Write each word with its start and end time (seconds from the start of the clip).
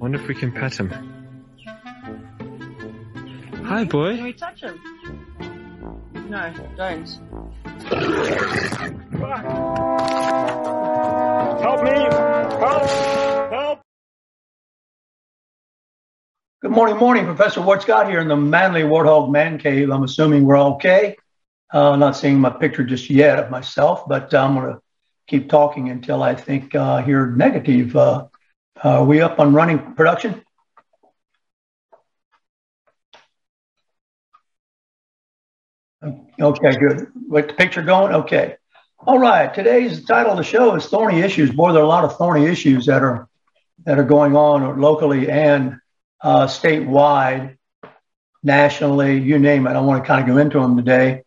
Wonder 0.00 0.18
if 0.18 0.26
we 0.28 0.34
can 0.34 0.50
pet 0.50 0.80
him. 0.80 0.88
Hi, 3.66 3.84
boy. 3.84 4.16
Can 4.16 4.24
we 4.24 4.32
touch 4.32 4.62
him? 4.62 4.80
No, 6.30 6.50
don't. 6.74 7.06
Help 11.60 11.84
me! 11.84 11.90
Help! 11.90 12.90
Help! 13.52 13.82
Good 16.62 16.70
morning, 16.70 16.96
morning. 16.96 17.26
Professor 17.26 17.60
Ward 17.60 17.82
Scott 17.82 18.08
here 18.08 18.20
in 18.20 18.28
the 18.28 18.36
Manly 18.36 18.80
Warthog 18.80 19.30
Man 19.30 19.58
Cave. 19.58 19.90
I'm 19.90 20.04
assuming 20.04 20.46
we're 20.46 20.56
okay. 20.56 21.14
Uh, 21.70 21.96
not 21.96 22.16
seeing 22.16 22.40
my 22.40 22.48
picture 22.48 22.84
just 22.84 23.10
yet 23.10 23.38
of 23.38 23.50
myself, 23.50 24.08
but 24.08 24.32
I'm 24.32 24.54
going 24.54 24.72
to 24.72 24.80
keep 25.26 25.50
talking 25.50 25.90
until 25.90 26.22
I 26.22 26.34
think 26.36 26.74
uh, 26.74 27.02
hear 27.02 27.26
negative. 27.26 27.94
Uh, 27.94 28.28
are 28.82 29.04
we 29.04 29.20
up 29.20 29.38
on 29.38 29.52
running 29.52 29.94
production? 29.94 30.42
Okay, 36.40 36.70
good. 36.76 37.08
With 37.28 37.48
the 37.48 37.54
picture 37.54 37.82
going? 37.82 38.14
Okay. 38.14 38.56
All 39.00 39.18
right. 39.18 39.52
Today's 39.52 40.04
title 40.04 40.32
of 40.32 40.38
the 40.38 40.44
show 40.44 40.74
is 40.74 40.86
Thorny 40.86 41.20
Issues. 41.20 41.50
Boy, 41.50 41.72
there 41.72 41.82
are 41.82 41.84
a 41.84 41.88
lot 41.88 42.04
of 42.04 42.16
thorny 42.16 42.46
issues 42.46 42.86
that 42.86 43.02
are 43.02 43.28
that 43.84 43.98
are 43.98 44.04
going 44.04 44.36
on 44.36 44.80
locally 44.80 45.30
and 45.30 45.76
uh, 46.22 46.46
statewide, 46.46 47.56
nationally, 48.42 49.18
you 49.18 49.38
name 49.38 49.66
it. 49.66 49.72
I 49.72 49.80
want 49.80 50.02
to 50.02 50.06
kind 50.06 50.22
of 50.22 50.26
go 50.26 50.38
into 50.38 50.60
them 50.60 50.76
today. 50.76 51.22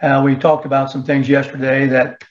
Uh, 0.00 0.22
we 0.24 0.36
talked 0.36 0.66
about 0.66 0.90
some 0.90 1.04
things 1.04 1.28
yesterday 1.28 1.86
that 1.86 2.22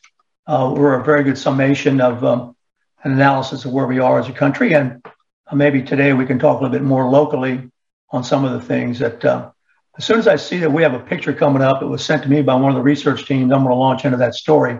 uh, 0.48 0.74
were 0.76 0.96
a 1.00 1.04
very 1.04 1.24
good 1.24 1.38
summation 1.38 2.00
of 2.00 2.24
um, 2.24 2.55
an 3.04 3.12
analysis 3.12 3.66
of 3.66 3.72
where 3.72 3.88
we 3.88 4.00
are 4.00 4.20
as 4.20 4.30
a 4.30 4.34
country. 4.34 4.74
And 4.74 5.06
uh, 5.48 5.56
maybe 5.56 5.82
today 5.82 6.14
we 6.14 6.26
can 6.26 6.40
talk 6.40 6.60
a 6.60 6.64
little 6.64 6.78
bit 6.78 6.84
more 6.84 7.10
locally 7.10 7.70
on 8.10 8.24
some 8.24 8.46
of 8.46 8.54
the 8.54 8.62
things 8.62 9.00
that, 9.00 9.24
uh, 9.24 9.52
as 9.98 10.06
soon 10.06 10.20
as 10.20 10.28
I 10.28 10.36
see 10.36 10.58
that 10.60 10.72
we 10.72 10.84
have 10.84 10.94
a 10.94 11.00
picture 11.00 11.34
coming 11.34 11.62
up, 11.62 11.82
it 11.82 11.86
was 11.86 12.04
sent 12.04 12.24
to 12.24 12.30
me 12.30 12.42
by 12.42 12.56
one 12.56 12.72
of 12.72 12.76
the 12.76 12.82
research 12.82 13.26
teams. 13.26 13.52
I'm 13.52 13.64
going 13.64 13.70
to 13.70 13.76
launch 13.76 14.06
into 14.06 14.18
that 14.18 14.36
story. 14.36 14.80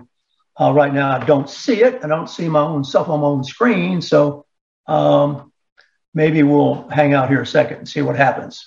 Uh, 0.60 0.72
right 0.74 0.94
now, 0.94 1.12
I 1.12 1.26
don't 1.26 1.50
see 1.50 1.84
it. 1.84 2.04
I 2.04 2.08
don't 2.08 2.30
see 2.30 2.48
my 2.50 2.62
own 2.62 2.84
stuff 2.84 3.10
on 3.10 3.20
my 3.22 3.28
own 3.28 3.44
screen. 3.44 4.02
So 4.02 4.46
um, 4.88 5.52
maybe 6.14 6.44
we'll 6.44 6.88
hang 6.90 7.14
out 7.14 7.30
here 7.30 7.42
a 7.42 7.48
second 7.48 7.78
and 7.78 7.90
see 7.90 8.02
what 8.02 8.16
happens. 8.16 8.66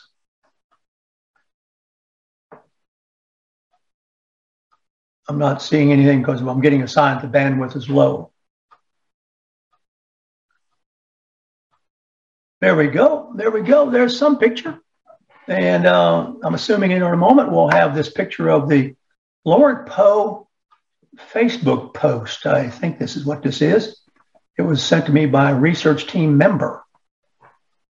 I'm 5.29 5.39
not 5.39 5.61
seeing 5.61 5.93
anything 5.93 6.21
because 6.21 6.41
I'm 6.41 6.61
getting 6.61 6.83
a 6.83 6.89
sign 6.89 7.21
that 7.21 7.31
the 7.31 7.39
bandwidth 7.39 7.77
is 7.77 7.91
low. 7.91 8.33
There 12.61 12.75
we 12.75 12.89
go. 12.89 13.33
There 13.37 13.51
we 13.51 13.63
go. 13.63 13.91
There's 13.91 14.19
some 14.19 14.39
picture. 14.39 14.81
And 15.47 15.87
uh, 15.87 16.33
I'm 16.43 16.55
assuming 16.55 16.91
in 16.91 17.03
a 17.03 17.17
moment 17.17 17.53
we'll 17.53 17.69
have 17.69 17.95
this 17.95 18.11
picture 18.11 18.49
of 18.49 18.69
the 18.69 18.97
Lauren 19.45 19.87
Poe 19.87 20.49
Facebook 21.33 21.95
post. 21.95 22.47
I 22.47 22.69
think 22.69 22.99
this 22.99 23.17
is 23.17 23.25
what 23.25 23.43
this 23.43 23.63
is. 23.63 24.01
It 24.59 24.63
was 24.63 24.83
sent 24.83 25.07
to 25.07 25.13
me 25.13 25.27
by 25.27 25.53
a 25.53 25.55
research 25.55 26.09
team 26.09 26.37
member. 26.37 26.85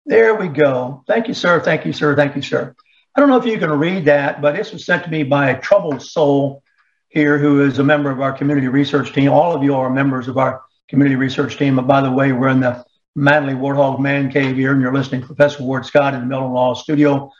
There 0.07 0.35
we 0.35 0.47
go. 0.47 1.03
Thank 1.07 1.27
you, 1.27 1.33
sir. 1.33 1.59
Thank 1.59 1.85
you, 1.85 1.93
sir. 1.93 2.15
Thank 2.15 2.35
you, 2.35 2.41
sir. 2.41 2.75
I 3.15 3.19
don't 3.19 3.29
know 3.29 3.37
if 3.37 3.45
you 3.45 3.57
can 3.57 3.71
read 3.71 4.05
that, 4.05 4.41
but 4.41 4.55
this 4.55 4.73
was 4.73 4.85
sent 4.85 5.03
to 5.05 5.09
me 5.09 5.23
by 5.23 5.51
a 5.51 5.61
troubled 5.61 6.01
soul 6.01 6.63
here 7.07 7.37
who 7.37 7.61
is 7.61 7.79
a 7.79 7.83
member 7.83 8.11
of 8.11 8.19
our 8.19 8.33
community 8.33 8.67
research 8.67 9.13
team. 9.13 9.31
All 9.31 9.55
of 9.55 9.63
you 9.63 9.75
are 9.75 9.89
members 9.89 10.27
of 10.27 10.37
our 10.37 10.63
community 10.89 11.15
research 11.15 11.57
team. 11.57 11.79
And 11.79 11.87
by 11.87 12.01
the 12.01 12.11
way, 12.11 12.33
we're 12.33 12.49
in 12.49 12.59
the 12.59 12.83
Manly 13.15 13.53
Warthog 13.53 13.99
Man 13.99 14.31
Cave 14.31 14.57
here, 14.57 14.71
and 14.71 14.81
you're 14.81 14.93
listening 14.93 15.21
to 15.21 15.27
Professor 15.27 15.63
Ward 15.63 15.85
Scott 15.85 16.13
in 16.13 16.21
the 16.21 16.25
Milton 16.25 16.51
Law 16.51 16.73
Studio. 16.73 17.31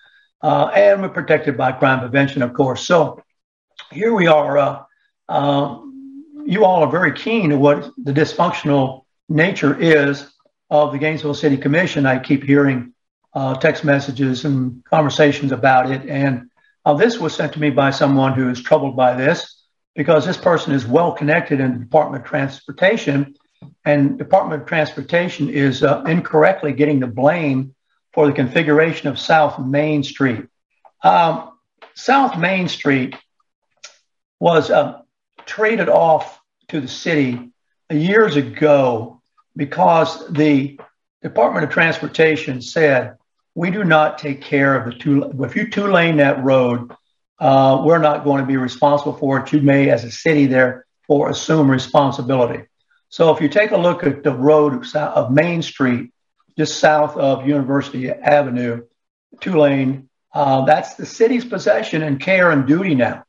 Uh, 0.41 0.67
and 0.67 1.01
we're 1.01 1.09
protected 1.09 1.57
by 1.57 1.71
crime 1.71 1.99
prevention, 1.99 2.41
of 2.41 2.53
course. 2.53 2.85
So 2.85 3.21
here 3.91 4.13
we 4.13 4.27
are. 4.27 4.57
Uh, 4.57 4.83
uh, 5.27 5.79
you 6.45 6.63
all 6.63 6.83
are 6.83 6.91
very 6.91 7.13
keen 7.13 7.49
to 7.49 7.57
what 7.57 7.91
the 7.97 8.13
dysfunctional 8.13 9.05
nature 9.27 9.77
is 9.79 10.31
of 10.69 10.91
the 10.91 10.97
Gainesville 10.97 11.33
City 11.33 11.57
Commission. 11.57 12.05
I 12.05 12.19
keep 12.19 12.43
hearing 12.43 12.93
uh, 13.33 13.55
text 13.55 13.83
messages 13.83 14.45
and 14.45 14.83
conversations 14.85 15.51
about 15.51 15.91
it. 15.91 16.07
And 16.07 16.49
uh, 16.85 16.93
this 16.93 17.19
was 17.19 17.35
sent 17.35 17.53
to 17.53 17.59
me 17.59 17.69
by 17.69 17.89
someone 17.89 18.33
who 18.33 18.49
is 18.49 18.61
troubled 18.61 18.95
by 18.95 19.15
this 19.15 19.63
because 19.95 20.25
this 20.25 20.37
person 20.37 20.73
is 20.73 20.85
well 20.85 21.11
connected 21.11 21.59
in 21.59 21.73
the 21.73 21.79
Department 21.79 22.23
of 22.23 22.29
Transportation. 22.29 23.35
And 23.85 24.17
Department 24.17 24.63
of 24.63 24.67
Transportation 24.67 25.47
is 25.49 25.83
uh, 25.83 26.03
incorrectly 26.07 26.73
getting 26.73 26.99
the 26.99 27.07
blame 27.07 27.75
for 28.13 28.25
the 28.25 28.33
configuration 28.33 29.07
of 29.07 29.19
South 29.19 29.59
Main 29.59 30.03
Street. 30.03 30.47
Um, 31.03 31.51
South 31.93 32.37
Main 32.37 32.67
Street 32.67 33.15
was 34.39 34.71
uh, 34.71 35.01
traded 35.45 35.87
off 35.87 36.41
to 36.69 36.81
the 36.81 36.87
city 36.87 37.51
years 37.91 38.35
ago 38.35 39.21
because 39.55 40.27
the 40.29 40.79
Department 41.21 41.63
of 41.63 41.69
Transportation 41.69 42.61
said, 42.61 43.17
we 43.53 43.71
do 43.71 43.83
not 43.83 44.17
take 44.17 44.41
care 44.41 44.75
of 44.75 44.85
the 44.85 44.99
two, 44.99 45.31
if 45.39 45.55
you 45.55 45.69
two 45.69 45.87
lane 45.87 46.17
that 46.17 46.43
road, 46.43 46.91
uh, 47.39 47.81
we're 47.85 47.99
not 47.99 48.23
going 48.23 48.41
to 48.41 48.47
be 48.47 48.57
responsible 48.57 49.13
for 49.13 49.39
it. 49.39 49.53
You 49.53 49.61
may, 49.61 49.89
as 49.89 50.03
a 50.03 50.11
city, 50.11 50.47
therefore 50.47 51.29
assume 51.29 51.69
responsibility. 51.69 52.65
So 53.15 53.33
if 53.33 53.39
you 53.39 53.47
take 53.47 53.71
a 53.71 53.77
look 53.77 54.03
at 54.03 54.23
the 54.23 54.33
road 54.33 54.85
of 54.93 55.31
Main 55.31 55.61
Street, 55.61 56.11
just 56.57 56.79
south 56.79 57.15
of 57.15 57.47
University 57.47 58.09
Avenue, 58.09 58.83
two 59.39 59.57
lane, 59.57 60.09
uh, 60.33 60.65
that's 60.65 60.95
the 60.95 61.05
city's 61.05 61.45
possession 61.45 62.03
and 62.03 62.19
care 62.19 62.51
and 62.51 62.67
duty 62.67 62.93
now. 62.93 63.23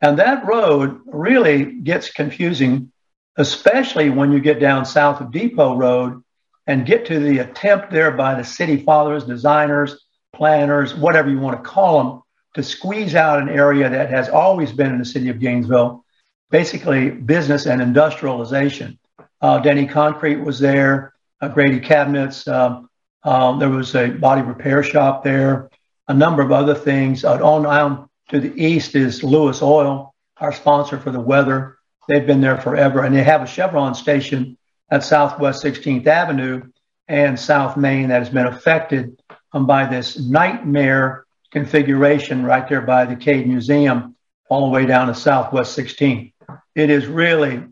And 0.00 0.18
that 0.18 0.46
road 0.46 1.02
really 1.04 1.72
gets 1.72 2.10
confusing, 2.10 2.90
especially 3.36 4.08
when 4.08 4.32
you 4.32 4.40
get 4.40 4.60
down 4.60 4.86
south 4.86 5.20
of 5.20 5.30
Depot 5.30 5.76
Road 5.76 6.22
and 6.66 6.86
get 6.86 7.04
to 7.08 7.20
the 7.20 7.40
attempt 7.40 7.90
there 7.90 8.12
by 8.12 8.34
the 8.34 8.44
city 8.44 8.82
fathers, 8.82 9.24
designers, 9.24 10.06
planners, 10.32 10.94
whatever 10.94 11.28
you 11.28 11.38
want 11.38 11.62
to 11.62 11.68
call 11.68 11.98
them, 12.02 12.22
to 12.54 12.62
squeeze 12.62 13.14
out 13.14 13.42
an 13.42 13.50
area 13.50 13.90
that 13.90 14.08
has 14.08 14.30
always 14.30 14.72
been 14.72 14.90
in 14.90 14.98
the 14.98 15.04
city 15.04 15.28
of 15.28 15.38
Gainesville, 15.38 16.02
basically 16.50 17.10
business 17.10 17.66
and 17.66 17.82
industrialization. 17.82 18.98
Uh, 19.40 19.58
Denny 19.58 19.86
Concrete 19.86 20.36
was 20.36 20.58
there, 20.58 21.14
uh, 21.40 21.48
Grady 21.48 21.80
Cabinets. 21.80 22.46
Um, 22.48 22.88
um, 23.22 23.58
there 23.58 23.68
was 23.68 23.94
a 23.94 24.08
body 24.08 24.42
repair 24.42 24.82
shop 24.82 25.22
there, 25.22 25.70
a 26.08 26.14
number 26.14 26.42
of 26.42 26.52
other 26.52 26.74
things. 26.74 27.24
Uh, 27.24 27.42
on 27.44 27.62
down 27.62 28.08
to 28.28 28.40
the 28.40 28.52
east 28.62 28.94
is 28.94 29.22
Lewis 29.22 29.62
Oil, 29.62 30.14
our 30.38 30.52
sponsor 30.52 30.98
for 30.98 31.10
the 31.10 31.20
weather. 31.20 31.78
They've 32.08 32.26
been 32.26 32.40
there 32.40 32.60
forever, 32.60 33.04
and 33.04 33.14
they 33.14 33.22
have 33.22 33.42
a 33.42 33.46
Chevron 33.46 33.94
station 33.94 34.56
at 34.90 35.04
Southwest 35.04 35.62
16th 35.62 36.06
Avenue 36.06 36.62
and 37.06 37.38
South 37.38 37.76
Main 37.76 38.08
that 38.08 38.20
has 38.22 38.30
been 38.30 38.46
affected 38.46 39.20
um, 39.52 39.66
by 39.66 39.86
this 39.86 40.18
nightmare 40.18 41.24
configuration 41.50 42.44
right 42.44 42.68
there 42.68 42.80
by 42.80 43.06
the 43.06 43.16
Cade 43.16 43.46
Museum, 43.46 44.16
all 44.48 44.66
the 44.66 44.72
way 44.72 44.86
down 44.86 45.06
to 45.08 45.14
Southwest 45.14 45.76
16th. 45.76 46.32
It 46.74 46.90
is 46.90 47.06
really 47.06 47.64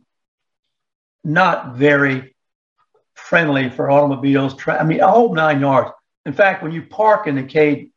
not 1.27 1.75
very 1.75 2.35
friendly 3.15 3.69
for 3.69 3.91
automobiles. 3.91 4.57
Tra- 4.57 4.81
I 4.81 4.85
mean, 4.85 5.01
a 5.01 5.11
whole 5.11 5.35
nine 5.35 5.61
yards. 5.61 5.91
In 6.25 6.33
fact, 6.33 6.63
when 6.63 6.73
you 6.73 6.83
park 6.83 7.27
in 7.27 7.35
the 7.35 7.43
Cade 7.43 7.91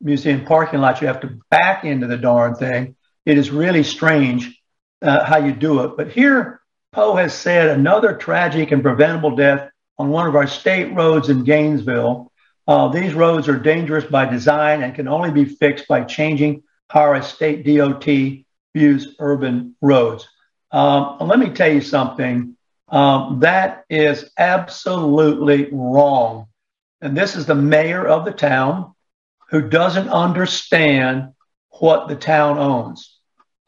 Museum 0.00 0.44
parking 0.44 0.80
lot, 0.80 1.00
you 1.00 1.06
have 1.08 1.20
to 1.20 1.38
back 1.50 1.84
into 1.84 2.06
the 2.06 2.16
darn 2.16 2.54
thing. 2.54 2.96
It 3.24 3.38
is 3.38 3.50
really 3.50 3.82
strange 3.82 4.60
uh, 5.02 5.24
how 5.24 5.38
you 5.38 5.52
do 5.52 5.80
it. 5.80 5.96
But 5.96 6.12
here, 6.12 6.60
Poe 6.92 7.16
has 7.16 7.34
said 7.34 7.68
another 7.68 8.16
tragic 8.16 8.70
and 8.70 8.82
preventable 8.82 9.34
death 9.34 9.68
on 9.98 10.10
one 10.10 10.28
of 10.28 10.36
our 10.36 10.46
state 10.46 10.94
roads 10.94 11.28
in 11.28 11.44
Gainesville. 11.44 12.30
Uh, 12.68 12.88
these 12.88 13.14
roads 13.14 13.48
are 13.48 13.58
dangerous 13.58 14.04
by 14.04 14.26
design 14.26 14.82
and 14.82 14.94
can 14.94 15.08
only 15.08 15.30
be 15.30 15.44
fixed 15.44 15.88
by 15.88 16.04
changing 16.04 16.62
how 16.88 17.00
our 17.00 17.22
state 17.22 17.64
DOT 17.64 18.04
views 18.74 19.16
urban 19.18 19.74
roads. 19.80 20.28
Um, 20.70 21.18
let 21.20 21.38
me 21.38 21.50
tell 21.50 21.72
you 21.72 21.80
something. 21.80 22.55
Um, 22.88 23.40
that 23.40 23.84
is 23.90 24.30
absolutely 24.38 25.68
wrong. 25.72 26.46
And 27.00 27.16
this 27.16 27.36
is 27.36 27.46
the 27.46 27.54
mayor 27.54 28.06
of 28.06 28.24
the 28.24 28.32
town 28.32 28.94
who 29.50 29.68
doesn't 29.68 30.08
understand 30.08 31.32
what 31.68 32.08
the 32.08 32.16
town 32.16 32.58
owns 32.58 33.18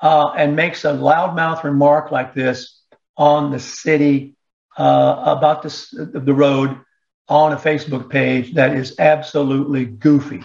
uh, 0.00 0.30
and 0.36 0.56
makes 0.56 0.84
a 0.84 0.92
loudmouth 0.92 1.64
remark 1.64 2.10
like 2.10 2.34
this 2.34 2.80
on 3.16 3.50
the 3.50 3.58
city 3.58 4.36
uh, 4.76 5.22
about 5.26 5.62
this, 5.62 5.90
the 5.90 6.34
road 6.34 6.78
on 7.28 7.52
a 7.52 7.56
Facebook 7.56 8.08
page 8.08 8.54
that 8.54 8.74
is 8.74 8.98
absolutely 8.98 9.84
goofy. 9.84 10.42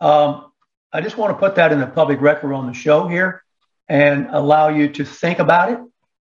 Um, 0.00 0.50
I 0.92 1.02
just 1.02 1.16
want 1.16 1.32
to 1.32 1.38
put 1.38 1.56
that 1.56 1.70
in 1.70 1.80
the 1.80 1.86
public 1.86 2.20
record 2.20 2.54
on 2.54 2.66
the 2.66 2.72
show 2.72 3.06
here 3.06 3.42
and 3.88 4.28
allow 4.30 4.68
you 4.68 4.88
to 4.94 5.04
think 5.04 5.38
about 5.38 5.72
it. 5.72 5.78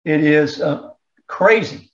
It 0.05 0.25
is 0.25 0.61
uh, 0.61 0.92
crazy, 1.33 1.91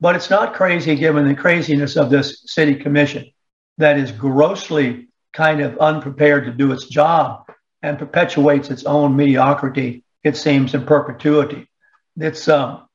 but 0.00 0.16
it's 0.16 0.30
not 0.30 0.52
crazy 0.52 0.96
given 0.96 1.28
the 1.28 1.34
craziness 1.34 1.96
of 1.96 2.10
this 2.10 2.42
city 2.46 2.74
commission 2.74 3.30
that 3.78 3.96
is 3.96 4.10
grossly 4.10 5.08
kind 5.32 5.60
of 5.60 5.78
unprepared 5.78 6.44
to 6.44 6.50
do 6.50 6.72
its 6.72 6.86
job 6.86 7.46
and 7.82 8.00
perpetuates 8.00 8.68
its 8.68 8.84
own 8.84 9.14
mediocrity, 9.14 10.02
it 10.24 10.36
seems, 10.36 10.74
in 10.74 10.84
perpetuity. 10.84 11.70
It's 12.16 12.48
um, 12.48 12.88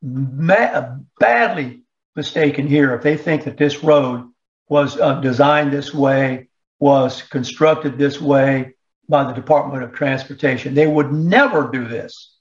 ma- 0.00 0.96
badly 1.20 1.82
mistaken 2.16 2.66
here 2.66 2.94
if 2.94 3.02
they 3.02 3.18
think 3.18 3.44
that 3.44 3.58
this 3.58 3.84
road 3.84 4.32
was 4.66 4.98
uh, 4.98 5.20
designed 5.20 5.74
this 5.74 5.92
way, 5.92 6.48
was 6.80 7.20
constructed 7.20 7.98
this 7.98 8.18
way 8.18 8.72
by 9.10 9.24
the 9.24 9.34
Department 9.34 9.84
of 9.84 9.92
Transportation. 9.92 10.72
They 10.72 10.86
would 10.86 11.12
never 11.12 11.70
do 11.70 11.86
this. 11.86 12.34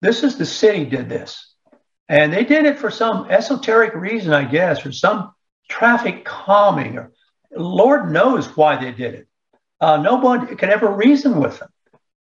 This 0.00 0.24
is 0.24 0.38
the 0.38 0.46
city 0.46 0.86
did 0.86 1.10
this. 1.10 1.53
And 2.08 2.32
they 2.32 2.44
did 2.44 2.66
it 2.66 2.78
for 2.78 2.90
some 2.90 3.30
esoteric 3.30 3.94
reason, 3.94 4.32
I 4.32 4.44
guess, 4.44 4.84
or 4.84 4.92
some 4.92 5.32
traffic 5.68 6.24
calming, 6.24 6.98
or 6.98 7.12
Lord 7.56 8.10
knows 8.10 8.46
why 8.56 8.76
they 8.76 8.92
did 8.92 9.14
it. 9.14 9.28
Uh, 9.80 9.96
nobody 9.98 10.54
could 10.54 10.68
ever 10.68 10.90
reason 10.90 11.40
with 11.40 11.58
them. 11.58 11.68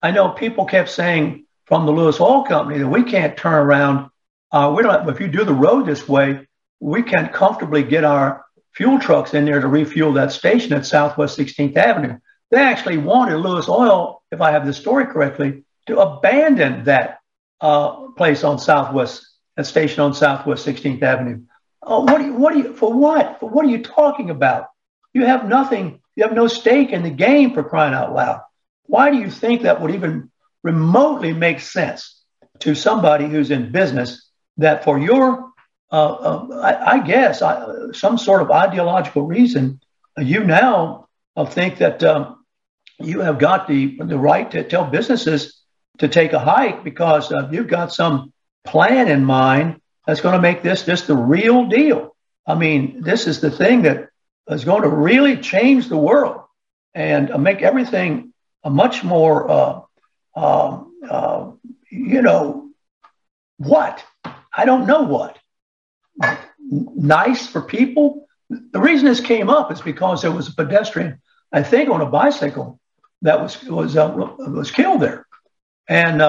I 0.02 0.12
know 0.12 0.30
people 0.30 0.66
kept 0.66 0.90
saying 0.90 1.46
from 1.66 1.86
the 1.86 1.92
Lewis 1.92 2.20
Oil 2.20 2.44
Company 2.44 2.80
that 2.80 2.88
we 2.88 3.04
can't 3.04 3.38
turn 3.38 3.54
around. 3.54 4.10
Uh, 4.52 4.74
we 4.76 4.84
don't. 4.84 5.08
If 5.10 5.20
you 5.20 5.28
do 5.28 5.46
the 5.46 5.54
road 5.54 5.86
this 5.86 6.08
way, 6.08 6.48
we 6.80 7.04
can't 7.04 7.32
comfortably 7.32 7.84
get 7.84 8.04
our 8.04 8.44
fuel 8.74 9.00
trucks 9.00 9.34
in 9.34 9.46
there 9.46 9.62
to 9.62 9.68
refuel 9.68 10.14
that 10.14 10.32
station 10.32 10.74
at 10.74 10.86
Southwest 10.86 11.38
16th 11.38 11.78
Avenue. 11.78 12.18
They 12.50 12.60
actually 12.60 12.98
wanted 12.98 13.38
Lewis 13.38 13.70
Oil, 13.70 14.22
if 14.32 14.42
I 14.42 14.52
have 14.52 14.66
the 14.66 14.74
story 14.74 15.06
correctly, 15.06 15.64
to 15.88 16.00
abandon 16.00 16.86
that 16.86 17.20
uh, 17.62 18.08
place 18.18 18.44
on 18.44 18.60
Southwest, 18.60 19.26
that 19.56 19.66
station 19.66 20.02
on 20.02 20.14
Southwest 20.14 20.66
16th 20.66 21.02
Avenue. 21.02 21.42
Oh, 21.82 22.02
what 22.02 22.20
do 22.20 22.26
you, 22.26 22.34
what 22.34 22.54
do 22.54 22.60
you, 22.60 22.74
for 22.74 22.94
what? 22.94 23.40
For 23.40 23.50
what 23.50 23.66
are 23.66 23.70
you 23.70 23.82
talking 23.82 24.30
about? 24.30 24.68
You 25.14 25.26
have 25.26 25.48
nothing, 25.48 26.00
you 26.16 26.24
have 26.24 26.34
no 26.34 26.48
stake 26.48 26.92
in 26.92 27.04
the 27.04 27.10
game 27.10 27.54
for 27.54 27.64
crying 27.64 27.94
out 27.94 28.14
loud. 28.14 28.42
Why 28.86 29.10
do 29.10 29.18
you 29.18 29.30
think 29.30 29.64
that 29.64 29.82
would 29.82 29.92
even 29.92 30.32
remotely 30.64 31.34
make 31.34 31.60
sense 31.60 32.22
to 32.60 32.76
somebody 32.76 33.28
who's 33.28 33.52
in 33.52 33.72
business 33.72 34.30
that 34.58 34.84
for 34.84 35.00
your, 35.00 35.52
uh, 35.92 36.12
uh, 36.14 36.48
I, 36.62 36.92
I, 36.94 37.00
guess, 37.00 37.42
uh, 37.42 37.92
some 37.94 38.18
sort 38.18 38.42
of 38.42 38.52
ideological 38.52 39.24
reason, 39.24 39.80
you 40.18 40.44
now 40.44 41.08
uh, 41.36 41.46
think 41.46 41.80
that 41.80 42.04
um, 42.04 42.46
you 43.00 43.22
have 43.22 43.40
got 43.40 43.68
the, 43.68 43.98
the 43.98 44.18
right 44.18 44.50
to 44.52 44.64
tell 44.64 44.86
businesses 44.86 45.62
to 45.98 46.08
take 46.08 46.34
a 46.34 46.40
hike 46.40 46.84
because 46.84 47.32
uh, 47.32 47.50
you've 47.52 47.68
got 47.68 47.92
some 47.94 48.32
plan 48.64 49.08
in 49.08 49.24
mind 49.24 49.82
that's 50.06 50.22
going 50.22 50.36
to 50.36 50.42
make 50.42 50.62
this 50.62 50.84
just 50.84 51.08
the 51.08 51.16
real 51.16 51.66
deal. 51.68 52.16
I 52.46 52.56
mean, 52.56 53.02
this 53.02 53.28
is 53.28 53.40
the 53.40 53.52
thing 53.52 53.84
that 53.84 54.10
is 54.50 54.66
going 54.66 54.84
to 54.84 54.90
really 54.90 55.38
change 55.38 55.90
the 55.90 55.98
world 55.98 56.42
and 56.94 57.32
uh, 57.32 57.38
make 57.38 57.62
everything 57.62 58.34
a 58.64 58.70
much 58.70 59.04
more, 59.04 59.50
uh, 59.50 59.82
uh, 60.36 60.84
uh, 61.10 61.52
you 61.90 62.22
know, 62.22 62.70
what? 63.58 64.04
I 64.54 64.66
don't 64.66 64.88
know 64.88 65.04
what. 65.04 65.38
Nice 66.60 67.48
for 67.48 67.62
people. 67.62 68.28
The 68.50 68.80
reason 68.80 69.06
this 69.06 69.22
came 69.22 69.50
up 69.50 69.72
is 69.72 69.82
because 69.82 70.22
there 70.22 70.32
was 70.32 70.50
a 70.50 70.54
pedestrian, 70.54 71.22
I 71.52 71.64
think, 71.64 71.90
on 71.90 72.02
a 72.02 72.06
bicycle 72.06 72.80
that 73.22 73.40
was 73.40 73.64
was 73.64 73.96
uh, 73.96 74.12
was 74.12 74.72
killed 74.72 75.02
there, 75.02 75.26
and 75.88 76.22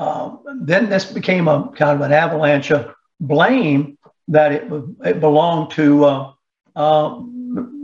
uh, 0.00 0.36
then 0.62 0.88
this 0.88 1.04
became 1.04 1.46
a 1.46 1.70
kind 1.76 1.94
of 1.94 2.00
an 2.00 2.10
avalanche 2.10 2.70
of 2.70 2.94
blame 3.20 3.98
that 4.28 4.50
it, 4.50 4.72
it 5.04 5.20
belonged 5.20 5.72
to 5.72 6.04
uh, 6.06 6.32
uh, 6.74 7.20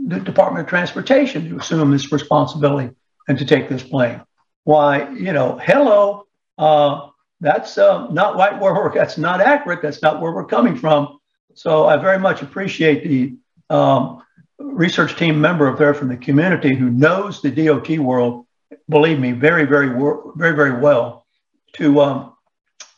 the 0.07 0.19
Department 0.25 0.65
of 0.65 0.67
Transportation 0.67 1.47
to 1.47 1.57
assume 1.57 1.91
this 1.91 2.11
responsibility 2.11 2.95
and 3.27 3.37
to 3.37 3.45
take 3.45 3.69
this 3.69 3.83
blame. 3.83 4.21
Why, 4.63 5.11
you 5.11 5.31
know, 5.31 5.59
hello, 5.61 6.25
uh, 6.57 7.09
that's 7.39 7.77
uh, 7.77 8.07
not 8.07 8.35
right 8.35 8.59
where 8.59 8.73
we're, 8.73 8.91
that's 8.95 9.19
not 9.19 9.39
accurate. 9.39 9.83
That's 9.83 10.01
not 10.01 10.19
where 10.19 10.31
we're 10.31 10.45
coming 10.45 10.75
from. 10.75 11.19
So 11.53 11.85
I 11.85 11.97
very 11.97 12.17
much 12.17 12.41
appreciate 12.41 13.03
the 13.03 13.35
um, 13.69 14.23
research 14.57 15.17
team 15.17 15.39
member 15.39 15.67
up 15.67 15.77
there 15.77 15.93
from 15.93 16.07
the 16.07 16.17
community 16.17 16.73
who 16.73 16.89
knows 16.89 17.43
the 17.43 17.51
DOT 17.51 17.89
world, 17.99 18.47
believe 18.89 19.19
me, 19.19 19.33
very, 19.33 19.65
very, 19.65 19.89
very, 20.35 20.55
very 20.55 20.79
well, 20.79 21.26
to 21.77 22.01
um, 22.01 22.33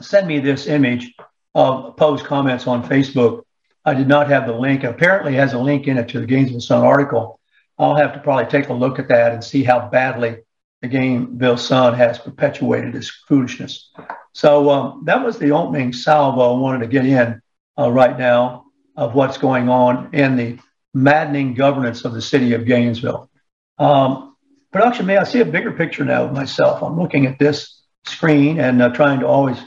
send 0.02 0.28
me 0.28 0.40
this 0.40 0.68
image 0.68 1.14
of 1.56 1.96
post 1.98 2.26
comments 2.26 2.68
on 2.68 2.88
Facebook 2.88 3.44
I 3.86 3.94
did 3.94 4.08
not 4.08 4.30
have 4.30 4.46
the 4.46 4.54
link. 4.54 4.84
Apparently, 4.84 5.34
has 5.36 5.54
a 5.54 5.60
link 5.60 5.88
in 5.88 5.98
it 5.98 6.10
to 6.10 6.20
the 6.20 6.26
Gainesville 6.26 6.62
Sun 6.62 6.86
article. 6.86 7.40
I'll 7.78 7.96
have 7.96 8.14
to 8.14 8.20
probably 8.20 8.46
take 8.46 8.70
a 8.70 8.74
look 8.74 9.00
at 9.00 9.08
that 9.08 9.34
and 9.34 9.44
see 9.44 9.64
how 9.64 9.88
badly 9.88 10.38
the 10.82 10.88
Gainesville 10.88 11.58
Sun 11.58 11.94
has 11.96 12.20
perpetuated 12.20 12.94
this 12.94 13.10
foolishness. 13.10 13.92
So 14.34 14.70
um, 14.70 15.04
that 15.06 15.24
was 15.24 15.40
the 15.40 15.52
opening 15.52 15.94
salvo 15.94 16.56
I 16.56 16.60
wanted 16.60 16.80
to 16.80 16.88
get 16.88 17.06
in 17.06 17.42
uh, 17.78 17.92
right 17.92 18.18
now 18.18 18.66
of 18.96 19.16
what's 19.16 19.38
going 19.38 19.70
on 19.70 20.14
in 20.14 20.36
the 20.36 20.60
maddening 20.94 21.54
governance 21.54 22.04
of 22.04 22.14
the 22.14 22.22
city 22.22 22.54
of 22.54 22.66
Gainesville. 22.66 23.30
Um, 23.78 24.36
production, 24.72 25.06
may 25.06 25.18
I 25.18 25.24
see 25.24 25.40
a 25.40 25.46
bigger 25.46 25.72
picture 25.72 26.04
now 26.04 26.26
of 26.26 26.34
myself? 26.34 26.84
I'm 26.84 27.00
looking 27.00 27.26
at 27.26 27.40
this 27.40 27.79
screen 28.06 28.60
and 28.60 28.82
uh, 28.82 28.90
trying 28.90 29.20
to 29.20 29.28
always 29.28 29.58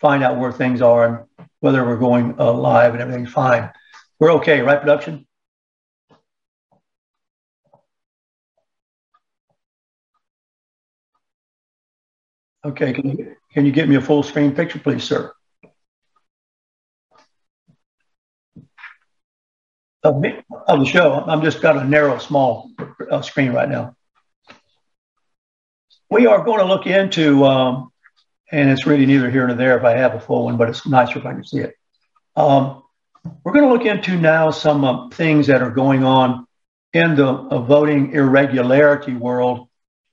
find 0.00 0.22
out 0.22 0.38
where 0.38 0.52
things 0.52 0.82
are 0.82 1.06
and 1.06 1.48
whether 1.60 1.84
we're 1.84 1.96
going 1.96 2.34
uh, 2.38 2.52
live 2.52 2.92
and 2.92 3.02
everything's 3.02 3.32
fine. 3.32 3.70
We're 4.18 4.32
okay, 4.32 4.60
right, 4.60 4.80
production? 4.80 5.26
Okay, 12.64 12.92
can 12.92 13.10
you, 13.10 13.36
can 13.52 13.66
you 13.66 13.72
get 13.72 13.88
me 13.88 13.96
a 13.96 14.00
full 14.00 14.22
screen 14.22 14.52
picture, 14.52 14.78
please, 14.78 15.02
sir? 15.02 15.32
Of, 20.04 20.20
me, 20.20 20.40
of 20.68 20.80
the 20.80 20.84
show. 20.84 21.24
I'm 21.26 21.42
just 21.42 21.60
got 21.60 21.76
a 21.76 21.84
narrow, 21.84 22.18
small 22.18 22.70
uh, 23.10 23.22
screen 23.22 23.52
right 23.52 23.68
now. 23.68 23.96
We 26.12 26.26
are 26.26 26.44
going 26.44 26.58
to 26.58 26.66
look 26.66 26.86
into 26.86 27.46
um, 27.46 27.90
and 28.50 28.68
it's 28.68 28.84
really 28.84 29.06
neither 29.06 29.30
here 29.30 29.46
nor 29.46 29.56
there 29.56 29.78
if 29.78 29.82
I 29.82 29.96
have 29.96 30.14
a 30.14 30.20
full 30.20 30.44
one, 30.44 30.58
but 30.58 30.68
it's 30.68 30.86
nicer 30.86 31.18
if 31.18 31.24
I 31.24 31.32
can 31.32 31.42
see 31.42 31.60
it. 31.60 31.74
Um, 32.36 32.82
we're 33.42 33.54
going 33.54 33.64
to 33.64 33.72
look 33.72 33.86
into 33.86 34.18
now 34.18 34.50
some 34.50 34.84
uh, 34.84 35.08
things 35.08 35.46
that 35.46 35.62
are 35.62 35.70
going 35.70 36.04
on 36.04 36.46
in 36.92 37.16
the 37.16 37.26
uh, 37.26 37.60
voting 37.60 38.12
irregularity 38.12 39.14
world 39.14 39.70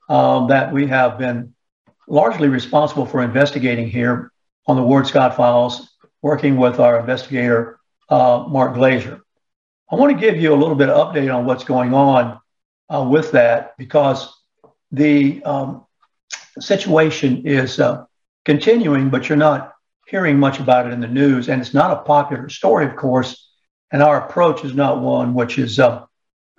um, 0.07 0.47
that 0.47 0.71
we 0.71 0.87
have 0.87 1.19
been 1.19 1.53
largely 2.07 2.47
responsible 2.47 3.05
for 3.05 3.21
investigating 3.21 3.89
here 3.89 4.31
on 4.67 4.77
the 4.77 4.83
Ward 4.83 5.05
Scott 5.05 5.35
files, 5.35 5.89
working 6.21 6.55
with 6.55 6.79
our 6.79 6.97
investigator, 6.97 7.77
uh, 8.07 8.45
Mark 8.47 8.73
Glazer. 8.73 9.19
I 9.91 9.97
want 9.97 10.17
to 10.17 10.17
give 10.17 10.37
you 10.37 10.53
a 10.53 10.55
little 10.55 10.75
bit 10.75 10.87
of 10.87 11.13
update 11.13 11.35
on 11.35 11.45
what's 11.45 11.65
going 11.65 11.93
on 11.93 12.39
uh, 12.87 13.03
with 13.03 13.33
that 13.33 13.75
because 13.77 14.33
the 14.93 15.43
um, 15.43 15.85
situation 16.59 17.45
is 17.45 17.79
uh, 17.79 18.05
continuing, 18.45 19.09
but 19.09 19.29
you're 19.29 19.37
not 19.37 19.73
hearing 20.07 20.39
much 20.39 20.59
about 20.59 20.87
it 20.87 20.93
in 20.93 21.01
the 21.01 21.07
news. 21.07 21.49
And 21.49 21.61
it's 21.61 21.73
not 21.73 21.91
a 21.91 22.01
popular 22.01 22.49
story, 22.49 22.85
of 22.85 22.95
course. 22.95 23.47
And 23.91 24.01
our 24.01 24.25
approach 24.25 24.63
is 24.65 24.73
not 24.73 25.01
one 25.01 25.33
which 25.33 25.57
is 25.57 25.79
uh, 25.79 26.05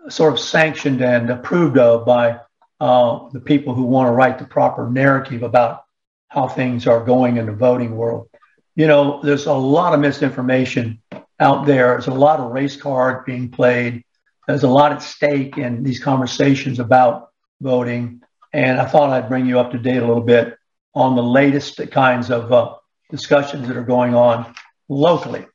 sort 0.09 0.33
of 0.33 0.41
sanctioned 0.41 1.01
and 1.03 1.31
approved 1.31 1.79
of 1.79 2.07
by 2.07 2.41
uh, 2.81 3.29
the 3.33 3.41
people 3.41 3.75
who 3.75 3.85
want 3.85 4.09
to 4.09 4.13
write 4.13 4.39
the 4.39 4.45
proper 4.45 4.89
narrative 4.89 5.43
about 5.43 5.85
how 6.29 6.49
things 6.49 6.87
are 6.87 7.05
going 7.05 7.37
in 7.37 7.47
the 7.47 7.53
voting 7.53 7.97
world. 7.97 8.29
You 8.77 8.87
know, 8.87 9.21
there's 9.23 9.47
a 9.47 9.53
lot 9.53 9.95
of 9.95 10.01
misinformation 10.01 11.03
out 11.39 11.67
there. 11.67 11.89
There's 11.89 12.07
a 12.07 12.15
lot 12.15 12.41
of 12.41 12.53
race 12.53 12.77
card 12.77 13.25
being 13.27 13.51
played. 13.51 14.05
There's 14.47 14.63
a 14.63 14.69
lot 14.69 14.93
at 14.93 15.03
stake 15.03 15.59
in 15.59 15.83
these 15.83 16.03
conversations 16.03 16.79
about 16.79 17.31
voting. 17.61 18.23
And 18.53 18.81
I 18.81 18.87
thought 18.87 19.11
I'd 19.11 19.29
bring 19.29 19.47
you 19.47 19.61
up 19.61 19.71
to 19.73 19.79
date 19.79 19.99
a 19.99 20.07
little 20.07 20.23
bit 20.23 20.57
on 20.95 21.15
the 21.15 21.23
latest 21.23 21.81
kinds 21.93 22.31
of 22.31 22.53
uh, 22.53 22.75
discussions 23.11 23.69
that 23.69 23.77
are 23.77 23.85
going 23.85 24.15
on 24.15 24.55
locally. 24.89 25.47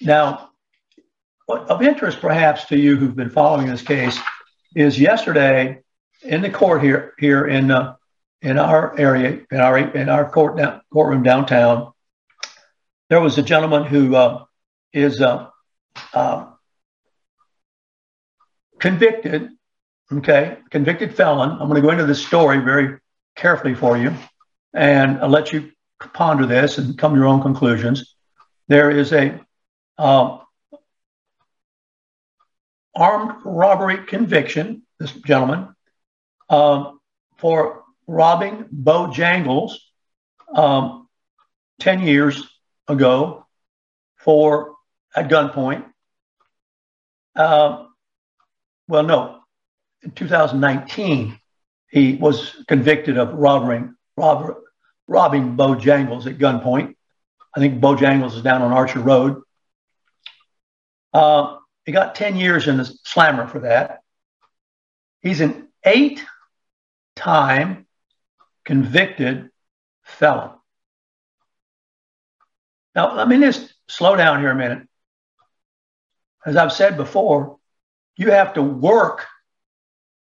Now, 0.00 0.50
of 1.48 1.82
interest, 1.82 2.20
perhaps, 2.20 2.66
to 2.66 2.78
you 2.78 2.96
who've 2.96 3.16
been 3.16 3.30
following 3.30 3.66
this 3.66 3.82
case, 3.82 4.18
is 4.74 4.98
yesterday 4.98 5.82
in 6.22 6.42
the 6.42 6.50
court 6.50 6.82
here 6.82 7.14
here 7.18 7.46
in 7.46 7.70
uh, 7.70 7.96
in 8.42 8.58
our 8.58 8.98
area 8.98 9.40
in 9.50 9.58
our 9.58 9.78
in 9.78 10.08
our 10.08 10.30
court 10.30 10.56
down, 10.56 10.80
courtroom 10.92 11.22
downtown. 11.22 11.92
There 13.08 13.20
was 13.20 13.38
a 13.38 13.42
gentleman 13.42 13.84
who 13.84 14.14
uh, 14.14 14.44
is 14.92 15.20
uh, 15.20 15.48
uh 16.12 16.46
convicted, 18.78 19.50
okay, 20.12 20.58
convicted 20.70 21.14
felon. 21.14 21.50
I'm 21.50 21.68
going 21.68 21.74
to 21.74 21.80
go 21.80 21.90
into 21.90 22.06
this 22.06 22.24
story 22.24 22.58
very 22.58 22.98
carefully 23.36 23.74
for 23.74 23.96
you, 23.96 24.14
and 24.74 25.18
I'll 25.18 25.28
let 25.28 25.52
you 25.52 25.70
ponder 26.14 26.46
this 26.46 26.78
and 26.78 26.98
come 26.98 27.12
to 27.12 27.18
your 27.18 27.28
own 27.28 27.42
conclusions. 27.42 28.14
There 28.68 28.90
is 28.90 29.12
a 29.12 29.40
uh, 29.96 30.38
armed 32.94 33.42
robbery 33.44 34.04
conviction, 34.06 34.82
this 34.98 35.12
gentleman, 35.12 35.74
um, 36.48 37.00
for 37.36 37.84
robbing 38.06 38.64
Bojangles 38.64 39.72
um, 40.54 41.08
10 41.80 42.02
years 42.02 42.42
ago 42.88 43.46
for 44.16 44.74
at 45.14 45.28
gunpoint. 45.28 45.84
Uh, 47.36 47.84
well, 48.88 49.04
no, 49.04 49.37
in 50.02 50.10
2019, 50.12 51.38
he 51.90 52.14
was 52.16 52.54
convicted 52.66 53.18
of 53.18 53.34
robbing, 53.34 53.94
rob, 54.16 54.54
robbing 55.06 55.56
Bojangles 55.56 56.26
at 56.26 56.38
gunpoint. 56.38 56.94
I 57.54 57.60
think 57.60 57.80
Bojangles 57.80 58.36
is 58.36 58.42
down 58.42 58.62
on 58.62 58.72
Archer 58.72 59.00
Road. 59.00 59.42
Uh, 61.12 61.56
he 61.84 61.92
got 61.92 62.14
10 62.14 62.36
years 62.36 62.68
in 62.68 62.76
the 62.76 62.84
slammer 63.04 63.46
for 63.46 63.60
that. 63.60 64.02
He's 65.22 65.40
an 65.40 65.68
eight 65.84 66.24
time 67.16 67.86
convicted 68.64 69.50
felon. 70.04 70.50
Now, 72.94 73.14
let 73.14 73.28
me 73.28 73.38
just 73.40 73.72
slow 73.88 74.16
down 74.16 74.40
here 74.40 74.50
a 74.50 74.54
minute. 74.54 74.86
As 76.44 76.56
I've 76.56 76.72
said 76.72 76.96
before, 76.96 77.58
you 78.16 78.30
have 78.30 78.54
to 78.54 78.62
work 78.62 79.26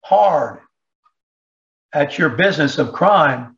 hard 0.03 0.59
at 1.93 2.17
your 2.17 2.29
business 2.29 2.77
of 2.77 2.91
crime 2.91 3.57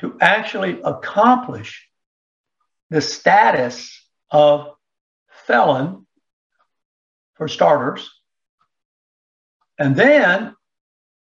to 0.00 0.16
actually 0.20 0.80
accomplish 0.82 1.88
the 2.90 3.00
status 3.00 4.06
of 4.30 4.68
felon 5.46 6.06
for 7.34 7.48
starters. 7.48 8.10
And 9.78 9.96
then 9.96 10.54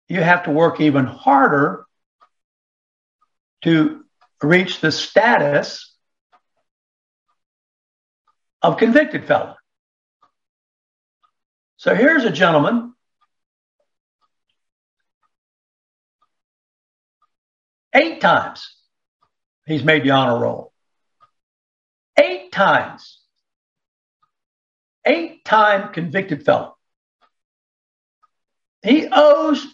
you 0.07 0.21
have 0.21 0.43
to 0.43 0.51
work 0.51 0.81
even 0.81 1.05
harder 1.05 1.85
to 3.63 4.03
reach 4.41 4.81
the 4.81 4.91
status 4.91 5.95
of 8.61 8.77
convicted 8.77 9.25
felon. 9.25 9.55
So 11.77 11.95
here's 11.95 12.25
a 12.25 12.31
gentleman 12.31 12.93
eight 17.93 18.21
times 18.21 18.75
he's 19.65 19.83
made 19.83 20.03
the 20.03 20.11
honor 20.11 20.39
roll. 20.39 20.73
Eight 22.17 22.51
times 22.51 23.19
eight 25.05 25.43
time 25.43 25.91
convicted 25.93 26.45
felon. 26.45 26.71
He 28.83 29.07
owes 29.11 29.67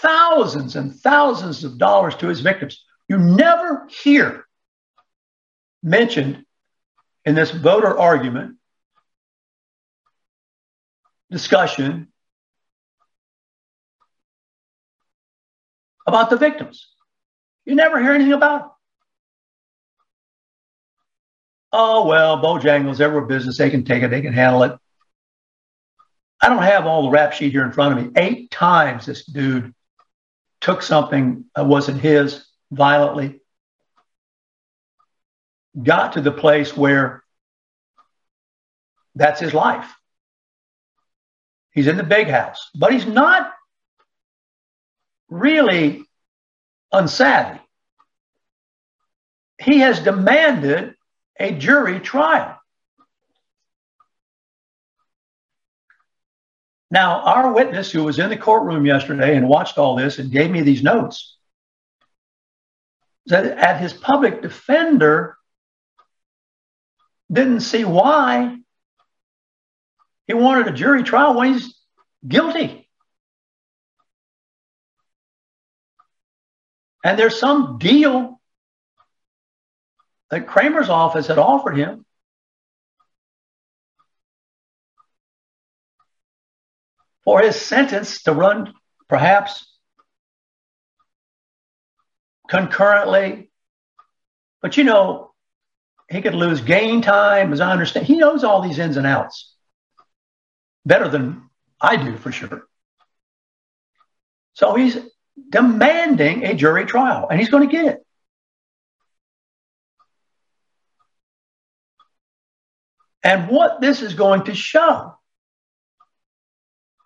thousands 0.00 0.76
and 0.76 0.94
thousands 0.94 1.64
of 1.64 1.78
dollars 1.78 2.16
to 2.16 2.28
his 2.28 2.40
victims. 2.40 2.84
You 3.08 3.18
never 3.18 3.86
hear 3.88 4.46
mentioned 5.82 6.44
in 7.24 7.34
this 7.34 7.50
voter 7.50 7.96
argument 7.98 8.56
discussion 11.30 12.08
about 16.06 16.30
the 16.30 16.36
victims. 16.36 16.88
You 17.66 17.74
never 17.74 18.00
hear 18.00 18.12
anything 18.12 18.32
about 18.32 18.60
them. 18.60 18.70
oh, 21.72 22.06
well, 22.06 22.38
Bojangles, 22.40 22.96
they're 22.96 23.16
a 23.18 23.26
business. 23.26 23.58
They 23.58 23.68
can 23.68 23.84
take 23.84 24.02
it. 24.02 24.08
They 24.10 24.22
can 24.22 24.32
handle 24.32 24.62
it. 24.62 24.72
I 26.40 26.48
don't 26.48 26.62
have 26.62 26.86
all 26.86 27.02
the 27.02 27.10
rap 27.10 27.34
sheet 27.34 27.52
here 27.52 27.64
in 27.64 27.72
front 27.72 27.98
of 27.98 28.04
me. 28.04 28.12
Eight 28.16 28.50
times 28.50 29.04
this 29.04 29.26
dude 29.26 29.74
took 30.60 30.80
something 30.80 31.44
that 31.54 31.66
wasn't 31.66 32.00
his 32.00 32.46
violently, 32.70 33.40
got 35.82 36.14
to 36.14 36.22
the 36.22 36.32
place 36.32 36.74
where 36.74 37.22
that's 39.14 39.40
his 39.40 39.52
life. 39.52 39.92
He's 41.72 41.88
in 41.88 41.98
the 41.98 42.04
big 42.04 42.28
house, 42.28 42.70
but 42.74 42.92
he's 42.92 43.06
not 43.06 43.52
really 45.28 46.05
unsavvy. 46.92 47.60
He 49.58 49.78
has 49.80 50.00
demanded 50.00 50.94
a 51.38 51.52
jury 51.52 52.00
trial. 52.00 52.60
Now, 56.90 57.20
our 57.22 57.52
witness 57.52 57.90
who 57.90 58.04
was 58.04 58.18
in 58.18 58.30
the 58.30 58.36
courtroom 58.36 58.86
yesterday 58.86 59.36
and 59.36 59.48
watched 59.48 59.76
all 59.76 59.96
this 59.96 60.18
and 60.18 60.30
gave 60.30 60.50
me 60.50 60.62
these 60.62 60.82
notes 60.82 61.36
said 63.28 63.46
at 63.46 63.80
his 63.80 63.92
public 63.92 64.42
defender 64.42 65.36
didn't 67.30 67.60
see 67.60 67.84
why 67.84 68.56
he 70.26 70.34
wanted 70.34 70.68
a 70.68 70.72
jury 70.72 71.02
trial 71.02 71.34
when 71.34 71.54
he's 71.54 71.74
guilty. 72.26 72.85
And 77.06 77.16
there's 77.16 77.38
some 77.38 77.78
deal 77.78 78.40
that 80.28 80.48
Kramer's 80.48 80.88
office 80.88 81.28
had 81.28 81.38
offered 81.38 81.76
him. 81.76 82.04
For 87.22 87.42
his 87.42 87.54
sentence 87.54 88.24
to 88.24 88.32
run 88.32 88.74
perhaps 89.08 89.72
concurrently. 92.48 93.52
But 94.60 94.76
you 94.76 94.82
know, 94.82 95.30
he 96.10 96.22
could 96.22 96.34
lose 96.34 96.60
gain 96.60 97.02
time, 97.02 97.52
as 97.52 97.60
I 97.60 97.70
understand. 97.70 98.06
He 98.06 98.16
knows 98.16 98.42
all 98.42 98.62
these 98.62 98.80
ins 98.80 98.96
and 98.96 99.06
outs 99.06 99.54
better 100.84 101.08
than 101.08 101.50
I 101.80 101.94
do 101.94 102.16
for 102.16 102.32
sure. 102.32 102.66
So 104.54 104.74
he's 104.74 104.98
demanding 105.48 106.44
a 106.44 106.54
jury 106.54 106.86
trial, 106.86 107.28
and 107.28 107.38
he's 107.38 107.50
going 107.50 107.68
to 107.68 107.72
get 107.72 107.86
it. 107.86 108.06
And 113.22 113.48
what 113.48 113.80
this 113.80 114.02
is 114.02 114.14
going 114.14 114.44
to 114.44 114.54
show 114.54 115.16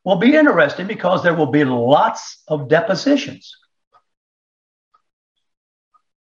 will 0.04 0.16
be 0.16 0.34
interesting 0.34 0.86
because 0.86 1.22
there 1.22 1.34
will 1.34 1.50
be 1.50 1.64
lots 1.64 2.42
of 2.46 2.68
depositions. 2.68 3.56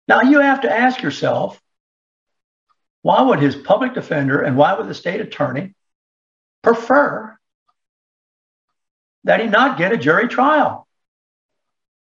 Now, 0.08 0.22
you 0.22 0.40
have 0.40 0.62
to 0.62 0.72
ask 0.72 1.02
yourself 1.02 1.60
why 3.02 3.22
would 3.22 3.40
his 3.40 3.56
public 3.56 3.94
defender 3.94 4.42
and 4.42 4.58
why 4.58 4.74
would 4.74 4.88
the 4.88 4.96
state 4.96 5.22
attorney 5.22 5.76
prefer 6.64 7.38
that 9.26 9.40
he 9.40 9.46
not 9.48 9.78
get 9.78 9.92
a 9.92 9.98
jury 9.98 10.28
trial? 10.28 10.88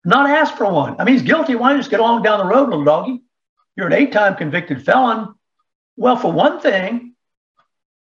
Not 0.07 0.31
ask 0.31 0.57
for 0.57 0.71
one. 0.71 1.01
I 1.01 1.05
mean, 1.05 1.17
he's 1.17 1.23
guilty. 1.23 1.57
Why 1.57 1.71
don't 1.71 1.79
you 1.79 1.83
just 1.83 1.91
get 1.91 1.99
along 1.99 2.23
down 2.23 2.39
the 2.39 2.47
road, 2.47 2.69
little 2.69 2.85
doggy? 2.85 3.23
You're 3.75 3.89
an 3.89 3.93
eight 3.93 4.13
time 4.13 4.37
convicted 4.37 4.85
felon. 4.85 5.35
Well, 5.97 6.17
for 6.17 6.31
one 6.31 6.61
thing, 6.61 7.15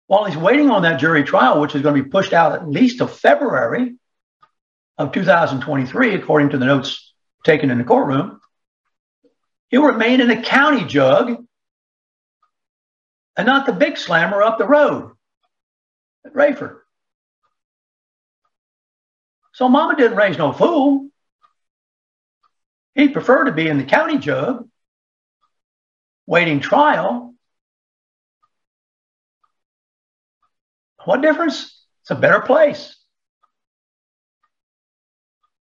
while 0.07 0.25
he's 0.25 0.37
waiting 0.37 0.71
on 0.71 0.83
that 0.83 1.01
jury 1.01 1.25
trial, 1.25 1.61
which 1.61 1.75
is 1.75 1.83
going 1.83 1.97
to 1.97 2.03
be 2.03 2.09
pushed 2.09 2.33
out 2.33 2.53
at 2.53 2.69
least 2.69 2.99
to 2.99 3.09
February 3.09 3.97
of 4.99 5.11
2023, 5.11 6.15
according 6.15 6.51
to 6.51 6.59
the 6.59 6.65
notes 6.65 7.13
taken 7.45 7.73
in 7.73 7.79
the 7.79 7.85
courtroom, 7.85 8.41
he'll 9.69 9.83
remain 9.83 10.21
in 10.21 10.29
the 10.29 10.41
county 10.41 10.85
jug 10.85 11.45
and 13.37 13.47
not 13.47 13.67
the 13.67 13.73
big 13.73 13.99
slammer 13.99 14.43
up 14.43 14.59
the 14.59 14.67
road 14.67 15.11
at 16.25 16.35
Raiford. 16.35 16.77
So 19.55 19.69
Mama 19.69 19.97
didn't 19.97 20.17
raise 20.17 20.39
no 20.39 20.53
fool. 20.53 21.11
He'd 22.95 23.13
prefer 23.13 23.45
to 23.45 23.53
be 23.53 23.69
in 23.69 23.79
the 23.79 23.85
county 23.85 24.19
jug 24.19 24.69
waiting 26.27 26.61
trial 26.61 27.31
What 31.05 31.23
difference? 31.23 31.85
It's 32.03 32.11
a 32.11 32.15
better 32.15 32.41
place. 32.41 32.97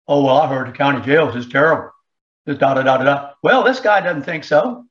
Oh, 0.09 0.25
well, 0.25 0.39
I 0.39 0.49
heard 0.49 0.69
the 0.69 0.73
county 0.73 1.05
jails 1.05 1.37
is 1.37 1.49
terrible. 1.49 1.91
Just 2.49 2.61
da 2.61 2.75
da 2.75 2.83
da 2.83 2.99
da 2.99 3.05
da. 3.05 3.31
Well, 3.43 3.63
this 3.63 3.81
guy 3.81 4.01
doesn't 4.01 4.25
think 4.25 4.45
so. 4.45 4.87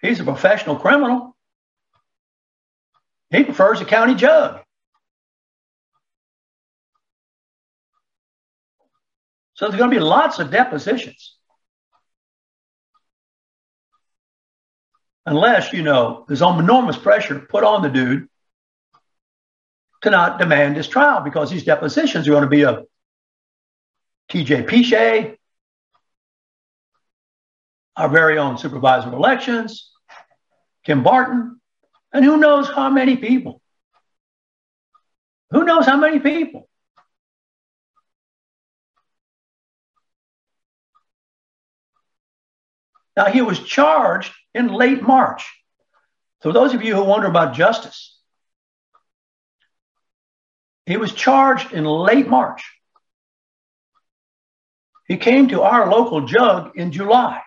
He's 0.00 0.20
a 0.20 0.24
professional 0.24 0.76
criminal. 0.76 1.36
He 3.30 3.44
prefers 3.44 3.80
a 3.80 3.84
county 3.84 4.14
jug. 4.14 4.61
So 9.54 9.66
there's 9.66 9.78
going 9.78 9.90
to 9.90 9.96
be 9.96 10.02
lots 10.02 10.38
of 10.38 10.50
depositions. 10.50 11.36
Unless, 15.26 15.72
you 15.72 15.82
know, 15.82 16.24
there's 16.26 16.42
enormous 16.42 16.96
pressure 16.96 17.38
put 17.38 17.62
on 17.62 17.82
the 17.82 17.88
dude 17.88 18.28
to 20.02 20.10
not 20.10 20.38
demand 20.38 20.76
his 20.76 20.88
trial 20.88 21.20
because 21.20 21.50
these 21.50 21.64
depositions 21.64 22.26
are 22.26 22.32
going 22.32 22.42
to 22.42 22.48
be 22.48 22.64
of 22.64 22.86
TJ 24.30 24.66
Pyche, 24.66 25.36
our 27.96 28.08
very 28.08 28.38
own 28.38 28.58
supervisor 28.58 29.08
of 29.08 29.14
elections, 29.14 29.92
Kim 30.84 31.02
Barton, 31.02 31.60
and 32.12 32.24
who 32.24 32.38
knows 32.38 32.68
how 32.68 32.90
many 32.90 33.16
people. 33.16 33.60
Who 35.50 35.64
knows 35.64 35.86
how 35.86 35.98
many 35.98 36.18
people? 36.18 36.68
Now, 43.16 43.26
he 43.26 43.42
was 43.42 43.60
charged 43.60 44.32
in 44.54 44.68
late 44.68 45.02
March. 45.02 45.50
So, 46.42 46.52
those 46.52 46.74
of 46.74 46.82
you 46.82 46.94
who 46.94 47.04
wonder 47.04 47.28
about 47.28 47.54
justice, 47.54 48.18
he 50.86 50.96
was 50.96 51.12
charged 51.12 51.72
in 51.72 51.84
late 51.84 52.26
March. 52.26 52.64
He 55.06 55.16
came 55.16 55.48
to 55.48 55.62
our 55.62 55.90
local 55.90 56.26
jug 56.26 56.72
in 56.76 56.90
July. 56.90 57.40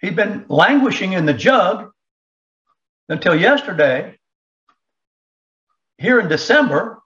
He'd 0.00 0.16
been 0.16 0.46
languishing 0.48 1.14
in 1.14 1.26
the 1.26 1.34
jug 1.34 1.90
until 3.08 3.34
yesterday, 3.34 4.16
here 5.98 6.20
in 6.20 6.28
December, 6.28 7.02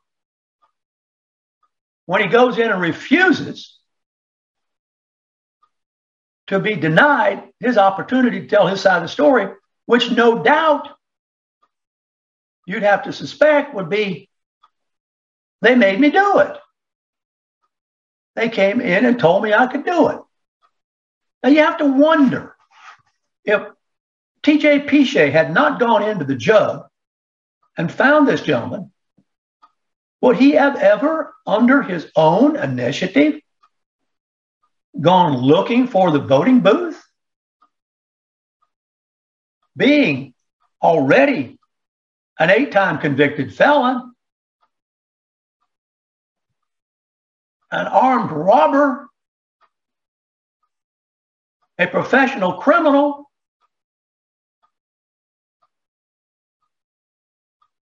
when 2.11 2.23
he 2.23 2.27
goes 2.27 2.59
in 2.59 2.69
and 2.69 2.81
refuses 2.81 3.79
to 6.49 6.59
be 6.59 6.75
denied 6.75 7.45
his 7.61 7.79
opportunity 7.79 8.41
to 8.41 8.49
tell 8.49 8.67
his 8.67 8.81
side 8.81 8.97
of 8.97 9.03
the 9.03 9.09
story, 9.09 9.47
which 9.87 10.11
no 10.11 10.43
doubt 10.43 10.89
you'd 12.67 12.83
have 12.83 13.05
to 13.05 13.13
suspect 13.13 13.77
would 13.77 13.89
be 13.89 14.29
they 15.63 15.77
made 15.77 16.01
me 16.01 16.11
do 16.11 16.41
it. 16.41 16.57
They 18.35 18.49
came 18.49 18.81
in 18.81 19.05
and 19.07 19.17
told 19.17 19.45
me 19.45 19.55
I 19.55 19.69
could 19.69 19.85
do 19.85 20.09
it. 20.09 20.19
Now 21.45 21.51
you 21.51 21.61
have 21.61 21.79
to 21.79 21.87
wonder 21.87 22.57
if 23.45 23.63
TJ 24.43 24.89
Pyche 24.89 25.31
had 25.31 25.55
not 25.55 25.79
gone 25.79 26.03
into 26.03 26.25
the 26.25 26.35
jug 26.35 26.89
and 27.79 27.89
found 27.89 28.27
this 28.27 28.43
gentleman, 28.43 28.91
would 30.21 30.37
he 30.37 30.53
have 30.53 30.77
ever, 30.77 31.35
under 31.47 31.83
his 31.83 32.11
own 32.15 32.57
initiative, 32.57 33.41
gone 35.01 35.37
looking 35.37 35.87
for 35.89 36.11
the 36.11 36.19
voting 36.19 36.61
booth? 36.61 37.03
Being 39.77 40.35
already 40.83 41.59
an 42.39 42.51
eight 42.51 42.73
time 42.73 42.99
convicted 42.99 43.55
felon, 43.55 44.15
an 47.71 47.87
armed 47.87 48.31
robber, 48.31 49.09
a 51.79 51.87
professional 51.87 52.55
criminal. 52.55 53.31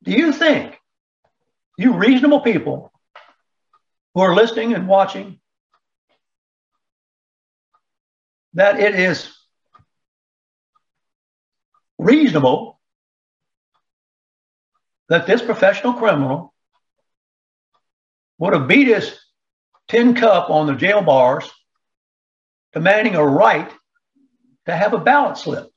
Do 0.04 0.12
you 0.12 0.32
think, 0.32 0.81
you 1.84 1.94
reasonable 1.94 2.41
people 2.41 2.91
who 4.13 4.22
are 4.22 4.36
listening 4.36 4.74
and 4.74 4.88
watching, 4.88 5.39
that 8.54 8.80
it 8.80 8.96
is 8.96 9.34
reasonable 11.98 12.80
that 15.10 15.28
this 15.28 15.41
professional 15.41 15.94
criminal 15.94 16.54
would 18.38 18.54
have 18.54 18.67
beat 18.67 18.88
his 18.88 19.17
tin 19.88 20.15
cup 20.15 20.50
on 20.50 20.67
the 20.67 20.74
jail 20.74 21.02
bars, 21.02 21.50
demanding 22.74 23.15
a 23.15 23.26
right 23.26 23.70
to 24.65 24.76
have 24.76 24.94
a 24.94 24.98
ballot 24.98 25.38
slip. 25.38 25.70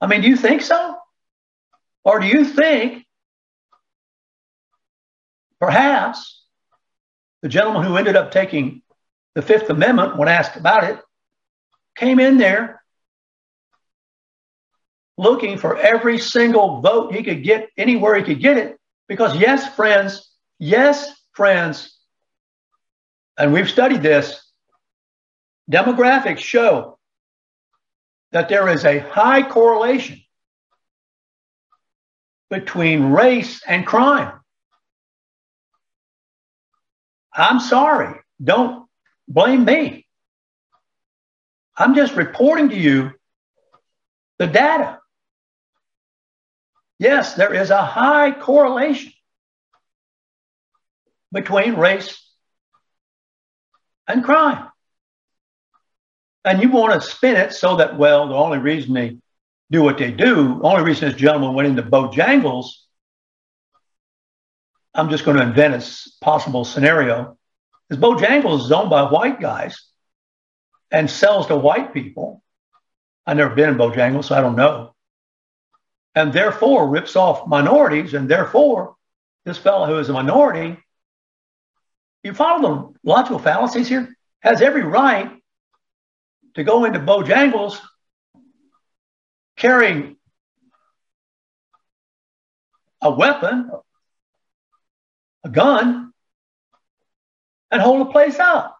I 0.00 0.06
mean, 0.06 0.22
do 0.22 0.28
you 0.28 0.36
think 0.36 0.62
so? 0.62 0.99
Or 2.04 2.18
do 2.20 2.26
you 2.26 2.44
think 2.44 3.04
perhaps 5.60 6.42
the 7.42 7.48
gentleman 7.48 7.84
who 7.84 7.96
ended 7.96 8.16
up 8.16 8.30
taking 8.30 8.82
the 9.34 9.42
Fifth 9.42 9.70
Amendment, 9.70 10.16
when 10.16 10.28
asked 10.28 10.56
about 10.56 10.84
it, 10.84 10.98
came 11.96 12.18
in 12.18 12.38
there 12.38 12.82
looking 15.16 15.58
for 15.58 15.76
every 15.76 16.18
single 16.18 16.80
vote 16.80 17.14
he 17.14 17.22
could 17.22 17.44
get 17.44 17.68
anywhere 17.76 18.14
he 18.16 18.22
could 18.22 18.40
get 18.40 18.56
it? 18.56 18.78
Because, 19.06 19.36
yes, 19.36 19.74
friends, 19.74 20.30
yes, 20.58 21.12
friends, 21.32 21.96
and 23.36 23.52
we've 23.52 23.68
studied 23.68 24.02
this, 24.02 24.40
demographics 25.70 26.38
show 26.38 26.98
that 28.32 28.48
there 28.48 28.68
is 28.68 28.84
a 28.84 28.98
high 28.98 29.42
correlation 29.42 30.20
between 32.50 33.12
race 33.12 33.62
and 33.66 33.86
crime. 33.86 34.32
I'm 37.32 37.60
sorry. 37.60 38.20
Don't 38.42 38.86
blame 39.28 39.64
me. 39.64 40.06
I'm 41.76 41.94
just 41.94 42.16
reporting 42.16 42.70
to 42.70 42.76
you 42.76 43.12
the 44.38 44.46
data. 44.46 44.98
Yes, 46.98 47.34
there 47.34 47.54
is 47.54 47.70
a 47.70 47.82
high 47.82 48.32
correlation 48.32 49.12
between 51.32 51.76
race 51.76 52.20
and 54.06 54.24
crime. 54.24 54.68
And 56.44 56.60
you 56.60 56.70
want 56.70 57.00
to 57.00 57.08
spin 57.08 57.36
it 57.36 57.52
so 57.52 57.76
that, 57.76 57.96
well, 57.96 58.28
the 58.28 58.34
only 58.34 58.58
reason 58.58 58.92
they 58.94 59.18
do 59.70 59.82
what 59.82 59.98
they 59.98 60.10
do, 60.10 60.60
only 60.62 60.82
reason 60.82 61.08
this 61.08 61.18
gentleman 61.18 61.54
went 61.54 61.68
into 61.68 61.82
Bojangles, 61.82 62.72
I'm 64.94 65.10
just 65.10 65.24
going 65.24 65.36
to 65.36 65.42
invent 65.42 65.74
a 65.74 66.24
possible 66.24 66.64
scenario, 66.64 67.38
is 67.88 67.96
Bojangles 67.96 68.64
is 68.64 68.72
owned 68.72 68.90
by 68.90 69.02
white 69.02 69.40
guys 69.40 69.80
and 70.90 71.08
sells 71.08 71.46
to 71.46 71.56
white 71.56 71.94
people. 71.94 72.42
I've 73.26 73.36
never 73.36 73.54
been 73.54 73.68
in 73.68 73.76
Bojangles, 73.76 74.24
so 74.24 74.34
I 74.34 74.40
don't 74.40 74.56
know. 74.56 74.94
And 76.16 76.32
therefore 76.32 76.88
rips 76.88 77.14
off 77.14 77.46
minorities, 77.46 78.14
and 78.14 78.28
therefore 78.28 78.96
this 79.44 79.58
fellow 79.58 79.86
who 79.86 79.98
is 79.98 80.08
a 80.08 80.12
minority, 80.12 80.76
you 82.24 82.34
follow 82.34 82.94
the 83.02 83.08
logical 83.08 83.38
fallacies 83.38 83.88
here, 83.88 84.14
has 84.40 84.60
every 84.60 84.82
right 84.82 85.30
to 86.54 86.64
go 86.64 86.84
into 86.84 86.98
Bojangles 86.98 87.78
carrying 89.60 90.16
a 93.02 93.10
weapon, 93.10 93.70
a 95.44 95.48
gun, 95.48 96.12
and 97.70 97.80
hold 97.80 98.00
the 98.00 98.10
place 98.10 98.38
up. 98.38 98.76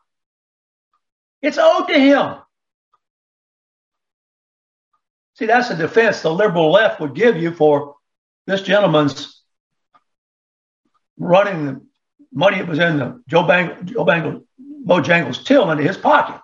It's 1.42 1.58
owed 1.58 1.88
to 1.88 1.98
him. 1.98 2.36
See, 5.34 5.46
that's 5.46 5.70
a 5.70 5.76
defense 5.76 6.22
the 6.22 6.32
liberal 6.32 6.70
left 6.70 7.00
would 7.00 7.14
give 7.14 7.36
you 7.36 7.52
for 7.52 7.96
this 8.46 8.62
gentleman's 8.62 9.42
running 11.18 11.66
the 11.66 11.80
money 12.32 12.58
that 12.58 12.68
was 12.68 12.78
in 12.78 12.98
the 12.98 13.22
Joe 13.28 13.44
Bang, 13.44 13.84
Joe 13.84 14.04
Bangle, 14.04 14.44
Bojangles 14.86 15.44
till 15.44 15.70
into 15.70 15.84
his 15.84 15.96
pocket. 15.96 16.40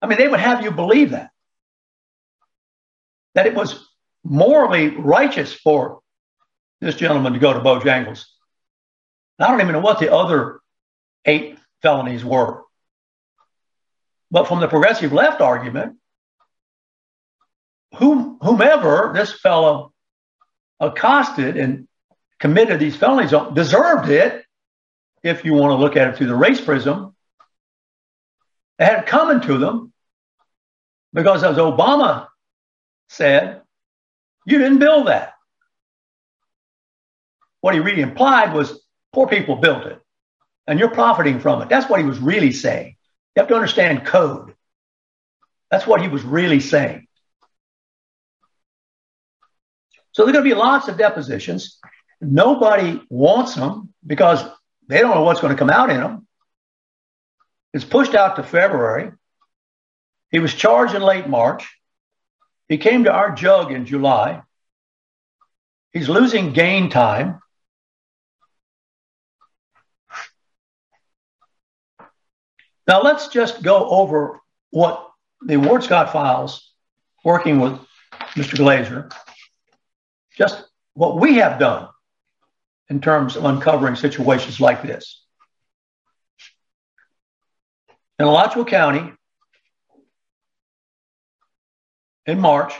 I 0.00 0.06
mean, 0.06 0.18
they 0.18 0.28
would 0.28 0.40
have 0.40 0.62
you 0.62 0.70
believe 0.70 1.10
that. 1.10 1.30
That 3.34 3.46
it 3.46 3.54
was 3.54 3.88
morally 4.24 4.88
righteous 4.88 5.52
for 5.52 6.00
this 6.80 6.96
gentleman 6.96 7.32
to 7.32 7.38
go 7.38 7.52
to 7.52 7.60
Bojangles. 7.60 8.24
I 9.38 9.48
don't 9.48 9.60
even 9.60 9.72
know 9.72 9.80
what 9.80 10.00
the 10.00 10.12
other 10.12 10.60
eight 11.24 11.58
felonies 11.82 12.24
were. 12.24 12.62
But 14.30 14.48
from 14.48 14.60
the 14.60 14.68
progressive 14.68 15.12
left 15.12 15.40
argument, 15.40 15.96
whom, 17.96 18.38
whomever 18.42 19.12
this 19.14 19.32
fellow 19.32 19.92
accosted 20.80 21.56
and 21.56 21.88
committed 22.38 22.80
these 22.80 22.96
felonies 22.96 23.32
on 23.32 23.54
deserved 23.54 24.08
it, 24.10 24.44
if 25.22 25.44
you 25.44 25.54
want 25.54 25.72
to 25.72 25.76
look 25.76 25.96
at 25.96 26.08
it 26.08 26.16
through 26.16 26.28
the 26.28 26.34
race 26.34 26.60
prism. 26.60 27.14
It 28.78 28.84
had 28.84 29.06
coming 29.06 29.40
to 29.42 29.58
them 29.58 29.92
because, 31.12 31.42
as 31.42 31.56
Obama 31.56 32.28
said, 33.08 33.62
you 34.46 34.58
didn't 34.58 34.78
build 34.78 35.08
that. 35.08 35.34
What 37.60 37.74
he 37.74 37.80
really 37.80 38.02
implied 38.02 38.54
was 38.54 38.80
poor 39.12 39.26
people 39.26 39.56
built 39.56 39.86
it 39.86 40.00
and 40.66 40.78
you're 40.78 40.90
profiting 40.90 41.40
from 41.40 41.62
it. 41.62 41.68
That's 41.68 41.88
what 41.88 41.98
he 41.98 42.06
was 42.06 42.18
really 42.18 42.52
saying. 42.52 42.96
You 43.34 43.40
have 43.40 43.48
to 43.48 43.54
understand 43.54 44.06
code. 44.06 44.54
That's 45.70 45.86
what 45.86 46.00
he 46.00 46.08
was 46.08 46.22
really 46.22 46.60
saying. 46.60 47.06
So 50.12 50.24
there 50.24 50.30
are 50.30 50.32
going 50.34 50.44
to 50.44 50.54
be 50.54 50.58
lots 50.58 50.88
of 50.88 50.98
depositions. 50.98 51.78
Nobody 52.20 53.00
wants 53.08 53.54
them 53.54 53.94
because 54.06 54.44
they 54.88 55.00
don't 55.00 55.14
know 55.14 55.22
what's 55.22 55.40
going 55.40 55.54
to 55.54 55.58
come 55.58 55.70
out 55.70 55.90
in 55.90 56.00
them. 56.00 56.26
It's 57.72 57.84
pushed 57.84 58.14
out 58.14 58.36
to 58.36 58.42
February. 58.42 59.12
He 60.30 60.38
was 60.38 60.52
charged 60.52 60.94
in 60.94 61.02
late 61.02 61.28
March. 61.28 61.77
He 62.68 62.76
came 62.78 63.04
to 63.04 63.12
our 63.12 63.30
jug 63.30 63.72
in 63.72 63.86
July. 63.86 64.42
He's 65.92 66.08
losing 66.08 66.52
gain 66.52 66.90
time. 66.90 67.40
Now 72.86 73.02
let's 73.02 73.28
just 73.28 73.62
go 73.62 73.88
over 73.88 74.40
what 74.70 75.10
the 75.42 75.56
Ward 75.56 75.82
Scott 75.82 76.12
files, 76.12 76.72
working 77.24 77.60
with 77.60 77.78
Mr. 78.34 78.56
Glazer, 78.56 79.12
just 80.36 80.64
what 80.94 81.18
we 81.18 81.36
have 81.36 81.58
done 81.58 81.88
in 82.88 83.00
terms 83.00 83.36
of 83.36 83.44
uncovering 83.44 83.96
situations 83.96 84.60
like 84.60 84.82
this. 84.82 85.24
In 88.18 88.26
Alachua 88.26 88.64
County, 88.64 89.12
in 92.28 92.38
March, 92.38 92.74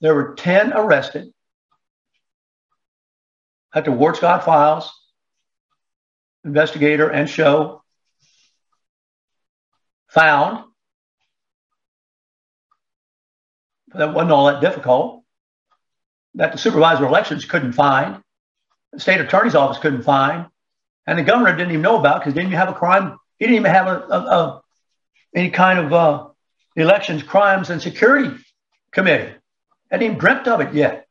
there 0.00 0.14
were 0.14 0.34
10 0.36 0.72
arrested. 0.72 1.32
At 3.74 3.84
the 3.84 3.92
Ward 3.92 4.16
Scott 4.16 4.44
files, 4.44 4.90
investigator 6.44 7.10
and 7.10 7.28
show. 7.28 7.82
Found. 10.10 10.64
That 13.88 14.14
wasn't 14.14 14.32
all 14.32 14.46
that 14.46 14.60
difficult. 14.60 15.24
That 16.34 16.52
the 16.52 16.58
supervisor 16.58 17.04
of 17.04 17.10
elections 17.10 17.44
couldn't 17.44 17.72
find, 17.72 18.22
the 18.92 19.00
state 19.00 19.20
attorney's 19.20 19.54
office 19.54 19.78
couldn't 19.78 20.02
find, 20.02 20.46
and 21.06 21.18
the 21.18 21.24
governor 21.24 21.56
didn't 21.56 21.72
even 21.72 21.82
know 21.82 21.98
about 21.98 22.20
because 22.20 22.34
didn't 22.34 22.48
even 22.48 22.58
have 22.58 22.68
a 22.68 22.74
crime. 22.74 23.18
He 23.38 23.46
didn't 23.46 23.56
even 23.56 23.70
have 23.70 23.86
a, 23.86 24.00
a, 24.08 24.18
a 24.18 24.62
any 25.34 25.50
kind 25.50 25.78
of 25.78 25.92
uh, 25.92 26.27
elections, 26.76 27.22
crimes, 27.22 27.70
and 27.70 27.80
security 27.80 28.36
committee. 28.92 29.32
Hadn't 29.90 30.06
even 30.06 30.18
dreamt 30.18 30.46
of 30.48 30.60
it 30.60 30.74
yet. 30.74 31.06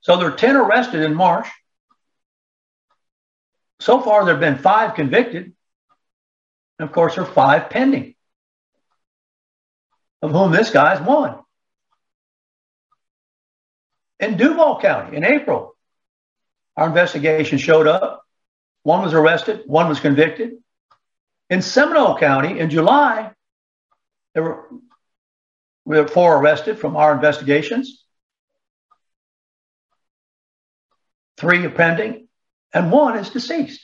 So 0.00 0.16
there 0.16 0.28
are 0.28 0.36
10 0.36 0.56
arrested 0.56 1.02
in 1.02 1.14
March. 1.14 1.46
So 3.80 4.00
far, 4.00 4.24
there 4.24 4.34
have 4.34 4.40
been 4.40 4.58
five 4.58 4.94
convicted. 4.94 5.52
And 6.78 6.88
of 6.88 6.92
course, 6.92 7.16
there 7.16 7.24
are 7.24 7.32
five 7.32 7.70
pending, 7.70 8.14
of 10.22 10.30
whom 10.30 10.52
this 10.52 10.70
guy's 10.70 11.00
one. 11.00 11.38
In 14.20 14.36
Duval 14.36 14.80
County 14.80 15.16
in 15.16 15.24
April, 15.24 15.76
our 16.76 16.86
investigation 16.86 17.58
showed 17.58 17.86
up. 17.86 18.24
One 18.84 19.02
was 19.02 19.12
arrested, 19.12 19.62
one 19.66 19.88
was 19.88 20.00
convicted. 20.00 20.54
In 21.50 21.62
Seminole 21.62 22.18
County 22.18 22.58
in 22.58 22.68
July, 22.68 23.32
there 24.34 24.42
were, 24.42 24.68
we 25.84 25.96
had 25.96 26.10
four 26.10 26.36
arrested 26.36 26.78
from 26.78 26.96
our 26.96 27.14
investigations. 27.14 28.04
Three 31.38 31.64
are 31.64 31.70
pending, 31.70 32.28
and 32.74 32.92
one 32.92 33.16
is 33.16 33.30
deceased. 33.30 33.80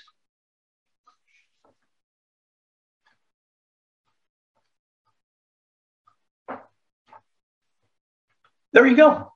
There 8.73 8.87
you 8.87 8.97
go. 8.97 9.33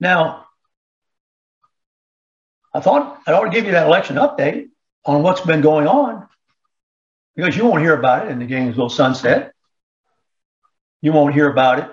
Now, 0.00 0.46
I 2.72 2.80
thought 2.80 3.20
I'd 3.26 3.34
already 3.34 3.56
give 3.56 3.66
you 3.66 3.72
that 3.72 3.86
election 3.86 4.16
update 4.16 4.68
on 5.04 5.22
what's 5.22 5.40
been 5.40 5.60
going 5.60 5.86
on 5.86 6.28
because 7.34 7.56
you 7.56 7.64
won't 7.64 7.82
hear 7.82 7.96
about 7.96 8.26
it 8.26 8.30
in 8.30 8.38
the 8.38 8.46
Gainesville 8.46 8.90
Sunset. 8.90 9.52
You 11.02 11.12
won't 11.12 11.34
hear 11.34 11.50
about 11.50 11.78
it 11.80 11.90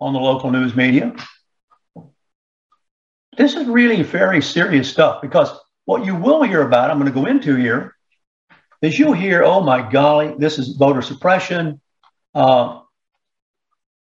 on 0.00 0.12
the 0.12 0.18
local 0.18 0.50
news 0.50 0.74
media. 0.74 1.14
This 3.36 3.54
is 3.54 3.66
really 3.66 4.02
very 4.02 4.42
serious 4.42 4.90
stuff 4.90 5.22
because 5.22 5.50
what 5.84 6.04
you 6.04 6.16
will 6.16 6.42
hear 6.42 6.62
about, 6.62 6.90
I'm 6.90 6.98
going 6.98 7.12
to 7.12 7.20
go 7.20 7.26
into 7.26 7.54
here, 7.54 7.94
is 8.82 8.98
you'll 8.98 9.12
hear, 9.12 9.42
oh 9.42 9.60
my 9.60 9.88
golly, 9.88 10.34
this 10.38 10.58
is 10.58 10.76
voter 10.76 11.02
suppression. 11.02 11.80
Uh, 12.34 12.80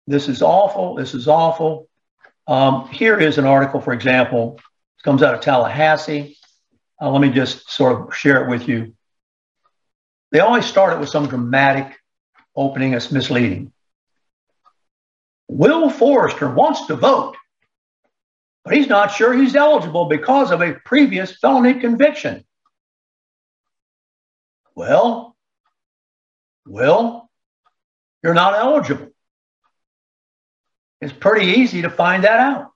this 0.06 0.28
is 0.28 0.42
awful. 0.42 0.96
This 0.96 1.14
is 1.14 1.28
awful. 1.28 1.88
Um, 2.46 2.88
here 2.88 3.18
is 3.18 3.38
an 3.38 3.46
article, 3.46 3.80
for 3.80 3.92
example, 3.92 4.58
comes 5.02 5.22
out 5.22 5.34
of 5.34 5.40
Tallahassee. 5.40 6.36
Uh, 7.00 7.10
let 7.10 7.20
me 7.20 7.30
just 7.30 7.70
sort 7.70 8.00
of 8.08 8.14
share 8.14 8.44
it 8.44 8.50
with 8.50 8.68
you. 8.68 8.94
They 10.30 10.40
always 10.40 10.64
start 10.64 10.94
it 10.94 11.00
with 11.00 11.08
some 11.08 11.28
dramatic 11.28 11.98
opening 12.56 12.92
that's 12.92 13.10
misleading. 13.12 13.72
Will 15.48 15.90
Forrester 15.90 16.48
wants 16.52 16.86
to 16.86 16.96
vote, 16.96 17.36
but 18.64 18.74
he's 18.74 18.86
not 18.86 19.12
sure 19.12 19.34
he's 19.34 19.54
eligible 19.54 20.06
because 20.06 20.50
of 20.50 20.62
a 20.62 20.74
previous 20.84 21.36
felony 21.36 21.74
conviction. 21.74 22.44
Well, 24.74 25.36
Will, 26.66 27.28
you're 28.22 28.34
not 28.34 28.54
eligible. 28.54 29.08
It's 31.00 31.12
pretty 31.12 31.60
easy 31.60 31.82
to 31.82 31.90
find 31.90 32.24
that 32.24 32.38
out. 32.38 32.71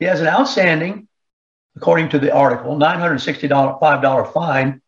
He 0.00 0.06
has 0.06 0.20
an 0.22 0.26
outstanding, 0.26 1.06
according 1.76 2.08
to 2.08 2.18
the 2.18 2.32
article, 2.32 2.76
$965 2.76 4.32
fine. 4.32 4.80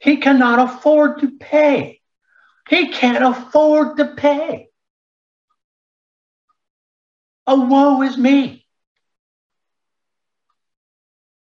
He 0.00 0.16
cannot 0.16 0.58
afford 0.58 1.20
to 1.20 1.38
pay. 1.38 2.00
He 2.68 2.88
can't 2.88 3.24
afford 3.24 3.96
to 3.98 4.06
pay. 4.16 4.68
Oh, 7.46 7.64
woe 7.64 8.02
is 8.02 8.18
me. 8.18 8.66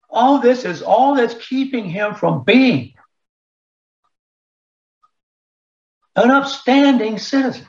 All 0.09 0.39
this 0.39 0.63
is 0.63 0.81
all 0.81 1.15
that's 1.15 1.35
keeping 1.35 1.85
him 1.85 2.15
from 2.15 2.45
being 2.45 2.93
an 6.15 6.31
upstanding 6.31 7.19
citizen. 7.19 7.67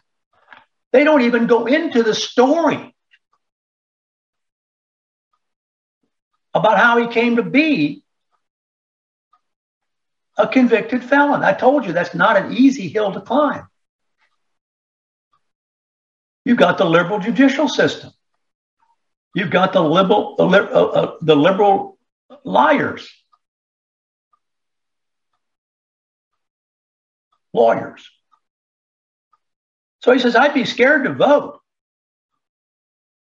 They 0.93 1.03
don't 1.03 1.23
even 1.23 1.49
go 1.49 1.67
into 1.67 2.05
the 2.05 2.15
story 2.15 2.90
about 6.55 6.79
how 6.79 6.99
he 6.99 7.09
came 7.09 7.37
to 7.37 7.43
be 7.43 8.03
a 10.37 10.49
convicted 10.49 11.05
felon. 11.05 11.43
I 11.43 11.53
told 11.53 11.85
you 11.85 11.93
that's 11.93 12.15
not 12.15 12.37
an 12.37 12.53
easy 12.53 12.89
hill 12.89 13.13
to 13.13 13.21
climb. 13.21 13.67
You've 16.45 16.59
got 16.59 16.79
the 16.79 16.85
liberal 16.85 17.21
judicial 17.21 17.69
system. 17.69 18.11
You've 19.35 19.51
got 19.51 19.73
the 19.73 19.83
liberal, 19.83 20.35
the, 20.37 20.45
uh, 20.45 20.85
uh, 20.85 21.17
the 21.21 21.37
liberal 21.37 21.99
liars, 22.45 23.09
lawyers. 27.53 28.09
So 30.03 30.13
he 30.13 30.19
says, 30.19 30.35
I'd 30.35 30.55
be 30.55 30.65
scared 30.65 31.05
to 31.05 31.13
vote. 31.13 31.61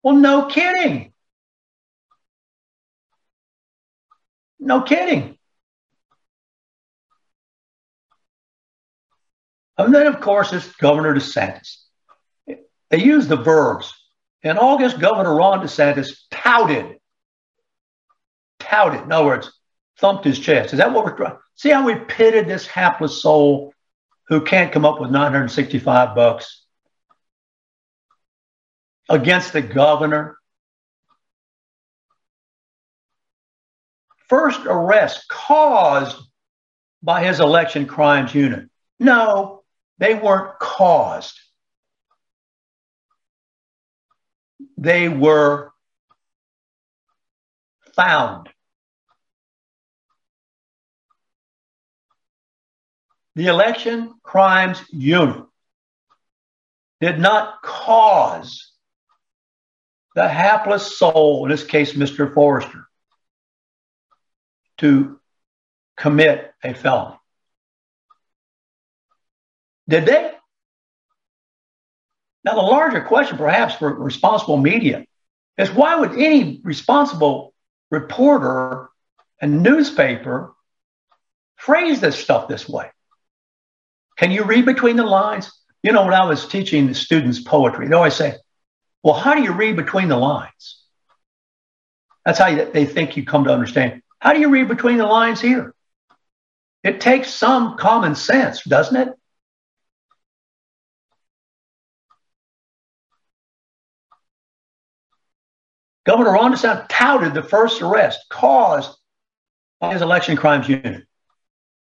Well, 0.03 0.15
no 0.15 0.45
kidding. 0.45 1.11
No 4.59 4.81
kidding. 4.81 5.37
And 9.77 9.93
then, 9.93 10.07
of 10.07 10.19
course, 10.21 10.53
it's 10.53 10.75
Governor 10.75 11.13
DeSantis. 11.13 11.77
They 12.89 13.03
use 13.03 13.27
the 13.27 13.35
verbs. 13.35 13.93
In 14.41 14.57
August, 14.57 14.99
Governor 14.99 15.35
Ron 15.35 15.59
DeSantis 15.59 16.09
touted, 16.31 16.97
touted, 18.59 19.03
in 19.03 19.11
other 19.11 19.25
words, 19.25 19.51
thumped 19.99 20.25
his 20.25 20.39
chest. 20.39 20.73
Is 20.73 20.79
that 20.79 20.93
what 20.93 21.05
we're 21.05 21.17
trying? 21.17 21.37
See 21.55 21.69
how 21.69 21.85
we 21.85 21.95
pitted 21.95 22.47
this 22.47 22.65
hapless 22.65 23.21
soul 23.21 23.73
who 24.27 24.41
can't 24.41 24.71
come 24.71 24.85
up 24.85 24.99
with 24.99 25.11
965 25.11 26.15
bucks 26.15 26.65
against 29.09 29.53
the 29.53 29.61
governor? 29.61 30.36
First 34.29 34.61
arrest 34.65 35.27
caused 35.29 36.17
by 37.01 37.23
his 37.23 37.39
election 37.39 37.85
crimes 37.85 38.33
unit. 38.35 38.69
No, 38.99 39.63
they 39.99 40.13
weren't 40.13 40.59
caused. 40.59 41.39
They 44.77 45.07
were 45.07 45.71
found. 47.95 48.49
The 53.35 53.47
election 53.47 54.15
crimes 54.23 54.83
unit 54.91 55.45
did 56.99 57.19
not 57.19 57.61
cause 57.61 58.71
the 60.15 60.27
hapless 60.27 60.97
soul, 60.97 61.45
in 61.45 61.51
this 61.51 61.63
case, 61.63 61.93
Mr. 61.93 62.33
Forrester, 62.33 62.86
to 64.77 65.19
commit 65.95 66.53
a 66.63 66.73
felony. 66.73 67.15
Did 69.89 70.05
they? 70.05 70.31
Now, 72.43 72.55
the 72.55 72.61
larger 72.61 73.01
question, 73.01 73.37
perhaps, 73.37 73.75
for 73.75 73.93
responsible 73.93 74.57
media 74.57 75.05
is 75.57 75.71
why 75.71 75.95
would 75.95 76.13
any 76.13 76.61
responsible 76.63 77.53
reporter 77.91 78.89
and 79.41 79.63
newspaper 79.63 80.53
phrase 81.55 81.99
this 81.99 82.17
stuff 82.17 82.47
this 82.47 82.67
way? 82.67 82.89
Can 84.17 84.31
you 84.31 84.43
read 84.43 84.65
between 84.65 84.95
the 84.95 85.03
lines? 85.03 85.51
You 85.83 85.91
know, 85.91 86.05
when 86.05 86.13
I 86.13 86.25
was 86.25 86.47
teaching 86.47 86.87
the 86.87 86.95
students 86.95 87.39
poetry, 87.39 87.87
they 87.87 87.95
always 87.95 88.15
say, 88.15 88.35
Well, 89.03 89.13
how 89.13 89.35
do 89.35 89.41
you 89.41 89.53
read 89.53 89.75
between 89.75 90.07
the 90.07 90.17
lines? 90.17 90.83
That's 92.25 92.39
how 92.39 92.53
they 92.53 92.85
think 92.85 93.15
you 93.15 93.25
come 93.25 93.45
to 93.45 93.53
understand. 93.53 94.01
How 94.19 94.33
do 94.33 94.39
you 94.39 94.49
read 94.49 94.67
between 94.67 94.97
the 94.97 95.05
lines 95.05 95.39
here? 95.39 95.73
It 96.83 97.01
takes 97.01 97.33
some 97.33 97.77
common 97.77 98.15
sense, 98.15 98.63
doesn't 98.63 98.95
it? 98.95 99.09
Governor 106.05 106.31
Ron 106.31 106.53
DeSantis 106.53 106.87
touted 106.89 107.33
the 107.33 107.43
first 107.43 107.81
arrest 107.81 108.19
caused 108.29 108.97
by 109.81 109.91
his 109.91 110.01
election 110.01 110.37
crimes 110.37 110.69
unit. 110.69 111.05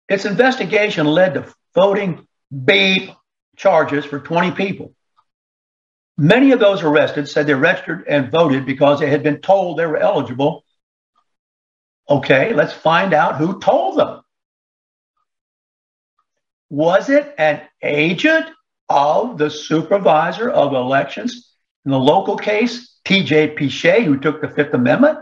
Its 0.08 0.26
investigation 0.26 1.06
led 1.06 1.34
to 1.34 1.54
voting 1.74 2.26
beep 2.64 3.10
charges 3.58 4.06
for 4.06 4.20
20 4.20 4.52
people. 4.52 4.94
Many 6.18 6.52
of 6.52 6.60
those 6.60 6.82
arrested 6.82 7.28
said 7.28 7.46
they 7.46 7.54
registered 7.54 8.06
and 8.08 8.32
voted 8.32 8.66
because 8.66 9.00
they 9.00 9.10
had 9.10 9.24
been 9.24 9.42
told 9.42 9.78
they 9.78 9.86
were 9.86 9.98
eligible. 9.98 10.64
Okay, 12.10 12.54
let's 12.54 12.74
find 12.74 13.14
out 13.14 13.38
who 13.38 13.60
told 13.60 13.98
them. 13.98 14.22
Was 16.70 17.10
it 17.10 17.34
an 17.38 17.62
agent 17.82 18.48
of 18.90 19.38
the 19.38 19.50
supervisor 19.50 20.50
of 20.50 20.74
elections 20.74 21.52
in 21.86 21.92
the 21.92 22.00
local 22.00 22.38
case 22.38 22.96
TJ 23.06 23.56
Pyche, 23.56 24.04
who 24.04 24.18
took 24.18 24.42
the 24.42 24.50
Fifth 24.50 24.74
Amendment. 24.74 25.20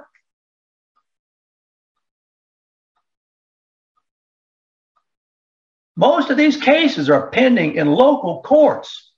Most 5.95 6.31
of 6.31 6.37
these 6.37 6.57
cases 6.57 7.09
are 7.09 7.29
pending 7.29 7.75
in 7.75 7.87
local 7.91 8.41
courts, 8.41 9.11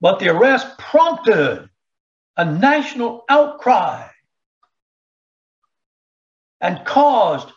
but 0.00 0.18
the 0.18 0.28
arrest 0.28 0.78
prompted 0.78 1.68
a 2.36 2.44
national 2.44 3.24
outcry 3.28 4.08
and 6.60 6.84
caused 6.84 7.48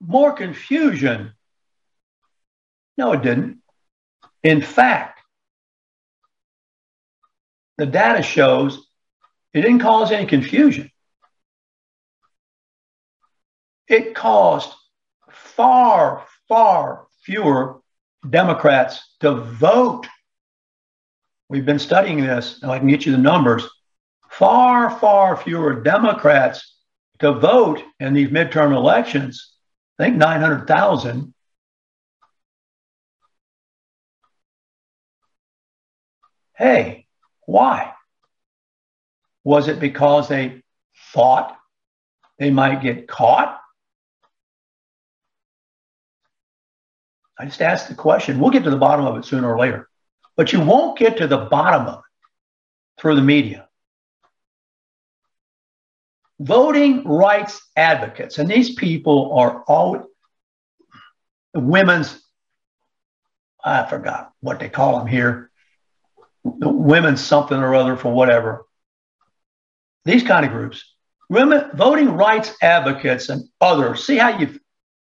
more 0.00 0.32
confusion. 0.32 1.32
No, 2.96 3.12
it 3.12 3.22
didn't. 3.22 3.58
In 4.42 4.60
fact, 4.60 5.20
the 7.78 7.86
data 7.86 8.22
shows 8.22 8.86
it 9.52 9.62
didn't 9.62 9.80
cause 9.80 10.12
any 10.12 10.26
confusion. 10.26 10.90
It 13.88 14.14
caused 14.14 14.70
far, 15.30 16.24
far 16.46 17.06
fewer 17.24 17.80
Democrats 18.28 19.16
to 19.20 19.34
vote. 19.34 20.06
We've 21.48 21.66
been 21.66 21.78
studying 21.78 22.20
this, 22.20 22.62
and 22.62 22.70
I 22.70 22.78
can 22.78 22.86
get 22.86 23.04
you 23.04 23.12
the 23.12 23.18
numbers. 23.18 23.66
Far, 24.30 24.90
far 24.98 25.36
fewer 25.36 25.82
Democrats 25.82 26.76
to 27.20 27.32
vote 27.32 27.82
in 27.98 28.14
these 28.14 28.28
midterm 28.28 28.74
elections. 28.74 29.52
I 29.98 30.04
think 30.04 30.16
900,000. 30.16 31.34
Hey, 36.56 37.06
why? 37.46 37.92
Was 39.44 39.68
it 39.68 39.80
because 39.80 40.28
they 40.28 40.62
thought 41.12 41.56
they 42.38 42.50
might 42.50 42.82
get 42.82 43.08
caught? 43.08 43.58
I 47.38 47.46
just 47.46 47.62
asked 47.62 47.88
the 47.88 47.94
question. 47.94 48.38
We'll 48.38 48.50
get 48.50 48.64
to 48.64 48.70
the 48.70 48.76
bottom 48.76 49.06
of 49.06 49.16
it 49.16 49.24
sooner 49.24 49.50
or 49.50 49.58
later. 49.58 49.88
But 50.36 50.52
you 50.52 50.60
won't 50.60 50.98
get 50.98 51.16
to 51.18 51.26
the 51.26 51.38
bottom 51.38 51.86
of 51.86 51.98
it 52.00 53.00
through 53.00 53.16
the 53.16 53.22
media. 53.22 53.69
Voting 56.40 57.04
rights 57.04 57.60
advocates, 57.76 58.38
and 58.38 58.48
these 58.48 58.74
people 58.74 59.34
are 59.38 59.62
all 59.64 60.06
women's, 61.54 62.18
I 63.62 63.84
forgot 63.84 64.32
what 64.40 64.58
they 64.58 64.70
call 64.70 64.98
them 64.98 65.06
here, 65.06 65.50
women's 66.42 67.20
something 67.20 67.58
or 67.58 67.74
other 67.74 67.94
for 67.94 68.10
whatever. 68.10 68.64
These 70.06 70.22
kind 70.22 70.46
of 70.46 70.52
groups, 70.52 70.82
women, 71.28 71.72
voting 71.74 72.12
rights 72.12 72.54
advocates 72.62 73.28
and 73.28 73.44
others. 73.60 74.04
See 74.04 74.16
how 74.16 74.38
you 74.38 74.58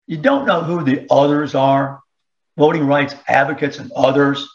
you 0.06 0.16
don't 0.16 0.46
know 0.46 0.62
who 0.62 0.84
the 0.84 1.06
others 1.10 1.54
are, 1.54 2.00
voting 2.56 2.86
rights 2.86 3.14
advocates 3.28 3.78
and 3.78 3.92
others. 3.92 4.48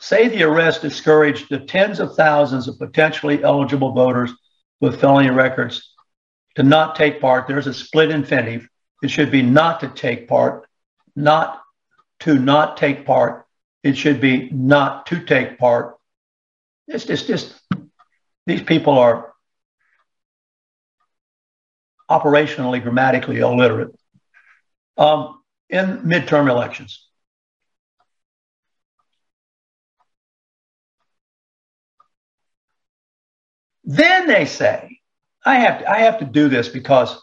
Say 0.00 0.28
the 0.28 0.44
arrest 0.44 0.80
discouraged 0.80 1.50
the 1.50 1.58
tens 1.58 2.00
of 2.00 2.14
thousands 2.14 2.68
of 2.68 2.78
potentially 2.78 3.44
eligible 3.44 3.92
voters 3.92 4.32
with 4.80 4.98
felony 4.98 5.28
records 5.28 5.92
to 6.56 6.62
not 6.62 6.96
take 6.96 7.20
part. 7.20 7.46
There's 7.46 7.66
a 7.66 7.74
split 7.74 8.10
infinity. 8.10 8.66
It 9.02 9.10
should 9.10 9.30
be 9.30 9.42
not 9.42 9.80
to 9.80 9.88
take 9.88 10.26
part, 10.26 10.66
not 11.14 11.62
to 12.20 12.38
not 12.38 12.76
take 12.76 13.06
part. 13.06 13.46
It 13.82 13.96
should 13.96 14.20
be 14.20 14.50
not 14.50 15.06
to 15.06 15.24
take 15.24 15.58
part. 15.58 15.96
It's 16.88 17.04
just, 17.04 17.26
just 17.26 17.54
these 18.46 18.62
people 18.62 18.98
are 18.98 19.32
operationally, 22.10 22.82
grammatically 22.82 23.38
illiterate 23.38 23.94
um, 24.96 25.40
in 25.68 25.98
midterm 25.98 26.48
elections. 26.48 27.06
Then 33.84 34.26
they 34.26 34.46
say, 34.46 34.95
I 35.46 35.60
have 35.60 35.78
to, 35.78 35.90
I 35.90 35.98
have 36.00 36.18
to 36.18 36.24
do 36.24 36.48
this 36.48 36.68
because 36.68 37.16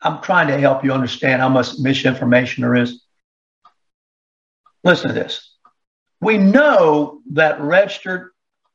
I'm 0.00 0.22
trying 0.22 0.48
to 0.48 0.58
help 0.58 0.82
you 0.82 0.92
understand 0.92 1.42
how 1.42 1.50
much 1.50 1.78
misinformation 1.78 2.62
there 2.62 2.74
is. 2.74 3.04
Listen 4.82 5.08
to 5.08 5.14
this. 5.14 5.54
We 6.20 6.38
know 6.38 7.20
that 7.32 7.60
registered 7.60 8.30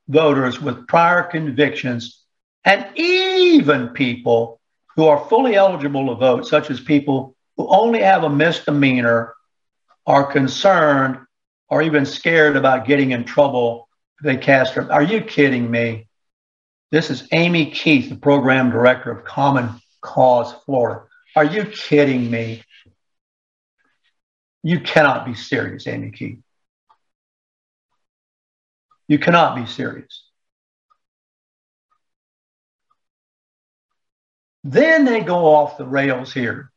voters 0.08 0.62
with 0.62 0.88
prior 0.88 1.24
convictions 1.24 2.24
and 2.64 2.88
even 2.96 3.90
people 3.90 4.62
who 4.96 5.08
are 5.08 5.28
fully 5.28 5.56
eligible 5.56 6.08
to 6.08 6.16
vote, 6.16 6.48
such 6.48 6.70
as 6.70 6.80
people 6.80 7.36
who 7.56 7.68
only 7.68 8.02
have 8.02 8.24
a 8.24 8.30
misdemeanor, 8.30 9.34
are 10.06 10.32
concerned 10.32 11.18
or 11.70 11.82
even 11.82 12.06
scared 12.06 12.56
about 12.56 12.86
getting 12.86 13.12
in 13.12 13.26
trouble 13.26 13.90
if 14.20 14.26
they 14.26 14.38
cast. 14.38 14.78
Are 14.78 15.04
you 15.04 15.22
kidding 15.22 15.70
me? 15.70 16.07
This 16.90 17.10
is 17.10 17.28
Amy 17.34 17.72
Keith, 17.72 18.10
the 18.10 18.16
program 18.16 18.72
director 18.72 19.12
of 19.12 19.26
Common 19.26 19.70
Cause 20.02 20.54
Florida. 20.66 21.04
Are 21.36 21.44
you 21.44 21.66
kidding 21.66 22.32
me? 22.32 22.64
You 24.64 24.80
cannot 24.80 25.26
be 25.26 25.34
serious, 25.34 25.86
Amy 25.86 26.12
Keith. 26.12 26.40
You 29.10 29.20
cannot 29.20 29.56
be 29.56 29.66
serious. 29.66 30.24
Then 34.64 35.06
they 35.06 35.22
go 35.22 35.56
off 35.56 35.78
the 35.78 35.86
rails 35.86 36.34
here 36.34 36.72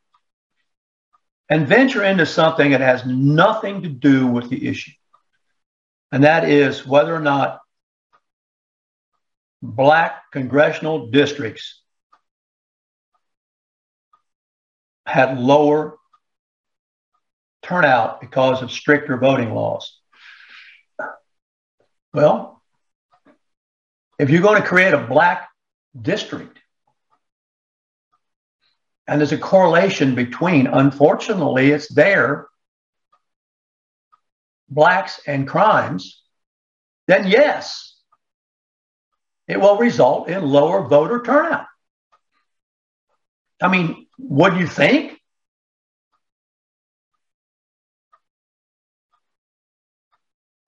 and 1.49 1.67
venture 1.67 2.05
into 2.05 2.27
something 2.27 2.73
that 2.73 2.81
has 2.81 3.05
nothing 3.07 3.83
to 3.83 3.89
do 3.89 4.27
with 4.27 4.51
the 4.51 4.69
issue. 4.69 4.93
And 6.13 6.25
that 6.25 6.49
is 6.49 6.87
whether 6.87 7.15
or 7.15 7.21
not 7.21 7.61
black 9.63 10.31
congressional 10.33 11.11
districts 11.11 11.83
had 15.07 15.39
lower 15.39 15.97
turnout 17.63 18.21
because 18.21 18.63
of 18.63 18.71
stricter 18.71 19.17
voting 19.17 19.53
laws. 19.53 19.99
Well, 22.13 22.63
if 24.19 24.31
you're 24.31 24.43
going 24.43 24.61
to 24.61 24.69
create 24.69 24.95
a 24.95 24.99
black 24.99 25.49
district, 26.01 26.59
and 29.07 29.21
there's 29.21 29.33
a 29.33 29.39
correlation 29.39 30.15
between, 30.15 30.67
unfortunately, 30.67 31.71
it's 31.71 31.93
there, 31.93 32.47
blacks 34.69 35.21
and 35.27 35.49
crimes, 35.49 36.23
then 37.09 37.27
yes, 37.27 37.90
it 39.51 39.61
will 39.61 39.77
result 39.77 40.29
in 40.29 40.49
lower 40.49 40.87
voter 40.87 41.21
turnout. 41.23 41.67
I 43.61 43.67
mean, 43.67 44.07
what 44.17 44.51
do 44.51 44.61
you 44.61 44.67
think? 44.69 45.21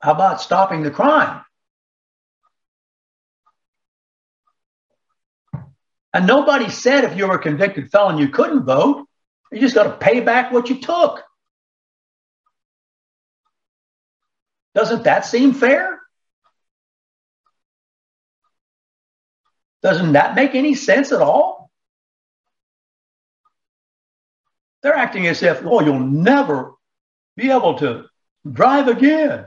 How 0.01 0.11
about 0.11 0.41
stopping 0.41 0.83
the 0.83 0.91
crime? 0.91 1.43
And 6.13 6.27
nobody 6.27 6.69
said 6.69 7.05
if 7.05 7.17
you 7.17 7.29
were 7.29 7.37
a 7.37 7.43
convicted 7.43 7.93
felon, 7.93 8.19
you 8.19 8.29
couldn't 8.29 8.65
vote. 8.65 9.07
You 9.53 9.61
just 9.61 9.77
got 9.77 9.85
to 9.85 9.97
pay 9.97 10.19
back 10.19 10.51
what 10.51 10.69
you 10.69 10.81
took. 10.81 11.23
Doesn't 14.75 15.05
that 15.05 15.25
seem 15.25 15.53
fair? 15.53 15.92
Doesn't 19.83 20.13
that 20.13 20.35
make 20.35 20.55
any 20.55 20.75
sense 20.75 21.13
at 21.13 21.21
all? 21.21 21.71
They're 24.83 24.95
acting 24.95 25.27
as 25.27 25.43
if, 25.43 25.63
oh, 25.65 25.81
you'll 25.81 26.01
never 26.01 26.73
be 27.37 27.51
able 27.51 27.79
to 27.79 28.07
drive 28.51 28.89
again. 28.89 29.47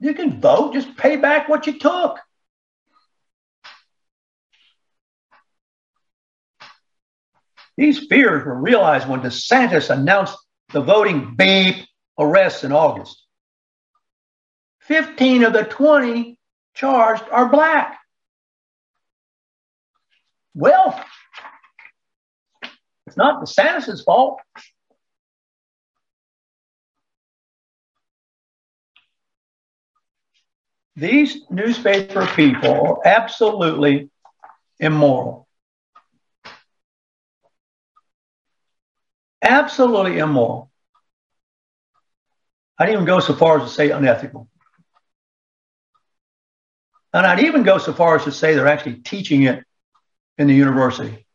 You 0.00 0.14
can 0.14 0.40
vote, 0.40 0.74
just 0.74 0.96
pay 0.96 1.16
back 1.16 1.48
what 1.48 1.66
you 1.66 1.78
took. 1.78 2.18
These 7.76 8.06
fears 8.06 8.44
were 8.44 8.54
realized 8.54 9.08
when 9.08 9.20
DeSantis 9.20 9.90
announced 9.90 10.36
the 10.72 10.82
voting 10.82 11.34
beep 11.36 11.76
arrests 12.18 12.64
in 12.64 12.72
August. 12.72 13.24
15 14.80 15.44
of 15.44 15.52
the 15.52 15.64
20 15.64 16.38
charged 16.74 17.24
are 17.30 17.48
black. 17.48 17.98
Well, 20.54 21.02
it's 23.06 23.16
not 23.16 23.42
DeSantis' 23.42 24.04
fault. 24.04 24.40
These 30.94 31.42
newspaper 31.50 32.26
people 32.26 32.70
are 32.70 33.06
absolutely 33.06 34.10
immoral. 34.78 35.48
Absolutely 39.40 40.18
immoral. 40.18 40.70
I'd 42.78 42.90
even 42.90 43.06
go 43.06 43.20
so 43.20 43.34
far 43.34 43.60
as 43.60 43.68
to 43.68 43.74
say 43.74 43.90
unethical. 43.90 44.48
And 47.14 47.26
I'd 47.26 47.40
even 47.40 47.62
go 47.62 47.78
so 47.78 47.92
far 47.92 48.16
as 48.16 48.24
to 48.24 48.32
say 48.32 48.54
they're 48.54 48.68
actually 48.68 48.96
teaching 48.96 49.44
it 49.44 49.64
in 50.38 50.46
the 50.46 50.54
university. 50.54 51.26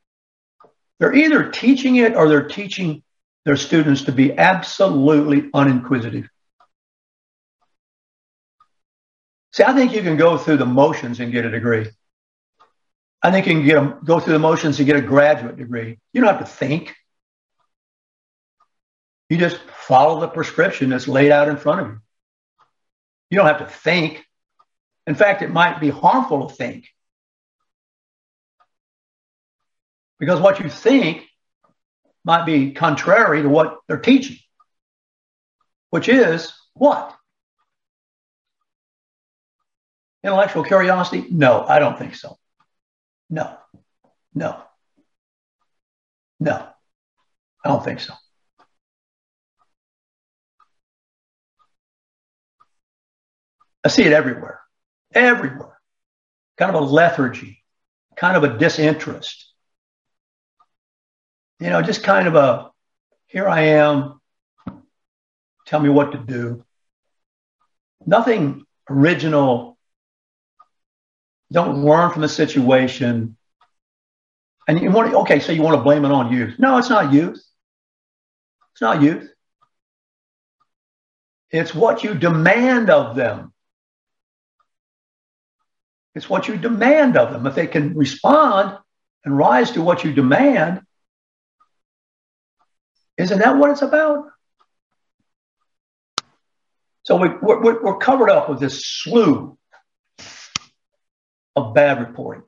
They're 0.99 1.13
either 1.13 1.49
teaching 1.51 1.97
it 1.97 2.15
or 2.15 2.27
they're 2.27 2.47
teaching 2.47 3.03
their 3.45 3.55
students 3.55 4.03
to 4.03 4.11
be 4.11 4.37
absolutely 4.37 5.43
uninquisitive. 5.51 6.27
See, 9.53 9.63
I 9.63 9.73
think 9.73 9.93
you 9.93 10.01
can 10.01 10.17
go 10.17 10.37
through 10.37 10.57
the 10.57 10.65
motions 10.65 11.19
and 11.19 11.31
get 11.31 11.45
a 11.45 11.49
degree. 11.49 11.87
I 13.21 13.31
think 13.31 13.47
you 13.47 13.53
can 13.53 13.65
get 13.65 13.77
a, 13.77 13.97
go 14.03 14.19
through 14.19 14.33
the 14.33 14.39
motions 14.39 14.79
and 14.79 14.85
get 14.85 14.95
a 14.95 15.01
graduate 15.01 15.57
degree. 15.57 15.97
You 16.13 16.21
don't 16.21 16.29
have 16.29 16.39
to 16.39 16.45
think. 16.45 16.95
You 19.29 19.37
just 19.37 19.57
follow 19.57 20.19
the 20.19 20.27
prescription 20.27 20.89
that's 20.89 21.07
laid 21.07 21.31
out 21.31 21.49
in 21.49 21.57
front 21.57 21.81
of 21.81 21.87
you. 21.87 21.97
You 23.29 23.37
don't 23.37 23.47
have 23.47 23.59
to 23.59 23.65
think. 23.65 24.23
In 25.05 25.15
fact, 25.15 25.41
it 25.41 25.49
might 25.49 25.79
be 25.79 25.89
harmful 25.89 26.47
to 26.47 26.55
think. 26.55 26.87
Because 30.19 30.39
what 30.39 30.59
you 30.59 30.69
think 30.69 31.25
might 32.23 32.45
be 32.45 32.71
contrary 32.71 33.41
to 33.41 33.49
what 33.49 33.77
they're 33.87 33.99
teaching, 33.99 34.37
which 35.89 36.09
is 36.09 36.53
what? 36.73 37.15
Intellectual 40.23 40.63
curiosity? 40.63 41.25
No, 41.29 41.63
I 41.63 41.79
don't 41.79 41.97
think 41.97 42.15
so. 42.15 42.37
No, 43.29 43.57
no, 44.33 44.61
no, 46.39 46.67
I 47.63 47.69
don't 47.69 47.83
think 47.83 47.99
so. 47.99 48.13
I 53.83 53.89
see 53.89 54.03
it 54.03 54.11
everywhere, 54.11 54.59
everywhere. 55.13 55.77
Kind 56.57 56.75
of 56.75 56.81
a 56.81 56.85
lethargy, 56.85 57.63
kind 58.17 58.35
of 58.35 58.43
a 58.43 58.57
disinterest. 58.57 59.46
You 61.59 61.69
know, 61.69 61.81
just 61.81 62.03
kind 62.03 62.27
of 62.27 62.35
a 62.35 62.71
here 63.27 63.47
I 63.47 63.61
am, 63.61 64.21
tell 65.65 65.79
me 65.79 65.89
what 65.89 66.13
to 66.13 66.17
do. 66.17 66.63
Nothing 68.05 68.65
original 68.89 69.77
don't 71.51 71.83
learn 71.83 72.11
from 72.11 72.21
the 72.21 72.29
situation. 72.29 73.37
And 74.67 74.81
you 74.81 74.91
want 74.91 75.11
to, 75.11 75.17
okay, 75.19 75.39
so 75.39 75.51
you 75.51 75.61
want 75.61 75.77
to 75.77 75.83
blame 75.83 76.05
it 76.05 76.11
on 76.11 76.31
youth. 76.31 76.55
No, 76.57 76.77
it's 76.77 76.89
not 76.89 77.13
youth. 77.13 77.41
It's 78.73 78.81
not 78.81 79.01
youth. 79.01 79.29
It's 81.51 81.73
what 81.73 82.03
you 82.03 82.13
demand 82.13 82.89
of 82.89 83.15
them. 83.15 83.53
It's 86.15 86.29
what 86.29 86.47
you 86.47 86.57
demand 86.57 87.15
of 87.15 87.31
them. 87.31 87.45
If 87.47 87.55
they 87.55 87.67
can 87.67 87.95
respond 87.95 88.77
and 89.23 89.37
rise 89.37 89.71
to 89.71 89.81
what 89.81 90.03
you 90.03 90.11
demand, 90.11 90.81
isn't 93.17 93.39
that 93.39 93.57
what 93.57 93.71
it's 93.71 93.81
about? 93.81 94.25
So 97.03 97.15
we, 97.15 97.29
we're, 97.41 97.81
we're 97.81 97.97
covered 97.97 98.29
up 98.29 98.49
with 98.49 98.59
this 98.59 98.85
slew 98.85 99.57
of 101.55 101.73
bad 101.73 101.99
reporting. 101.99 102.43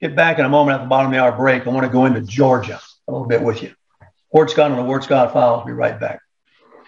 Get 0.00 0.14
back 0.14 0.38
in 0.38 0.44
a 0.44 0.48
moment 0.48 0.76
at 0.76 0.84
the 0.84 0.88
bottom 0.88 1.06
of 1.06 1.12
the 1.12 1.22
hour 1.22 1.32
break. 1.32 1.66
I 1.66 1.70
want 1.70 1.86
to 1.86 1.92
go 1.92 2.04
into 2.06 2.20
Georgia 2.20 2.80
a 3.08 3.12
little 3.12 3.26
bit 3.26 3.42
with 3.42 3.62
you. 3.62 3.74
Ward 4.30 4.50
Scott 4.50 4.70
on 4.70 4.76
the 4.76 4.84
Ward 4.84 5.04
Scott 5.04 5.32
Files. 5.32 5.60
I'll 5.60 5.66
be 5.66 5.72
right 5.72 5.98
back. 5.98 6.20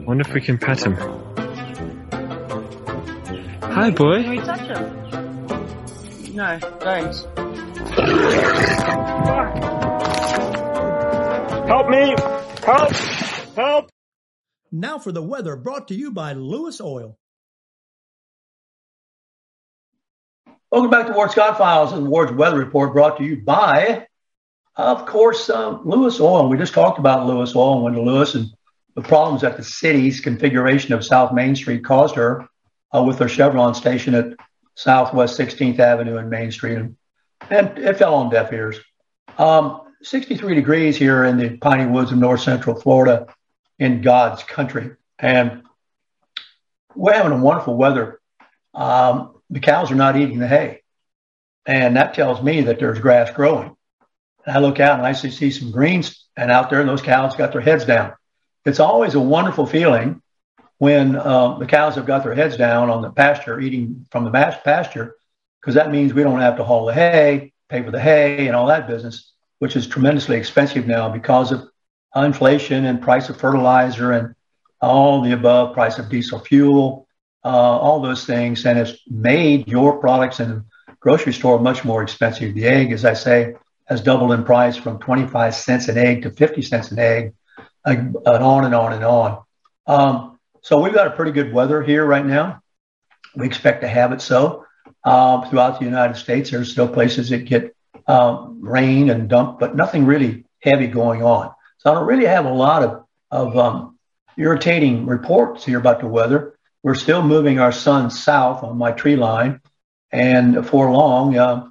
Wonder 0.00 0.22
if 0.26 0.32
we 0.32 0.40
can 0.40 0.56
pet 0.58 0.84
him. 0.84 0.96
Hi, 3.62 3.90
boy. 3.90 4.22
Can 4.22 4.30
we 4.30 4.38
touch 4.38 4.60
him? 4.60 6.34
No, 6.34 6.58
don't. 6.80 7.14
Help 11.68 11.88
me! 11.90 12.14
Help! 12.64 12.92
Help! 13.54 13.90
Now 14.72 14.98
for 14.98 15.12
the 15.12 15.22
weather 15.22 15.56
brought 15.56 15.88
to 15.88 15.94
you 15.94 16.10
by 16.10 16.32
Lewis 16.32 16.80
Oil. 16.80 17.18
Welcome 20.70 20.90
back 20.90 21.06
to 21.06 21.12
Ward 21.12 21.32
Scott 21.32 21.58
Files 21.58 21.92
and 21.92 22.08
Ward's 22.08 22.32
Weather 22.32 22.58
Report 22.58 22.94
brought 22.94 23.18
to 23.18 23.24
you 23.24 23.42
by, 23.42 24.06
of 24.74 25.04
course, 25.04 25.50
uh, 25.50 25.78
Lewis 25.84 26.18
Oil. 26.18 26.48
We 26.48 26.56
just 26.56 26.72
talked 26.72 26.98
about 26.98 27.26
Lewis 27.26 27.54
Oil 27.54 27.74
and 27.74 27.84
Wendell 27.84 28.06
Lewis 28.06 28.34
and 28.34 28.46
the 28.94 29.02
problems 29.02 29.42
that 29.42 29.56
the 29.56 29.64
city's 29.64 30.20
configuration 30.20 30.92
of 30.92 31.04
South 31.04 31.32
Main 31.32 31.56
Street 31.56 31.84
caused 31.84 32.14
her 32.16 32.46
uh, 32.94 33.02
with 33.02 33.18
her 33.18 33.28
Chevron 33.28 33.74
station 33.74 34.14
at 34.14 34.34
Southwest 34.74 35.38
16th 35.38 35.78
Avenue 35.78 36.16
and 36.16 36.30
Main 36.30 36.50
Street. 36.52 36.76
And, 36.76 36.96
and 37.50 37.78
it 37.78 37.96
fell 37.96 38.14
on 38.14 38.30
deaf 38.30 38.52
ears. 38.52 38.78
Um, 39.38 39.82
63 40.02 40.54
degrees 40.54 40.96
here 40.96 41.24
in 41.24 41.38
the 41.38 41.56
piney 41.56 41.86
woods 41.86 42.12
of 42.12 42.18
north 42.18 42.40
central 42.40 42.78
Florida 42.78 43.26
in 43.78 44.02
God's 44.02 44.42
country. 44.42 44.96
And 45.18 45.62
we're 46.94 47.14
having 47.14 47.32
a 47.32 47.42
wonderful 47.42 47.76
weather. 47.76 48.20
Um, 48.74 49.40
the 49.50 49.60
cows 49.60 49.90
are 49.90 49.96
not 49.96 50.16
eating 50.16 50.38
the 50.38 50.48
hay. 50.48 50.82
And 51.64 51.96
that 51.96 52.14
tells 52.14 52.42
me 52.42 52.62
that 52.62 52.78
there's 52.78 52.98
grass 52.98 53.30
growing. 53.30 53.76
And 54.44 54.56
I 54.56 54.60
look 54.60 54.80
out 54.80 54.98
and 54.98 55.06
I 55.06 55.12
see, 55.12 55.50
some 55.50 55.70
greens 55.70 56.26
and 56.36 56.50
out 56.50 56.70
there 56.70 56.80
and 56.80 56.88
those 56.88 57.02
cows 57.02 57.36
got 57.36 57.52
their 57.52 57.60
heads 57.60 57.84
down. 57.84 58.14
It's 58.64 58.80
always 58.80 59.14
a 59.14 59.20
wonderful 59.20 59.66
feeling 59.66 60.22
when 60.78 61.16
uh, 61.16 61.58
the 61.58 61.66
cows 61.66 61.94
have 61.96 62.06
got 62.06 62.22
their 62.24 62.34
heads 62.34 62.56
down 62.56 62.90
on 62.90 63.02
the 63.02 63.10
pasture, 63.10 63.60
eating 63.60 64.06
from 64.10 64.24
the 64.24 64.30
pasture, 64.30 65.16
because 65.60 65.74
that 65.74 65.90
means 65.90 66.12
we 66.12 66.22
don't 66.22 66.40
have 66.40 66.56
to 66.56 66.64
haul 66.64 66.86
the 66.86 66.94
hay, 66.94 67.52
pay 67.68 67.82
for 67.82 67.90
the 67.90 68.00
hay 68.00 68.46
and 68.46 68.56
all 68.56 68.66
that 68.66 68.86
business, 68.86 69.32
which 69.58 69.76
is 69.76 69.86
tremendously 69.86 70.36
expensive 70.36 70.86
now 70.86 71.08
because 71.08 71.52
of 71.52 71.68
inflation 72.14 72.84
and 72.84 73.00
price 73.00 73.28
of 73.28 73.36
fertilizer 73.36 74.12
and 74.12 74.34
all 74.80 75.22
the 75.22 75.32
above, 75.32 75.72
price 75.72 75.98
of 75.98 76.08
diesel 76.08 76.40
fuel, 76.40 77.06
uh, 77.44 77.48
all 77.48 78.00
those 78.00 78.26
things. 78.26 78.66
And 78.66 78.78
it's 78.78 78.98
made 79.08 79.68
your 79.68 79.98
products 79.98 80.40
in 80.40 80.50
the 80.50 80.64
grocery 81.00 81.32
store 81.32 81.58
much 81.58 81.84
more 81.84 82.02
expensive. 82.02 82.54
The 82.54 82.66
egg, 82.66 82.92
as 82.92 83.04
I 83.04 83.14
say, 83.14 83.54
has 83.86 84.00
doubled 84.00 84.32
in 84.32 84.44
price 84.44 84.76
from 84.76 84.98
25 84.98 85.54
cents 85.54 85.88
an 85.88 85.98
egg 85.98 86.22
to 86.22 86.30
50 86.30 86.62
cents 86.62 86.90
an 86.90 86.98
egg, 86.98 87.34
and 87.84 88.16
on 88.26 88.64
and 88.64 88.74
on 88.74 88.92
and 88.92 89.04
on. 89.04 89.42
Um, 89.86 90.38
so 90.62 90.80
we've 90.80 90.94
got 90.94 91.06
a 91.08 91.10
pretty 91.10 91.32
good 91.32 91.52
weather 91.52 91.82
here 91.82 92.04
right 92.04 92.24
now. 92.24 92.62
We 93.34 93.46
expect 93.46 93.82
to 93.82 93.88
have 93.88 94.12
it 94.12 94.20
so 94.20 94.66
uh, 95.04 95.48
throughout 95.48 95.78
the 95.78 95.84
United 95.84 96.16
States. 96.16 96.50
There's 96.50 96.70
still 96.70 96.88
places 96.88 97.30
that 97.30 97.44
get 97.44 97.74
um, 98.06 98.60
rain 98.60 99.10
and 99.10 99.28
dump, 99.28 99.58
but 99.58 99.74
nothing 99.74 100.06
really 100.06 100.44
heavy 100.60 100.86
going 100.86 101.22
on. 101.22 101.52
So 101.78 101.90
I 101.90 101.94
don't 101.94 102.06
really 102.06 102.26
have 102.26 102.44
a 102.44 102.52
lot 102.52 102.82
of, 102.82 103.04
of 103.30 103.56
um, 103.56 103.98
irritating 104.36 105.06
reports 105.06 105.64
here 105.64 105.78
about 105.78 106.00
the 106.00 106.06
weather. 106.06 106.58
We're 106.82 106.94
still 106.94 107.22
moving 107.22 107.58
our 107.58 107.72
sun 107.72 108.10
south 108.10 108.62
on 108.62 108.78
my 108.78 108.92
tree 108.92 109.16
line. 109.16 109.60
And 110.10 110.54
before 110.54 110.90
long, 110.92 111.36
uh, 111.36 111.68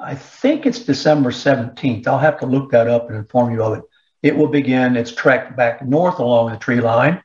I 0.00 0.14
think 0.14 0.66
it's 0.66 0.80
December 0.80 1.30
17th. 1.30 2.06
I'll 2.06 2.18
have 2.18 2.40
to 2.40 2.46
look 2.46 2.72
that 2.72 2.88
up 2.88 3.08
and 3.08 3.16
inform 3.16 3.52
you 3.52 3.62
of 3.62 3.78
it. 3.78 3.84
It 4.22 4.36
will 4.36 4.48
begin 4.48 4.96
its 4.96 5.12
trek 5.12 5.56
back 5.56 5.84
north 5.84 6.20
along 6.20 6.52
the 6.52 6.58
tree 6.58 6.80
line. 6.80 7.22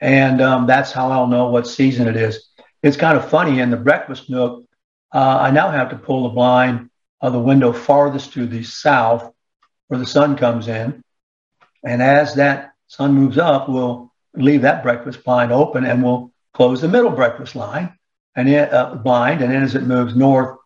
And 0.00 0.40
um, 0.40 0.66
that's 0.66 0.92
how 0.92 1.10
I'll 1.10 1.26
know 1.26 1.48
what 1.48 1.66
season 1.66 2.06
it 2.06 2.16
is. 2.16 2.48
It's 2.82 2.96
kind 2.96 3.18
of 3.18 3.28
funny 3.28 3.58
in 3.58 3.70
the 3.70 3.76
breakfast 3.76 4.30
nook. 4.30 4.64
Uh, 5.12 5.38
I 5.40 5.50
now 5.50 5.70
have 5.70 5.90
to 5.90 5.96
pull 5.96 6.24
the 6.24 6.34
blind 6.34 6.90
of 7.20 7.32
the 7.32 7.40
window 7.40 7.72
farthest 7.72 8.32
to 8.34 8.46
the 8.46 8.62
south 8.62 9.32
where 9.88 9.98
the 9.98 10.06
sun 10.06 10.36
comes 10.36 10.68
in. 10.68 11.02
And 11.84 12.00
as 12.00 12.36
that 12.36 12.72
sun 12.86 13.14
moves 13.14 13.38
up, 13.38 13.68
we'll 13.68 14.12
leave 14.34 14.62
that 14.62 14.84
breakfast 14.84 15.24
blind 15.24 15.50
open 15.50 15.84
and 15.84 16.04
we'll 16.04 16.32
close 16.54 16.80
the 16.80 16.88
middle 16.88 17.10
breakfast 17.10 17.56
line 17.56 17.98
and 18.36 18.48
it, 18.48 18.72
uh, 18.72 18.94
blind. 18.94 19.42
And 19.42 19.52
then 19.52 19.64
as 19.64 19.74
it 19.74 19.82
moves 19.82 20.14
north, 20.14 20.56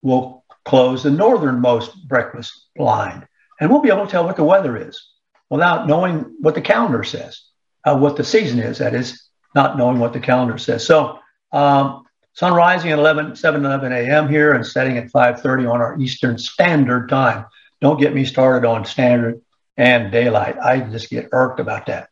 we'll 0.00 0.44
close 0.64 1.02
the 1.02 1.10
northernmost 1.10 2.08
breakfast 2.08 2.68
blind. 2.76 3.26
And 3.60 3.70
we'll 3.70 3.82
be 3.82 3.90
able 3.90 4.06
to 4.06 4.10
tell 4.10 4.24
what 4.24 4.36
the 4.36 4.44
weather 4.44 4.76
is 4.88 5.02
without 5.50 5.86
knowing 5.86 6.36
what 6.40 6.54
the 6.54 6.60
calendar 6.60 7.04
says 7.04 7.42
uh, 7.88 7.96
what 7.96 8.16
the 8.16 8.24
season 8.24 8.58
is. 8.58 8.78
That 8.78 8.94
is, 8.94 9.22
not 9.54 9.78
knowing 9.78 9.98
what 9.98 10.12
the 10.12 10.20
calendar 10.20 10.58
says. 10.58 10.86
So, 10.86 11.18
um, 11.52 12.04
sun 12.34 12.52
rising 12.52 12.92
at 12.92 12.98
11, 12.98 13.36
7 13.36 13.64
11 13.64 13.92
a.m. 13.92 14.28
here 14.28 14.52
and 14.52 14.66
setting 14.66 14.98
at 14.98 15.10
5:30 15.10 15.70
on 15.70 15.80
our 15.80 15.98
Eastern 15.98 16.38
Standard 16.38 17.08
Time. 17.08 17.46
Don't 17.80 18.00
get 18.00 18.14
me 18.14 18.24
started 18.24 18.66
on 18.66 18.84
standard 18.84 19.40
and 19.76 20.12
daylight. 20.12 20.58
I 20.58 20.80
just 20.80 21.10
get 21.10 21.28
irked 21.32 21.60
about 21.60 21.86
that. 21.86 22.08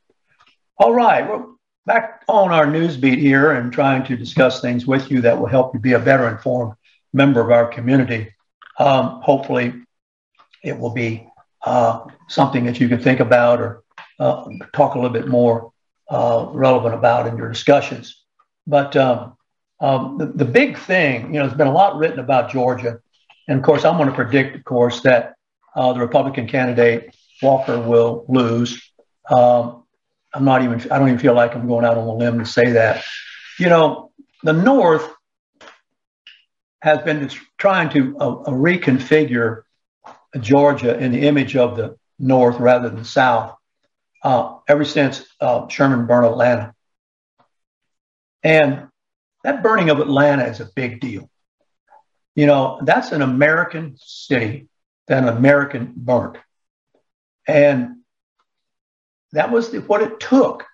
All 0.78 0.94
right, 0.94 1.28
we're 1.28 1.44
back 1.84 2.22
on 2.28 2.52
our 2.52 2.66
news 2.66 2.96
beat 2.96 3.18
here 3.18 3.52
and 3.52 3.72
trying 3.72 4.04
to 4.04 4.16
discuss 4.16 4.60
things 4.60 4.86
with 4.86 5.10
you 5.10 5.20
that 5.22 5.38
will 5.38 5.46
help 5.46 5.74
you 5.74 5.80
be 5.80 5.92
a 5.92 5.98
better 5.98 6.28
informed 6.28 6.74
member 7.12 7.40
of 7.40 7.50
our 7.50 7.66
community. 7.66 8.32
Um, 8.78 9.20
hopefully, 9.22 9.74
it 10.62 10.78
will 10.78 10.90
be 10.90 11.25
something 12.28 12.64
that 12.64 12.80
you 12.80 12.88
can 12.88 13.00
think 13.00 13.20
about 13.20 13.60
or 13.60 13.82
uh, 14.18 14.48
talk 14.72 14.94
a 14.94 14.98
little 14.98 15.12
bit 15.12 15.28
more 15.28 15.72
uh, 16.08 16.46
relevant 16.52 16.94
about 16.94 17.26
in 17.26 17.36
your 17.36 17.48
discussions. 17.48 18.24
But 18.66 18.96
um, 18.96 19.36
um, 19.80 20.18
the, 20.18 20.26
the 20.26 20.44
big 20.44 20.78
thing, 20.78 21.34
you 21.34 21.38
know, 21.38 21.46
there's 21.46 21.56
been 21.56 21.66
a 21.66 21.72
lot 21.72 21.96
written 21.96 22.18
about 22.18 22.50
Georgia. 22.50 23.00
And 23.48 23.58
of 23.58 23.64
course, 23.64 23.84
I'm 23.84 23.96
going 23.96 24.08
to 24.08 24.14
predict, 24.14 24.56
of 24.56 24.64
course, 24.64 25.02
that 25.02 25.34
uh, 25.74 25.92
the 25.92 26.00
Republican 26.00 26.48
candidate, 26.48 27.14
Walker, 27.42 27.78
will 27.78 28.24
lose. 28.28 28.82
Um, 29.30 29.84
I'm 30.34 30.44
not 30.44 30.62
even, 30.62 30.80
I 30.90 30.98
don't 30.98 31.08
even 31.08 31.18
feel 31.18 31.34
like 31.34 31.54
I'm 31.54 31.68
going 31.68 31.84
out 31.84 31.98
on 31.98 32.06
a 32.06 32.14
limb 32.14 32.38
to 32.38 32.46
say 32.46 32.72
that. 32.72 33.04
You 33.58 33.68
know, 33.68 34.10
the 34.42 34.52
North 34.52 35.08
has 36.82 37.02
been 37.02 37.30
trying 37.58 37.90
to 37.90 38.16
uh, 38.18 38.30
uh, 38.42 38.50
reconfigure 38.50 39.62
Georgia 40.42 40.98
in 40.98 41.12
the 41.12 41.26
image 41.26 41.56
of 41.56 41.76
the 41.76 41.96
North 42.18 42.58
rather 42.58 42.88
than 42.88 43.04
South 43.04 43.54
uh, 44.22 44.58
ever 44.68 44.84
since 44.84 45.24
uh, 45.40 45.68
Sherman 45.68 46.06
burned 46.06 46.26
Atlanta. 46.26 46.74
And 48.42 48.88
that 49.44 49.62
burning 49.62 49.90
of 49.90 50.00
Atlanta 50.00 50.44
is 50.44 50.60
a 50.60 50.68
big 50.74 51.00
deal. 51.00 51.30
You 52.34 52.46
know, 52.46 52.80
that's 52.82 53.12
an 53.12 53.22
American 53.22 53.96
city 53.98 54.68
that 55.06 55.22
an 55.22 55.28
American 55.28 55.92
burnt. 55.96 56.36
And 57.46 57.98
that 59.32 59.50
was 59.50 59.70
the, 59.70 59.80
what 59.80 60.02
it 60.02 60.20
took 60.20 60.64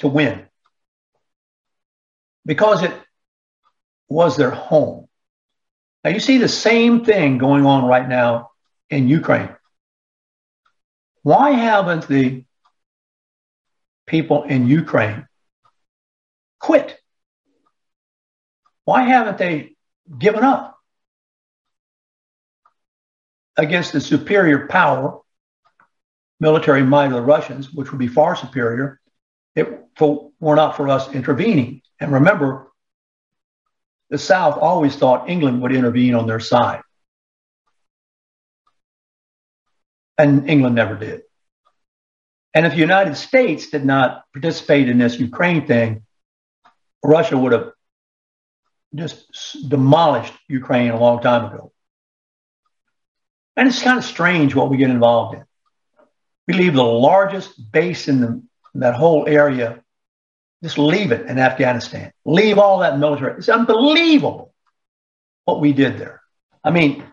to 0.00 0.08
win 0.08 0.46
because 2.44 2.82
it 2.82 2.92
was 4.08 4.36
their 4.36 4.50
home. 4.50 5.08
Now 6.04 6.10
you 6.10 6.20
see 6.20 6.38
the 6.38 6.48
same 6.48 7.04
thing 7.04 7.38
going 7.38 7.64
on 7.64 7.86
right 7.86 8.08
now 8.08 8.50
in 8.92 9.08
Ukraine. 9.08 9.48
Why 11.22 11.52
haven't 11.52 12.06
the 12.08 12.44
people 14.06 14.42
in 14.42 14.68
Ukraine 14.68 15.26
quit? 16.60 17.00
Why 18.84 19.02
haven't 19.04 19.38
they 19.38 19.74
given 20.18 20.44
up 20.44 20.76
against 23.56 23.92
the 23.92 24.00
superior 24.00 24.66
power, 24.66 25.20
military 26.38 26.82
might 26.82 27.06
of 27.06 27.12
the 27.12 27.22
Russians, 27.22 27.72
which 27.72 27.90
would 27.92 27.98
be 27.98 28.08
far 28.08 28.36
superior, 28.36 29.00
if 29.54 29.68
it 29.68 30.30
were 30.38 30.56
not 30.56 30.76
for 30.76 30.88
us 30.88 31.10
intervening? 31.14 31.80
And 31.98 32.12
remember, 32.12 32.70
the 34.10 34.18
South 34.18 34.58
always 34.58 34.96
thought 34.96 35.30
England 35.30 35.62
would 35.62 35.72
intervene 35.72 36.14
on 36.14 36.26
their 36.26 36.40
side. 36.40 36.82
And 40.18 40.48
England 40.48 40.74
never 40.74 40.96
did. 40.96 41.22
And 42.54 42.66
if 42.66 42.72
the 42.72 42.78
United 42.78 43.16
States 43.16 43.70
did 43.70 43.84
not 43.84 44.24
participate 44.32 44.88
in 44.88 44.98
this 44.98 45.18
Ukraine 45.18 45.66
thing, 45.66 46.04
Russia 47.02 47.36
would 47.36 47.52
have 47.52 47.72
just 48.94 49.68
demolished 49.68 50.34
Ukraine 50.48 50.90
a 50.90 51.00
long 51.00 51.22
time 51.22 51.52
ago. 51.52 51.72
And 53.56 53.68
it's 53.68 53.82
kind 53.82 53.98
of 53.98 54.04
strange 54.04 54.54
what 54.54 54.70
we 54.70 54.76
get 54.76 54.90
involved 54.90 55.36
in. 55.36 55.44
We 56.46 56.54
leave 56.54 56.74
the 56.74 56.84
largest 56.84 57.72
base 57.72 58.08
in, 58.08 58.20
the, 58.20 58.42
in 58.74 58.80
that 58.80 58.94
whole 58.94 59.26
area, 59.26 59.82
just 60.62 60.78
leave 60.78 61.12
it 61.12 61.26
in 61.26 61.38
Afghanistan. 61.38 62.12
Leave 62.24 62.58
all 62.58 62.80
that 62.80 62.98
military. 62.98 63.38
It's 63.38 63.48
unbelievable 63.48 64.52
what 65.44 65.60
we 65.60 65.72
did 65.72 65.98
there. 65.98 66.20
I 66.62 66.70
mean, 66.70 67.04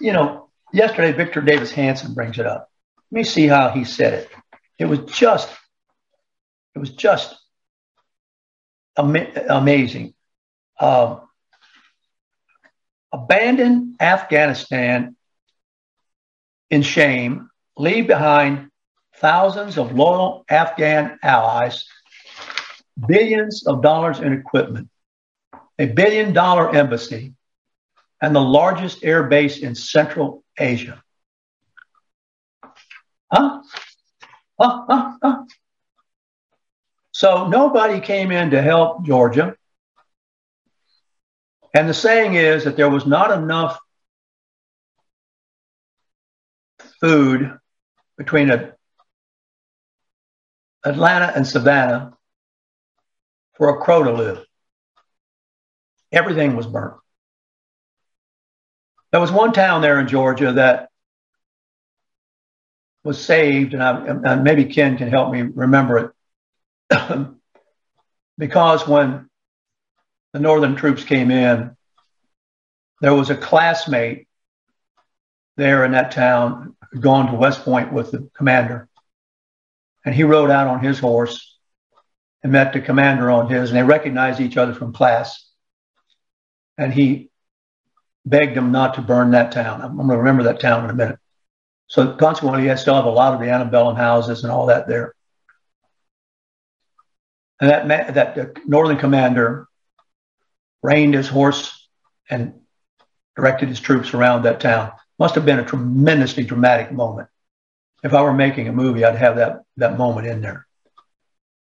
you 0.00 0.12
know, 0.12 0.43
yesterday 0.74 1.12
Victor 1.12 1.40
Davis 1.40 1.70
Hanson 1.70 2.14
brings 2.14 2.38
it 2.38 2.46
up. 2.46 2.68
Let 3.10 3.18
me 3.18 3.24
see 3.24 3.46
how 3.46 3.70
he 3.70 3.84
said 3.84 4.14
it. 4.14 4.30
It 4.78 4.86
was 4.86 4.98
just, 5.04 5.48
it 6.74 6.80
was 6.80 6.90
just 6.90 7.34
ama- 8.98 9.30
amazing. 9.48 10.14
Um, 10.80 11.20
abandon 13.12 13.94
Afghanistan 14.00 15.16
in 16.70 16.82
shame, 16.82 17.48
leave 17.76 18.08
behind 18.08 18.68
thousands 19.18 19.78
of 19.78 19.94
loyal 19.94 20.44
Afghan 20.48 21.18
allies, 21.22 21.86
billions 23.06 23.64
of 23.64 23.80
dollars 23.80 24.18
in 24.18 24.32
equipment, 24.32 24.88
a 25.78 25.86
billion 25.86 26.32
dollar 26.32 26.74
embassy, 26.74 27.34
and 28.20 28.34
the 28.34 28.40
largest 28.40 29.04
air 29.04 29.22
base 29.24 29.58
in 29.58 29.76
Central 29.76 30.43
Asia. 30.58 31.02
Huh? 33.32 33.62
Huh? 34.60 34.84
Huh? 34.88 35.12
Huh? 35.22 35.42
So 37.12 37.48
nobody 37.48 38.00
came 38.00 38.32
in 38.32 38.50
to 38.50 38.60
help 38.60 39.04
Georgia. 39.04 39.56
And 41.72 41.88
the 41.88 41.94
saying 41.94 42.34
is 42.34 42.64
that 42.64 42.76
there 42.76 42.90
was 42.90 43.06
not 43.06 43.30
enough 43.30 43.78
food 47.00 47.58
between 48.16 48.50
Atlanta 50.84 51.32
and 51.34 51.46
Savannah 51.46 52.12
for 53.56 53.70
a 53.70 53.80
crow 53.80 54.04
to 54.04 54.12
live. 54.12 54.44
Everything 56.12 56.56
was 56.56 56.66
burnt. 56.66 56.96
There 59.14 59.20
was 59.20 59.30
one 59.30 59.52
town 59.52 59.80
there 59.80 60.00
in 60.00 60.08
Georgia 60.08 60.54
that 60.54 60.88
was 63.04 63.24
saved, 63.24 63.72
and, 63.72 63.80
I, 63.80 64.06
and 64.06 64.42
maybe 64.42 64.64
Ken 64.64 64.98
can 64.98 65.08
help 65.08 65.32
me 65.32 65.42
remember 65.42 66.12
it. 66.90 66.98
because 68.38 68.88
when 68.88 69.30
the 70.32 70.40
Northern 70.40 70.74
troops 70.74 71.04
came 71.04 71.30
in, 71.30 71.76
there 73.00 73.14
was 73.14 73.30
a 73.30 73.36
classmate 73.36 74.26
there 75.56 75.84
in 75.84 75.92
that 75.92 76.10
town 76.10 76.74
who'd 76.90 77.00
gone 77.00 77.28
to 77.28 77.36
West 77.36 77.62
Point 77.62 77.92
with 77.92 78.10
the 78.10 78.28
commander. 78.36 78.88
And 80.04 80.12
he 80.12 80.24
rode 80.24 80.50
out 80.50 80.66
on 80.66 80.82
his 80.82 80.98
horse 80.98 81.56
and 82.42 82.50
met 82.50 82.72
the 82.72 82.80
commander 82.80 83.30
on 83.30 83.48
his, 83.48 83.70
and 83.70 83.78
they 83.78 83.84
recognized 83.84 84.40
each 84.40 84.56
other 84.56 84.74
from 84.74 84.92
class. 84.92 85.48
And 86.76 86.92
he 86.92 87.30
begged 88.26 88.56
him 88.56 88.72
not 88.72 88.94
to 88.94 89.02
burn 89.02 89.32
that 89.32 89.52
town. 89.52 89.82
I'm 89.82 89.96
going 89.96 90.08
to 90.08 90.16
remember 90.16 90.44
that 90.44 90.60
town 90.60 90.84
in 90.84 90.90
a 90.90 90.94
minute. 90.94 91.18
So 91.88 92.14
consequently, 92.14 92.70
I 92.70 92.76
still 92.76 92.94
have 92.94 93.04
a 93.04 93.10
lot 93.10 93.34
of 93.34 93.40
the 93.40 93.50
antebellum 93.50 93.96
houses 93.96 94.42
and 94.42 94.52
all 94.52 94.66
that 94.66 94.88
there. 94.88 95.14
And 97.60 97.70
that 97.70 98.14
that 98.14 98.38
uh, 98.38 98.46
northern 98.66 98.96
commander 98.96 99.68
reined 100.82 101.14
his 101.14 101.28
horse 101.28 101.88
and 102.28 102.54
directed 103.36 103.68
his 103.68 103.80
troops 103.80 104.14
around 104.14 104.42
that 104.42 104.60
town. 104.60 104.92
Must 105.18 105.34
have 105.36 105.46
been 105.46 105.60
a 105.60 105.64
tremendously 105.64 106.44
dramatic 106.44 106.92
moment. 106.92 107.28
If 108.02 108.12
I 108.12 108.22
were 108.22 108.34
making 108.34 108.68
a 108.68 108.72
movie, 108.72 109.04
I'd 109.04 109.16
have 109.16 109.36
that, 109.36 109.62
that 109.76 109.96
moment 109.96 110.26
in 110.26 110.40
there. 110.40 110.66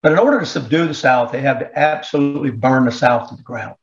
But 0.03 0.13
in 0.13 0.19
order 0.19 0.39
to 0.39 0.47
subdue 0.47 0.87
the 0.87 0.95
South, 0.95 1.33
they 1.33 1.41
had 1.41 1.61
to 1.61 1.79
absolutely 1.79 2.51
burn 2.51 2.85
the 2.85 2.93
South 2.93 3.31
to 3.31 3.37
the 3.37 3.43
ground. 3.43 3.77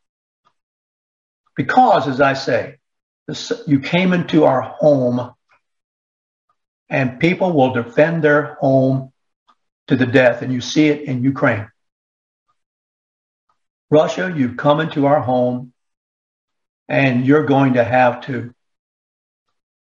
Because, 1.55 2.07
as 2.07 2.19
I 2.21 2.33
say, 2.33 2.77
this, 3.27 3.51
you 3.65 3.79
came 3.79 4.13
into 4.13 4.45
our 4.45 4.61
home 4.61 5.33
and 6.89 7.19
people 7.19 7.53
will 7.53 7.73
defend 7.73 8.23
their 8.23 8.55
home 8.55 9.11
to 9.87 9.95
the 9.95 10.05
death. 10.05 10.41
And 10.41 10.53
you 10.53 10.61
see 10.61 10.87
it 10.87 11.01
in 11.01 11.23
Ukraine. 11.23 11.67
Russia, 13.89 14.33
you've 14.35 14.57
come 14.57 14.79
into 14.79 15.05
our 15.05 15.21
home 15.21 15.73
and 16.87 17.25
you're 17.25 17.45
going 17.45 17.73
to 17.73 17.83
have 17.83 18.21
to 18.25 18.53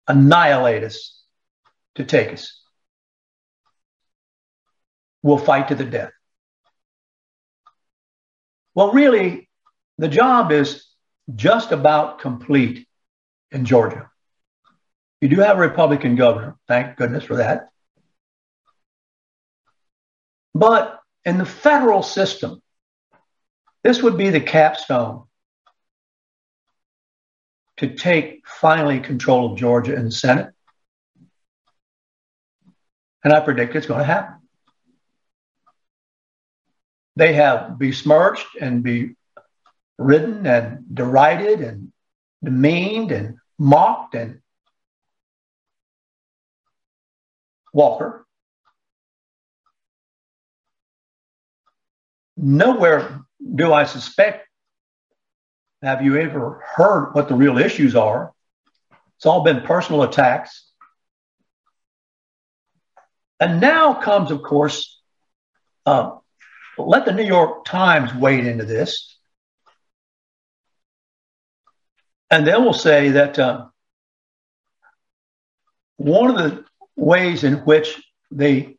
annihilate 0.08 0.84
us 0.84 1.22
to 1.96 2.04
take 2.04 2.34
us. 2.34 2.62
We'll 5.22 5.38
fight 5.38 5.70
to 5.70 5.76
the 5.76 5.86
death. 5.86 6.12
Well, 8.76 8.92
really, 8.92 9.50
the 9.98 10.10
job 10.10 10.52
is 10.52 10.86
just 11.34 11.72
about 11.72 12.20
complete 12.20 12.88
in 13.52 13.66
Georgia. 13.66 14.10
You 15.22 15.30
do 15.30 15.40
have 15.40 15.58
a 15.58 15.62
Republican 15.62 16.16
governor. 16.16 16.58
Thank 16.68 16.98
goodness 16.98 17.24
for 17.24 17.38
that. 17.38 17.70
But 20.54 21.00
in 21.26 21.38
the 21.38 21.46
federal 21.46 22.04
system, 22.04 22.62
this 23.84 24.02
would 24.02 24.18
be 24.18 24.30
the 24.30 24.42
capstone 24.42 25.24
to 27.78 27.96
take 27.96 28.48
finally 28.48 29.00
control 29.00 29.54
of 29.54 29.58
Georgia 29.58 29.96
in 29.96 30.06
the 30.06 30.12
Senate. 30.12 30.54
And 33.24 33.34
I 33.34 33.40
predict 33.40 33.76
it's 33.76 33.88
going 33.88 34.00
to 34.00 34.06
happen. 34.06 34.36
They 37.16 37.34
have 37.34 37.78
besmirched 37.80 38.48
and 38.60 38.84
be 38.84 39.16
ridden 40.04 40.46
and 40.46 40.86
derided 40.94 41.62
and 41.62 41.92
demeaned 42.44 43.12
and 43.12 43.38
mocked 43.58 44.16
and 44.16 44.40
Walker. 47.74 48.26
Nowhere 52.38 53.22
do 53.56 53.74
I 53.74 53.86
suspect 53.86 54.48
have 55.84 56.02
you 56.02 56.18
ever 56.18 56.64
heard 56.76 57.12
what 57.14 57.28
the 57.28 57.36
real 57.36 57.58
issues 57.58 57.96
are. 57.96 58.32
It's 59.18 59.26
all 59.26 59.44
been 59.44 59.62
personal 59.62 60.04
attacks. 60.04 60.70
And 63.40 63.60
now 63.60 63.94
comes, 63.94 64.32
of 64.32 64.42
course, 64.42 65.02
uh, 65.86 66.12
let 66.78 67.06
the 67.06 67.12
New 67.12 67.26
York 67.26 67.66
Times 67.66 68.14
wade 68.14 68.46
into 68.46 68.64
this. 68.64 69.13
And 72.34 72.48
they 72.48 72.56
will 72.56 72.74
say 72.74 73.10
that 73.10 73.38
uh, 73.38 73.68
one 75.98 76.32
of 76.32 76.38
the 76.38 76.66
ways 76.96 77.44
in 77.44 77.58
which 77.58 78.02
the 78.32 78.76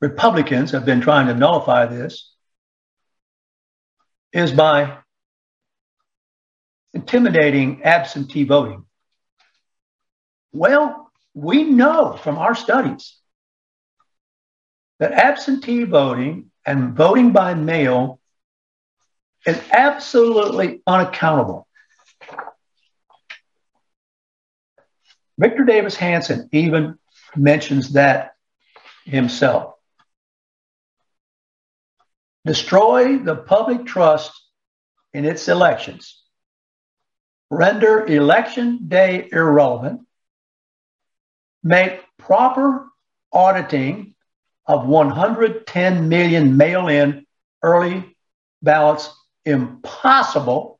Republicans 0.00 0.72
have 0.72 0.84
been 0.84 1.00
trying 1.00 1.28
to 1.28 1.34
nullify 1.34 1.86
this 1.86 2.28
is 4.32 4.50
by 4.50 4.98
intimidating 6.92 7.84
absentee 7.84 8.42
voting. 8.42 8.84
Well, 10.52 11.12
we 11.34 11.62
know 11.62 12.18
from 12.20 12.36
our 12.36 12.56
studies 12.56 13.16
that 14.98 15.12
absentee 15.12 15.84
voting 15.84 16.50
and 16.66 16.96
voting 16.96 17.30
by 17.30 17.54
mail 17.54 18.18
is 19.46 19.60
absolutely 19.70 20.82
unaccountable. 20.84 21.65
Victor 25.38 25.64
Davis 25.64 25.96
Hanson 25.96 26.48
even 26.52 26.98
mentions 27.34 27.92
that 27.92 28.32
himself. 29.04 29.74
Destroy 32.44 33.18
the 33.18 33.34
public 33.34 33.86
trust 33.86 34.32
in 35.12 35.24
its 35.24 35.48
elections. 35.48 36.22
Render 37.50 38.06
election 38.06 38.88
day 38.88 39.28
irrelevant. 39.30 40.02
Make 41.62 42.00
proper 42.18 42.86
auditing 43.32 44.14
of 44.66 44.86
110 44.86 46.08
million 46.08 46.56
mail 46.56 46.88
in 46.88 47.26
early 47.62 48.16
ballots 48.62 49.12
impossible. 49.44 50.78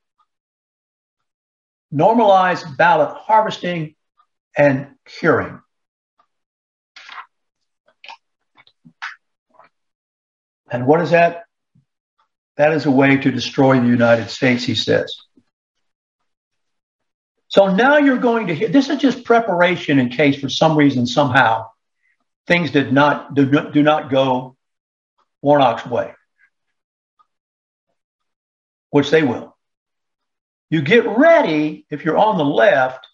Normalize 1.93 2.77
ballot 2.77 3.17
harvesting 3.17 3.96
and 4.57 4.89
curing. 5.05 5.61
And 10.71 10.87
what 10.87 11.01
is 11.01 11.11
that? 11.11 11.45
That 12.57 12.73
is 12.73 12.87
a 12.87 12.91
way 12.91 13.19
to 13.19 13.31
destroy 13.31 13.79
the 13.79 13.87
United 13.87 14.31
States, 14.31 14.65
he 14.65 14.75
says. 14.75 15.15
So 17.49 17.75
now 17.75 17.99
you're 17.99 18.19
going 18.19 18.49
to 18.49 18.55
hear 18.55 18.69
this 18.69 18.89
is 18.89 18.99
just 18.99 19.25
preparation 19.25 19.99
in 19.99 20.09
case 20.09 20.39
for 20.41 20.49
some 20.49 20.77
reason, 20.77 21.07
somehow, 21.07 21.69
things 22.47 22.71
did 22.71 22.93
not 22.93 23.35
do, 23.35 23.71
do 23.71 23.83
not 23.83 24.11
go 24.11 24.57
Warnock's 25.43 25.87
way, 25.87 26.13
which 28.91 29.11
they 29.11 29.23
will. 29.23 29.57
You 30.71 30.83
get 30.83 31.07
ready, 31.07 31.87
if 31.91 32.05
you're 32.05 32.19
on 32.19 32.39
the 32.39 32.45
left, 32.45 33.07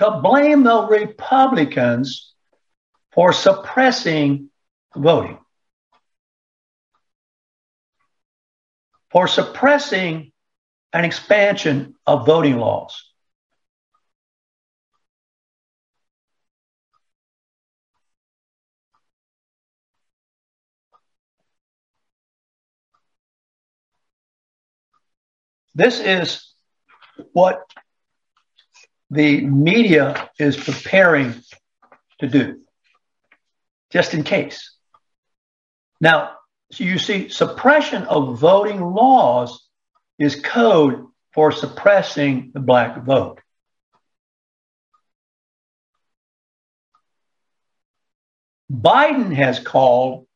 to 0.00 0.10
blame 0.22 0.62
the 0.62 0.86
Republicans 0.86 2.32
for 3.12 3.34
suppressing 3.34 4.48
voting, 4.96 5.38
for 9.10 9.28
suppressing 9.28 10.32
an 10.94 11.04
expansion 11.04 11.96
of 12.06 12.24
voting 12.24 12.56
laws. 12.56 13.10
This 25.74 26.00
is 26.00 26.54
what 27.34 27.60
the 29.10 29.40
media 29.40 30.30
is 30.38 30.56
preparing 30.56 31.34
to 32.20 32.28
do, 32.28 32.60
just 33.90 34.14
in 34.14 34.22
case. 34.22 34.76
Now, 36.00 36.36
so 36.72 36.84
you 36.84 36.98
see, 36.98 37.28
suppression 37.28 38.04
of 38.04 38.38
voting 38.38 38.80
laws 38.80 39.68
is 40.18 40.36
code 40.36 41.06
for 41.34 41.50
suppressing 41.50 42.52
the 42.54 42.60
black 42.60 43.04
vote. 43.04 43.40
Biden 48.70 49.34
has 49.34 49.58
called 49.58 50.26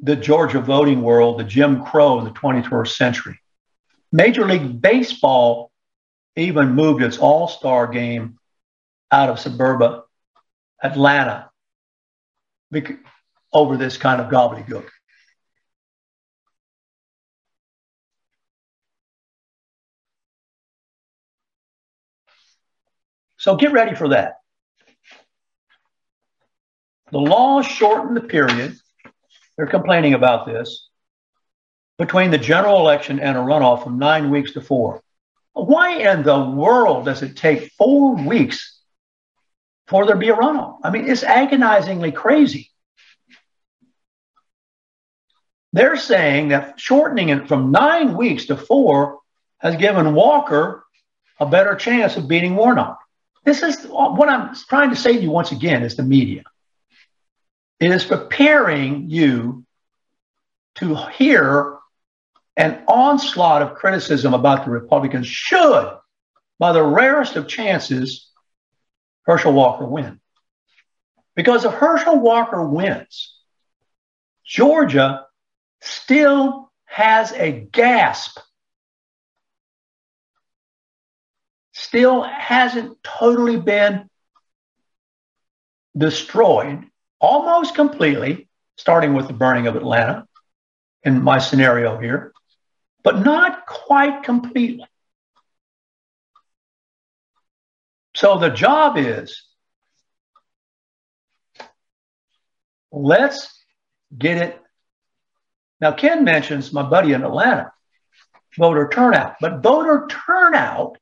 the 0.00 0.16
Georgia 0.16 0.60
voting 0.60 1.00
world 1.00 1.38
the 1.38 1.44
Jim 1.44 1.82
Crow 1.82 2.18
in 2.18 2.24
the 2.24 2.32
21st 2.32 2.88
century. 2.88 3.40
Major 4.10 4.46
League 4.46 4.82
Baseball 4.82 5.71
even 6.36 6.74
moved 6.74 7.02
its 7.02 7.18
all 7.18 7.48
star 7.48 7.86
game 7.86 8.38
out 9.10 9.28
of 9.28 9.38
suburban 9.38 10.00
Atlanta 10.82 11.50
over 13.52 13.76
this 13.76 13.98
kind 13.98 14.20
of 14.20 14.30
gobbledygook. 14.30 14.88
So 23.36 23.56
get 23.56 23.72
ready 23.72 23.94
for 23.94 24.08
that. 24.08 24.34
The 27.10 27.18
law 27.18 27.60
shortened 27.60 28.16
the 28.16 28.22
period, 28.22 28.76
they're 29.56 29.66
complaining 29.66 30.14
about 30.14 30.46
this, 30.46 30.88
between 31.98 32.30
the 32.30 32.38
general 32.38 32.78
election 32.78 33.20
and 33.20 33.36
a 33.36 33.40
runoff 33.40 33.84
from 33.84 33.98
nine 33.98 34.30
weeks 34.30 34.52
to 34.52 34.62
four. 34.62 35.02
Why 35.52 35.98
in 35.98 36.22
the 36.22 36.50
world 36.50 37.04
does 37.04 37.22
it 37.22 37.36
take 37.36 37.72
four 37.72 38.16
weeks 38.16 38.80
for 39.86 40.06
there 40.06 40.14
to 40.14 40.20
be 40.20 40.30
a 40.30 40.34
runoff? 40.34 40.78
I 40.82 40.90
mean, 40.90 41.08
it's 41.08 41.22
agonizingly 41.22 42.12
crazy. 42.12 42.70
They're 45.72 45.96
saying 45.96 46.48
that 46.48 46.78
shortening 46.78 47.30
it 47.30 47.48
from 47.48 47.70
nine 47.70 48.16
weeks 48.16 48.46
to 48.46 48.56
four 48.56 49.20
has 49.58 49.76
given 49.76 50.14
Walker 50.14 50.84
a 51.38 51.46
better 51.46 51.74
chance 51.74 52.16
of 52.16 52.28
beating 52.28 52.56
Warnock. 52.56 52.98
This 53.44 53.62
is 53.62 53.84
what 53.86 54.28
I'm 54.28 54.54
trying 54.68 54.90
to 54.90 54.96
say 54.96 55.14
to 55.14 55.22
you 55.22 55.30
once 55.30 55.50
again 55.50 55.82
is 55.82 55.96
the 55.96 56.02
media. 56.02 56.44
It 57.80 57.90
is 57.90 58.04
preparing 58.04 59.10
you 59.10 59.64
to 60.76 60.94
hear 60.94 61.78
an 62.56 62.82
onslaught 62.86 63.62
of 63.62 63.74
criticism 63.74 64.34
about 64.34 64.64
the 64.64 64.70
Republicans 64.70 65.26
should, 65.26 65.90
by 66.58 66.72
the 66.72 66.82
rarest 66.82 67.36
of 67.36 67.48
chances, 67.48 68.30
Herschel 69.22 69.52
Walker 69.52 69.86
win. 69.86 70.20
Because 71.34 71.64
if 71.64 71.72
Herschel 71.72 72.20
Walker 72.20 72.66
wins, 72.66 73.34
Georgia 74.44 75.24
still 75.80 76.70
has 76.84 77.32
a 77.32 77.50
gasp, 77.52 78.38
still 81.72 82.22
hasn't 82.22 83.02
totally 83.02 83.56
been 83.56 84.10
destroyed 85.96 86.84
almost 87.18 87.74
completely, 87.74 88.48
starting 88.76 89.14
with 89.14 89.26
the 89.26 89.32
burning 89.32 89.66
of 89.66 89.76
Atlanta 89.76 90.26
in 91.02 91.22
my 91.22 91.38
scenario 91.38 91.98
here 91.98 92.31
but 93.02 93.24
not 93.24 93.66
quite 93.66 94.22
completely. 94.22 94.86
So 98.14 98.38
the 98.38 98.50
job 98.50 98.96
is 98.98 99.42
let's 102.92 103.52
get 104.16 104.38
it. 104.38 104.60
Now, 105.80 105.92
Ken 105.92 106.22
mentions 106.22 106.72
my 106.72 106.82
buddy 106.82 107.12
in 107.12 107.24
Atlanta, 107.24 107.72
voter 108.56 108.88
turnout, 108.92 109.36
but 109.40 109.62
voter 109.62 110.08
turnout 110.26 110.98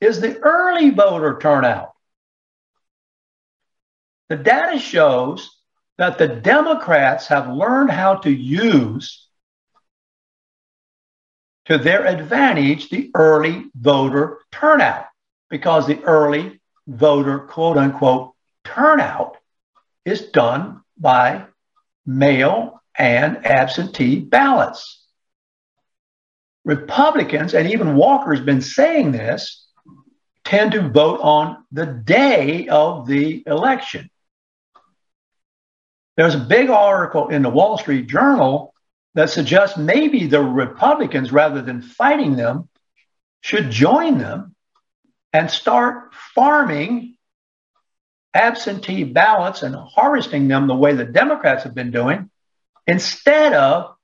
is 0.00 0.20
the 0.20 0.38
early 0.38 0.90
voter 0.90 1.38
turnout. 1.40 1.92
The 4.28 4.36
data 4.36 4.78
shows 4.78 5.50
that 5.98 6.18
the 6.18 6.28
Democrats 6.28 7.26
have 7.26 7.52
learned 7.52 7.90
how 7.90 8.16
to 8.16 8.30
use 8.30 9.28
to 11.66 11.78
their 11.78 12.06
advantage 12.06 12.88
the 12.90 13.10
early 13.14 13.64
voter 13.74 14.38
turnout 14.50 15.06
because 15.48 15.86
the 15.86 16.02
early 16.02 16.60
voter 16.86 17.38
quote 17.40 17.76
unquote 17.76 18.32
turnout 18.64 19.36
is 20.04 20.22
done 20.30 20.80
by 20.98 21.44
mail 22.06 22.80
and 22.98 23.46
absentee 23.46 24.20
ballots. 24.20 25.04
Republicans, 26.64 27.54
and 27.54 27.70
even 27.70 27.96
Walker's 27.96 28.40
been 28.40 28.60
saying 28.60 29.12
this, 29.12 29.66
tend 30.44 30.72
to 30.72 30.88
vote 30.88 31.20
on 31.20 31.64
the 31.72 31.86
day 31.86 32.68
of 32.68 33.06
the 33.06 33.42
election. 33.46 34.10
There's 36.16 36.34
a 36.34 36.38
big 36.38 36.68
article 36.70 37.28
in 37.28 37.42
the 37.42 37.50
Wall 37.50 37.78
Street 37.78 38.06
Journal 38.06 38.71
that 39.14 39.30
suggests 39.30 39.76
maybe 39.76 40.26
the 40.26 40.40
Republicans, 40.40 41.32
rather 41.32 41.62
than 41.62 41.82
fighting 41.82 42.36
them, 42.36 42.68
should 43.40 43.70
join 43.70 44.18
them 44.18 44.54
and 45.32 45.50
start 45.50 46.14
farming 46.34 47.16
absentee 48.34 49.04
ballots 49.04 49.62
and 49.62 49.74
harvesting 49.74 50.48
them 50.48 50.66
the 50.66 50.74
way 50.74 50.94
the 50.94 51.04
Democrats 51.04 51.64
have 51.64 51.74
been 51.74 51.90
doing 51.90 52.30
instead 52.86 53.52
of 53.52 53.94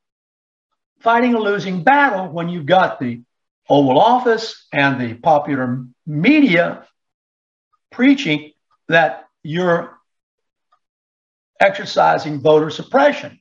fighting 1.00 1.34
a 1.34 1.38
losing 1.38 1.82
battle 1.82 2.28
when 2.28 2.48
you've 2.48 2.66
got 2.66 3.00
the 3.00 3.22
Oval 3.68 3.98
Office 3.98 4.66
and 4.72 5.00
the 5.00 5.14
popular 5.14 5.84
media 6.06 6.84
preaching 7.90 8.52
that 8.88 9.26
you're 9.42 9.96
exercising 11.60 12.40
voter 12.40 12.70
suppression 12.70 13.40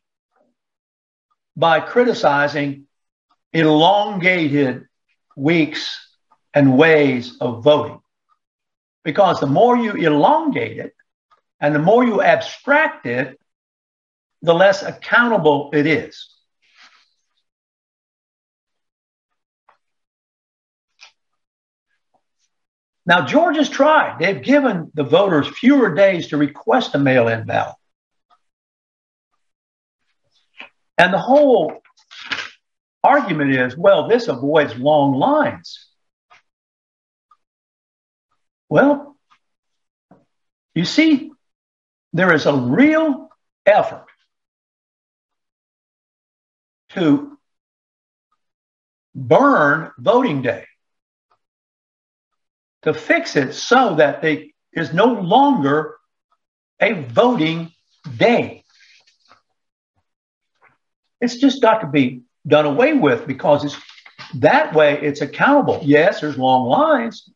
by 1.58 1.80
criticizing 1.80 2.86
elongated 3.52 4.86
weeks 5.36 6.00
and 6.54 6.78
ways 6.78 7.36
of 7.42 7.64
voting. 7.64 8.00
Because 9.04 9.40
the 9.40 9.48
more 9.48 9.76
you 9.76 9.94
elongate 9.94 10.78
it 10.78 10.94
and 11.60 11.74
the 11.74 11.80
more 11.80 12.04
you 12.04 12.22
abstract 12.22 13.08
it, 13.08 13.40
the 14.44 14.54
less 14.54 14.84
accountable 14.84 15.72
it 15.74 15.88
is. 15.88 16.30
Now, 23.08 23.26
Georgia's 23.26 23.70
tried. 23.70 24.20
They've 24.20 24.44
given 24.44 24.92
the 24.94 25.06
voters 25.06 25.48
fewer 25.48 25.96
days 25.96 26.28
to 26.28 26.38
request 26.38 26.94
a 26.94 27.00
mail 27.00 27.30
in 27.30 27.46
ballot. 27.46 27.77
And 30.98 31.14
the 31.14 31.20
whole 31.20 31.82
argument 33.04 33.54
is 33.54 33.78
well, 33.78 34.08
this 34.08 34.28
avoids 34.28 34.76
long 34.76 35.14
lines. 35.14 35.88
Well, 38.70 39.16
you 40.76 40.86
see, 40.86 41.32
there 42.14 42.34
is 42.34 42.46
a 42.46 42.54
real 42.54 43.30
effort 43.66 44.06
to 46.90 47.38
burn 49.16 49.92
voting 49.98 50.42
day, 50.42 50.66
to 52.84 52.94
fix 52.94 53.36
it 53.36 53.54
so 53.54 53.96
that 53.96 54.22
there 54.22 54.44
is 54.74 54.94
no 54.94 55.06
longer 55.06 55.98
a 56.80 56.94
voting 56.94 57.72
day. 58.18 58.64
It's 61.20 61.38
just 61.38 61.62
got 61.62 61.80
to 61.80 61.88
be 61.88 62.22
done 62.46 62.66
away 62.66 62.94
with 62.94 63.28
because 63.28 63.66
it's 63.66 63.78
that 64.36 64.74
way 64.74 65.00
it's 65.02 65.22
accountable. 65.22 65.80
Yes, 65.84 66.22
there's 66.22 66.38
long 66.38 66.68
lines. 66.68 67.30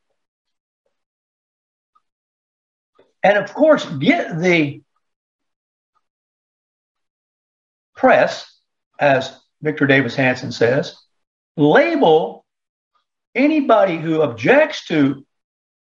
And 3.23 3.37
of 3.37 3.53
course, 3.53 3.85
get 3.85 4.39
the 4.39 4.81
press, 7.95 8.51
as 8.99 9.39
Victor 9.61 9.85
Davis 9.85 10.15
Hanson 10.15 10.51
says, 10.51 10.95
label 11.55 12.45
anybody 13.35 13.97
who 13.97 14.21
objects 14.21 14.85
to 14.87 15.25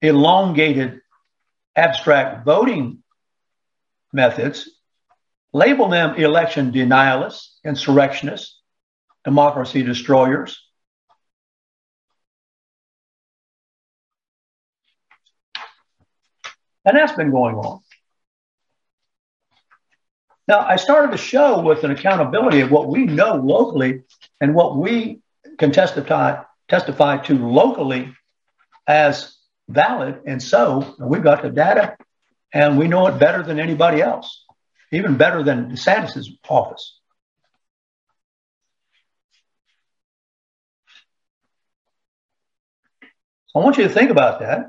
elongated 0.01 1.01
abstract 1.75 2.45
voting 2.45 3.03
methods, 4.13 4.71
label 5.57 5.89
them 5.89 6.15
election 6.17 6.71
denialists, 6.71 7.55
insurrectionists, 7.65 8.61
democracy 9.25 9.83
destroyers. 9.83 10.63
And 16.85 16.95
that's 16.95 17.13
been 17.13 17.31
going 17.31 17.57
on. 17.57 17.81
Now, 20.47 20.61
I 20.61 20.77
started 20.77 21.11
the 21.11 21.17
show 21.17 21.61
with 21.61 21.85
an 21.85 21.91
accountability 21.91 22.61
of 22.61 22.71
what 22.71 22.89
we 22.89 23.07
know 23.07 23.37
locally 23.37 24.03
and 24.41 24.55
what 24.55 24.77
we 24.77 25.23
can 25.59 25.73
testify, 25.73 26.43
testify 26.69 27.17
to 27.25 27.35
locally 27.35 28.15
as 28.87 29.35
valid. 29.69 30.21
And 30.27 30.41
so 30.41 30.95
we've 31.01 31.25
got 31.25 31.43
the 31.43 31.51
data 31.51 31.97
and 32.53 32.79
we 32.79 32.89
know 32.89 33.07
it 33.07 33.19
better 33.19 33.43
than 33.43 33.59
anybody 33.59 34.03
else, 34.03 34.46
even 34.97 35.17
better 35.17 35.43
than 35.43 35.71
DeSantis' 35.71 36.29
office. 36.49 36.99
So 43.49 43.61
I 43.61 43.65
want 43.65 43.77
you 43.77 43.85
to 43.85 43.91
think 43.91 44.11
about 44.11 44.41
that. 44.41 44.67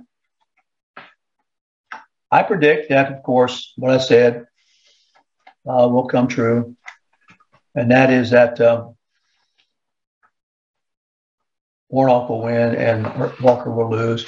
I 2.29 2.43
predict 2.43 2.89
that, 2.89 3.11
of 3.11 3.23
course, 3.23 3.73
what 3.77 3.91
I 3.91 3.99
said 3.99 4.47
uh, 5.65 5.87
will 5.87 6.07
come 6.07 6.27
true, 6.27 6.75
and 7.73 7.91
that 7.91 8.11
is 8.11 8.31
that 8.31 8.59
uh, 8.59 8.89
Warnock 11.89 12.29
will 12.29 12.41
win 12.41 12.75
and 12.75 13.05
Walker 13.39 13.71
will 13.71 13.89
lose, 13.89 14.25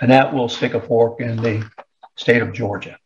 and 0.00 0.10
that 0.10 0.34
will 0.34 0.48
stick 0.48 0.74
a 0.74 0.80
fork 0.80 1.20
in 1.20 1.36
the 1.36 1.68
state 2.16 2.42
of 2.42 2.52
Georgia. 2.52 2.98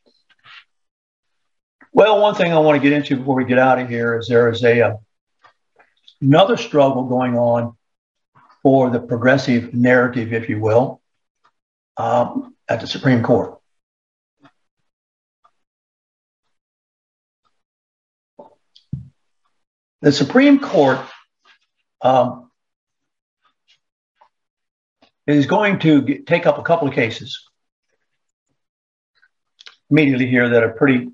Well, 1.95 2.23
one 2.23 2.35
thing 2.35 2.53
I 2.53 2.59
want 2.59 2.83
to 2.83 2.89
get 2.89 2.97
into 2.97 3.17
before 3.19 3.37
we 3.37 3.45
get 3.45 3.59
out 3.59 3.79
of 3.79 3.87
here 3.87 4.19
is 4.19 4.27
there 4.27 4.51
is 4.51 4.65
a 4.65 4.81
uh, 4.81 4.97
another 6.23 6.57
struggle 6.57 7.05
going 7.05 7.37
on 7.37 7.77
for 8.63 8.89
the 8.89 8.99
progressive 8.99 9.75
narrative, 9.75 10.33
if 10.33 10.49
you 10.49 10.59
will, 10.59 11.03
um, 11.99 12.55
at 12.67 12.81
the 12.81 12.87
Supreme 12.87 13.23
Court. 13.23 13.59
The 20.01 20.13
Supreme 20.13 20.61
Court 20.61 21.01
um, 22.01 22.51
is 25.27 25.45
going 25.45 25.79
to 25.81 26.01
get, 26.01 26.27
take 26.27 26.47
up 26.47 26.57
a 26.57 26.63
couple 26.63 26.89
of 26.89 26.95
cases 26.95 27.39
immediately 29.91 30.27
here 30.27 30.49
that 30.49 30.63
are 30.63 30.71
pretty 30.71 31.11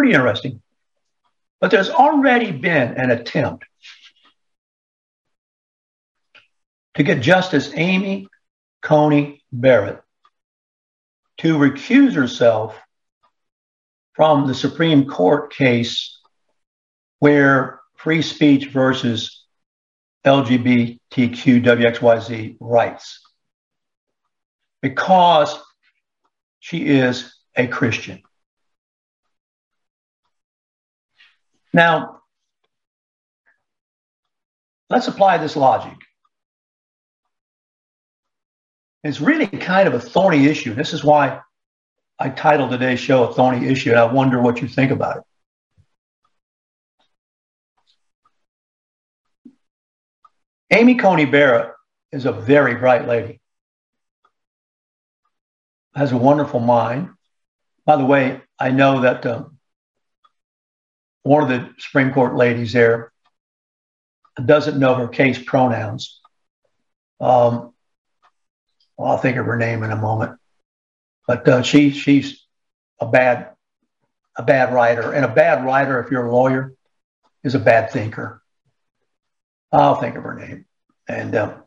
pretty 0.00 0.14
interesting. 0.14 0.62
But 1.60 1.70
there's 1.70 1.90
already 1.90 2.52
been 2.52 2.94
an 2.94 3.10
attempt 3.10 3.66
to 6.94 7.02
get 7.02 7.20
Justice 7.20 7.70
Amy 7.74 8.26
Coney 8.80 9.42
Barrett 9.52 10.00
to 11.40 11.58
recuse 11.58 12.14
herself 12.14 12.78
from 14.14 14.46
the 14.46 14.54
Supreme 14.54 15.04
Court 15.04 15.52
case 15.52 16.18
where 17.18 17.80
free 17.96 18.22
speech 18.22 18.68
versus 18.68 19.44
LGBTQ 20.24 20.98
WXYZ 21.10 22.56
rights 22.58 23.20
because 24.80 25.60
she 26.58 26.86
is 26.86 27.34
a 27.54 27.66
Christian. 27.66 28.22
Now, 31.72 32.20
let's 34.88 35.08
apply 35.08 35.38
this 35.38 35.56
logic. 35.56 35.96
It's 39.04 39.20
really 39.20 39.46
kind 39.46 39.88
of 39.88 39.94
a 39.94 40.00
thorny 40.00 40.46
issue. 40.46 40.74
This 40.74 40.92
is 40.92 41.02
why 41.02 41.40
I 42.18 42.28
titled 42.28 42.70
today's 42.70 43.00
show 43.00 43.24
A 43.24 43.32
Thorny 43.32 43.66
Issue, 43.66 43.90
and 43.90 43.98
I 43.98 44.04
wonder 44.04 44.42
what 44.42 44.60
you 44.60 44.68
think 44.68 44.90
about 44.90 45.18
it. 45.18 45.22
Amy 50.72 50.96
Coney 50.96 51.24
Barrett 51.24 51.72
is 52.12 52.26
a 52.26 52.32
very 52.32 52.74
bright 52.74 53.08
lady, 53.08 53.40
has 55.94 56.12
a 56.12 56.16
wonderful 56.16 56.60
mind. 56.60 57.08
By 57.86 57.96
the 57.96 58.04
way, 58.04 58.42
I 58.58 58.70
know 58.70 59.00
that 59.00 59.24
um, 59.24 59.58
one 61.22 61.42
of 61.42 61.48
the 61.48 61.70
Supreme 61.78 62.12
Court 62.12 62.34
ladies 62.34 62.72
there 62.72 63.12
doesn't 64.44 64.78
know 64.78 64.94
her 64.94 65.08
case 65.08 65.38
pronouns. 65.42 66.20
Um, 67.20 67.74
I'll 68.98 69.18
think 69.18 69.36
of 69.36 69.46
her 69.46 69.56
name 69.56 69.82
in 69.82 69.90
a 69.90 69.96
moment. 69.96 70.38
But 71.26 71.48
uh, 71.48 71.62
she 71.62 71.90
she's 71.90 72.44
a 72.98 73.06
bad 73.06 73.50
a 74.36 74.42
bad 74.42 74.72
writer, 74.72 75.12
and 75.12 75.24
a 75.24 75.28
bad 75.28 75.64
writer, 75.64 76.00
if 76.00 76.10
you're 76.10 76.26
a 76.26 76.32
lawyer, 76.32 76.74
is 77.44 77.54
a 77.54 77.58
bad 77.58 77.90
thinker. 77.90 78.42
I'll 79.72 79.96
think 79.96 80.16
of 80.16 80.24
her 80.24 80.34
name, 80.34 80.64
and 81.06 81.34
um, 81.34 81.62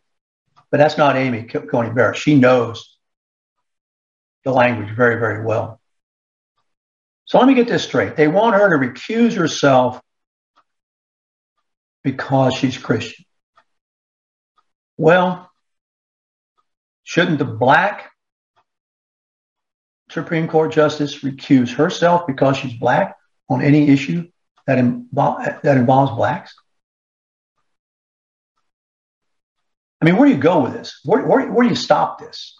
but 0.71 0.77
that's 0.77 0.97
not 0.97 1.15
Amy 1.15 1.43
Coney 1.43 1.91
Barrett. 1.91 2.17
She 2.17 2.35
knows 2.35 2.97
the 4.43 4.51
language 4.51 4.93
very 4.95 5.15
very 5.15 5.45
well. 5.45 5.79
So 7.33 7.39
let 7.39 7.47
me 7.47 7.55
get 7.55 7.67
this 7.67 7.83
straight. 7.83 8.15
They 8.15 8.27
want 8.27 8.53
her 8.53 8.69
to 8.69 8.87
recuse 8.87 9.33
herself 9.33 9.99
because 12.03 12.53
she's 12.53 12.77
Christian. 12.77 13.25
Well, 14.97 15.49
shouldn't 17.01 17.39
the 17.39 17.45
black 17.45 18.11
Supreme 20.11 20.47
Court 20.47 20.71
justice 20.71 21.21
recuse 21.21 21.73
herself 21.73 22.27
because 22.27 22.57
she's 22.57 22.75
black 22.75 23.15
on 23.49 23.63
any 23.63 23.89
issue 23.89 24.29
that, 24.67 24.77
invo- 24.77 25.59
that 25.63 25.77
involves 25.77 26.11
blacks? 26.11 26.53
I 29.99 30.05
mean, 30.05 30.17
where 30.17 30.29
do 30.29 30.35
you 30.35 30.39
go 30.39 30.61
with 30.61 30.73
this? 30.73 30.99
Where, 31.03 31.25
where, 31.25 31.51
where 31.51 31.63
do 31.63 31.69
you 31.69 31.75
stop 31.75 32.19
this? 32.19 32.55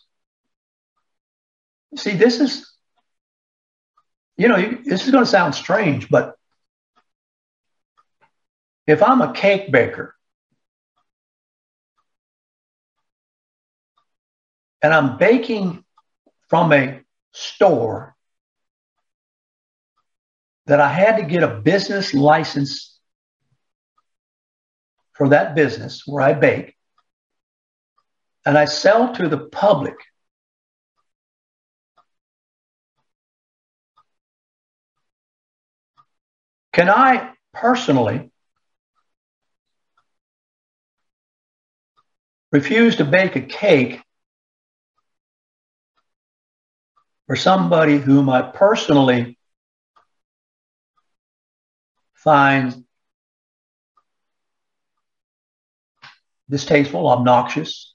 See, 1.96 2.16
this 2.16 2.40
is, 2.40 2.73
you 4.44 4.50
know, 4.50 4.78
this 4.84 5.06
is 5.06 5.12
going 5.12 5.24
to 5.24 5.30
sound 5.30 5.56
strange, 5.56 6.10
but 6.10 6.36
if 8.86 9.02
I'm 9.02 9.22
a 9.22 9.32
cake 9.32 9.72
baker 9.72 10.14
and 14.82 14.94
I'm 14.94 15.18
baking 15.18 15.86
from 16.50 16.74
a 16.74 17.00
store 17.32 18.18
that 20.66 20.82
I 20.82 20.90
had 20.90 21.20
to 21.20 21.24
get 21.24 21.44
a 21.44 21.62
business 21.62 22.14
license 22.14 23.00
for 25.14 25.30
that 25.30 25.56
business 25.56 26.04
where 26.06 26.22
I 26.22 26.34
bake, 26.34 26.76
and 28.46 28.58
I 28.58 28.66
sell 28.66 29.16
to 29.16 29.30
the 29.30 29.38
public. 29.38 29.96
Can 36.74 36.90
I 36.90 37.32
personally 37.54 38.32
refuse 42.52 42.96
to 42.96 43.06
bake 43.06 43.36
a 43.36 43.42
cake 43.42 44.02
for 47.28 47.36
somebody 47.36 47.98
whom 47.98 48.30
I 48.30 48.42
personally 48.42 49.38
find 52.16 52.84
distasteful, 56.50 57.08
obnoxious, 57.08 57.94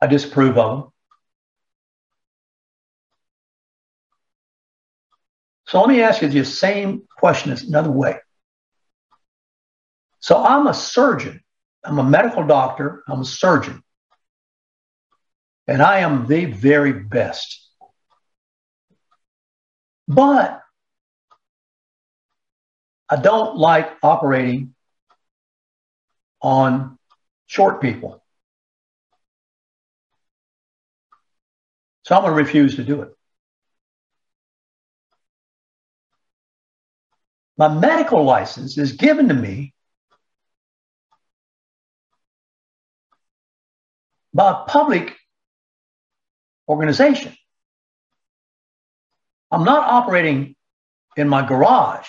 I 0.00 0.06
disapprove 0.08 0.58
of 0.58 0.82
them. 0.82 0.92
So 5.68 5.80
let 5.80 5.88
me 5.90 6.00
ask 6.00 6.22
you 6.22 6.28
the 6.28 6.44
same 6.44 7.02
question 7.18 7.52
in 7.52 7.58
another 7.68 7.90
way. 7.90 8.18
So 10.20 10.42
I'm 10.42 10.66
a 10.66 10.72
surgeon. 10.72 11.42
I'm 11.84 11.98
a 11.98 12.04
medical 12.04 12.46
doctor. 12.46 13.02
I'm 13.06 13.20
a 13.20 13.24
surgeon. 13.24 13.82
And 15.66 15.82
I 15.82 15.98
am 15.98 16.26
the 16.26 16.46
very 16.46 16.92
best. 16.94 17.68
But 20.08 20.62
I 23.10 23.16
don't 23.16 23.58
like 23.58 23.90
operating 24.02 24.74
on 26.40 26.98
short 27.46 27.82
people. 27.82 28.22
So 32.04 32.16
I'm 32.16 32.22
going 32.22 32.34
to 32.34 32.42
refuse 32.42 32.76
to 32.76 32.84
do 32.84 33.02
it. 33.02 33.17
My 37.58 37.68
medical 37.68 38.22
license 38.22 38.78
is 38.78 38.92
given 38.92 39.28
to 39.28 39.34
me 39.34 39.74
by 44.32 44.52
a 44.52 44.64
public 44.66 45.16
organization. 46.68 47.36
I'm 49.50 49.64
not 49.64 49.88
operating 49.88 50.54
in 51.16 51.28
my 51.28 51.44
garage. 51.44 52.06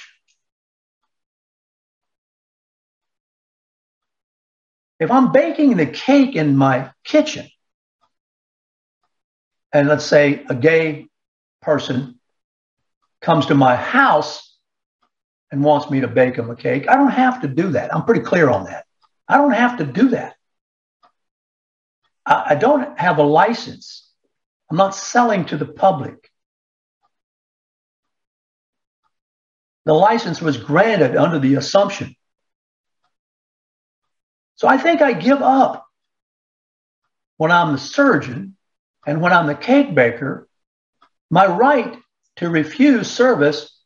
If 4.99 5.09
I'm 5.09 5.31
baking 5.31 5.77
the 5.77 5.87
cake 5.87 6.35
in 6.35 6.57
my 6.57 6.91
kitchen, 7.03 7.47
and 9.73 9.87
let's 9.87 10.05
say 10.05 10.43
a 10.47 10.53
gay 10.53 11.07
person 11.61 12.19
comes 13.21 13.47
to 13.47 13.55
my 13.55 13.75
house 13.75 14.48
and 15.51 15.63
wants 15.63 15.89
me 15.89 16.01
to 16.01 16.07
bake 16.07 16.35
him 16.35 16.49
a 16.49 16.55
cake, 16.55 16.87
I 16.87 16.95
don't 16.95 17.11
have 17.11 17.41
to 17.41 17.47
do 17.47 17.71
that. 17.71 17.93
I'm 17.93 18.05
pretty 18.05 18.21
clear 18.21 18.49
on 18.49 18.65
that. 18.65 18.85
I 19.27 19.37
don't 19.37 19.51
have 19.51 19.77
to 19.77 19.85
do 19.85 20.09
that. 20.09 20.35
I, 22.25 22.43
I 22.49 22.55
don't 22.55 22.97
have 22.99 23.17
a 23.17 23.23
license. 23.23 24.09
I'm 24.69 24.77
not 24.77 24.95
selling 24.95 25.45
to 25.45 25.57
the 25.57 25.65
public. 25.65 26.29
The 29.85 29.93
license 29.93 30.41
was 30.41 30.57
granted 30.57 31.15
under 31.15 31.39
the 31.39 31.55
assumption. 31.55 32.15
So 34.55 34.67
I 34.67 34.77
think 34.77 35.01
I 35.01 35.13
give 35.13 35.41
up 35.41 35.87
when 37.37 37.51
I'm 37.51 37.71
the 37.71 37.79
surgeon 37.79 38.55
and 39.07 39.21
when 39.21 39.31
I'm 39.31 39.47
the 39.47 39.55
cake 39.55 39.95
baker, 39.95 40.47
my 41.31 41.47
right 41.47 41.97
to 42.35 42.49
refuse 42.49 43.09
service 43.09 43.78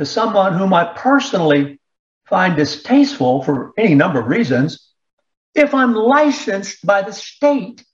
to 0.00 0.06
someone 0.06 0.54
whom 0.54 0.72
I 0.72 0.92
personally 0.96 1.78
find 2.26 2.56
distasteful 2.56 3.44
for 3.44 3.72
any 3.76 3.94
number 3.94 4.20
of 4.20 4.26
reasons, 4.26 4.92
if 5.54 5.74
I'm 5.74 5.94
licensed 5.94 6.84
by 6.84 7.02
the 7.02 7.12
state 7.12 7.84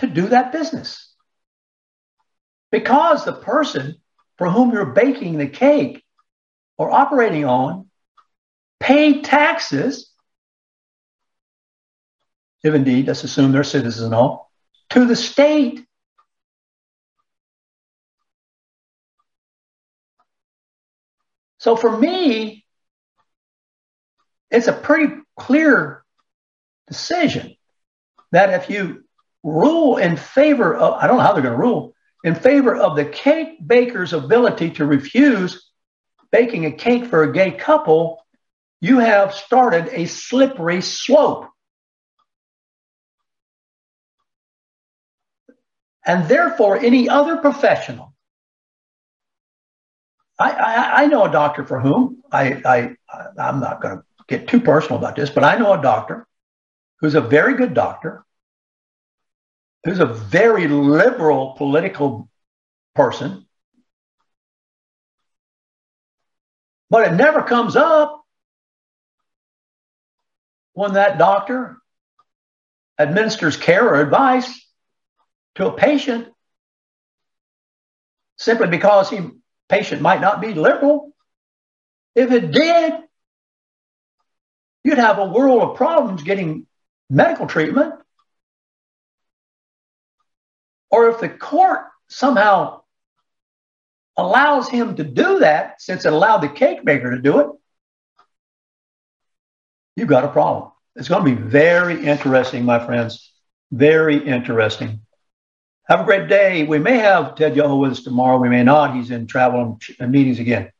to 0.00 0.08
do 0.08 0.26
that 0.28 0.50
business. 0.52 1.14
Because 2.72 3.24
the 3.24 3.32
person 3.32 3.96
for 4.38 4.50
whom 4.50 4.72
you're 4.72 4.86
baking 4.86 5.38
the 5.38 5.46
cake 5.46 6.04
or 6.76 6.90
operating 6.90 7.44
on 7.44 7.88
paid 8.80 9.24
taxes 9.24 10.10
if 12.64 12.74
indeed, 12.74 13.06
let's 13.06 13.22
assume 13.22 13.52
they're 13.52 13.62
citizens 13.62 14.04
and 14.04 14.14
all, 14.14 14.50
to 14.90 15.04
the 15.04 15.14
state. 15.14 15.86
So 21.64 21.76
for 21.76 21.96
me, 21.96 22.62
it's 24.50 24.66
a 24.66 24.72
pretty 24.74 25.14
clear 25.34 26.04
decision 26.88 27.56
that 28.32 28.50
if 28.50 28.68
you 28.68 29.04
rule 29.42 29.96
in 29.96 30.18
favor 30.18 30.76
of, 30.76 31.02
I 31.02 31.06
don't 31.06 31.16
know 31.16 31.22
how 31.22 31.32
they're 31.32 31.42
going 31.42 31.54
to 31.54 31.58
rule, 31.58 31.94
in 32.22 32.34
favor 32.34 32.76
of 32.76 32.96
the 32.96 33.06
cake 33.06 33.66
baker's 33.66 34.12
ability 34.12 34.72
to 34.72 34.84
refuse 34.84 35.70
baking 36.30 36.66
a 36.66 36.70
cake 36.70 37.06
for 37.06 37.22
a 37.22 37.32
gay 37.32 37.52
couple, 37.52 38.22
you 38.82 38.98
have 38.98 39.32
started 39.32 39.88
a 39.90 40.04
slippery 40.04 40.82
slope. 40.82 41.48
and 46.06 46.28
therefore 46.28 46.76
any 46.76 47.08
other 47.08 47.38
professional. 47.38 48.13
I, 50.38 50.50
I, 50.50 51.02
I 51.02 51.06
know 51.06 51.24
a 51.24 51.30
doctor 51.30 51.64
for 51.64 51.80
whom 51.80 52.22
I, 52.32 52.60
I 52.64 52.96
I'm 53.38 53.60
not 53.60 53.80
going 53.80 53.98
to 53.98 54.04
get 54.26 54.48
too 54.48 54.60
personal 54.60 54.98
about 54.98 55.16
this, 55.16 55.30
but 55.30 55.44
I 55.44 55.56
know 55.56 55.72
a 55.72 55.82
doctor 55.82 56.26
who's 57.00 57.14
a 57.14 57.20
very 57.20 57.54
good 57.54 57.74
doctor, 57.74 58.24
who's 59.84 60.00
a 60.00 60.06
very 60.06 60.66
liberal 60.66 61.54
political 61.56 62.28
person, 62.94 63.46
but 66.90 67.12
it 67.12 67.14
never 67.14 67.42
comes 67.42 67.76
up 67.76 68.24
when 70.72 70.94
that 70.94 71.18
doctor 71.18 71.78
administers 72.98 73.56
care 73.56 73.88
or 73.88 74.00
advice 74.00 74.66
to 75.54 75.68
a 75.68 75.72
patient 75.72 76.28
simply 78.36 78.66
because 78.68 79.10
he 79.10 79.20
patient 79.68 80.02
might 80.02 80.20
not 80.20 80.40
be 80.40 80.54
liberal. 80.54 81.12
If 82.14 82.30
it 82.30 82.52
did, 82.52 82.94
you'd 84.84 84.98
have 84.98 85.18
a 85.18 85.26
world 85.26 85.62
of 85.62 85.76
problems 85.76 86.22
getting 86.22 86.66
medical 87.10 87.46
treatment. 87.46 87.94
Or 90.90 91.08
if 91.08 91.20
the 91.20 91.28
court 91.28 91.80
somehow 92.08 92.82
allows 94.16 94.68
him 94.68 94.96
to 94.96 95.04
do 95.04 95.40
that, 95.40 95.80
since 95.82 96.04
it 96.04 96.12
allowed 96.12 96.38
the 96.38 96.48
cake 96.48 96.84
maker 96.84 97.10
to 97.10 97.20
do 97.20 97.40
it, 97.40 97.48
you've 99.96 100.08
got 100.08 100.24
a 100.24 100.28
problem. 100.28 100.70
It's 100.94 101.08
going 101.08 101.24
to 101.24 101.34
be 101.34 101.40
very 101.40 102.06
interesting, 102.06 102.64
my 102.64 102.84
friends. 102.84 103.32
Very 103.72 104.24
interesting. 104.24 105.03
Have 105.88 106.00
a 106.00 106.04
great 106.04 106.28
day. 106.28 106.64
We 106.64 106.78
may 106.78 106.96
have 106.96 107.34
Ted 107.34 107.56
Yoho 107.56 107.76
with 107.76 107.92
us 107.92 108.02
tomorrow. 108.02 108.38
We 108.38 108.48
may 108.48 108.62
not. 108.62 108.94
He's 108.96 109.10
in 109.10 109.26
travel 109.26 109.60
and 109.60 109.82
uh, 110.00 110.06
meetings 110.06 110.38
again. 110.38 110.72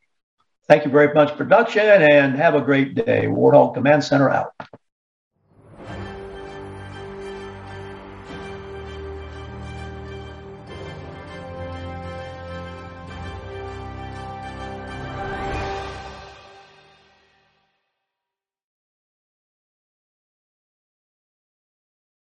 Thank 0.66 0.86
you 0.86 0.90
very 0.90 1.12
much, 1.12 1.36
production, 1.36 1.84
and 1.84 2.34
have 2.36 2.54
a 2.54 2.62
great 2.62 2.94
day. 2.94 3.26
Warthog 3.26 3.74
Command 3.74 4.02
Center 4.02 4.30
out. 4.30 4.54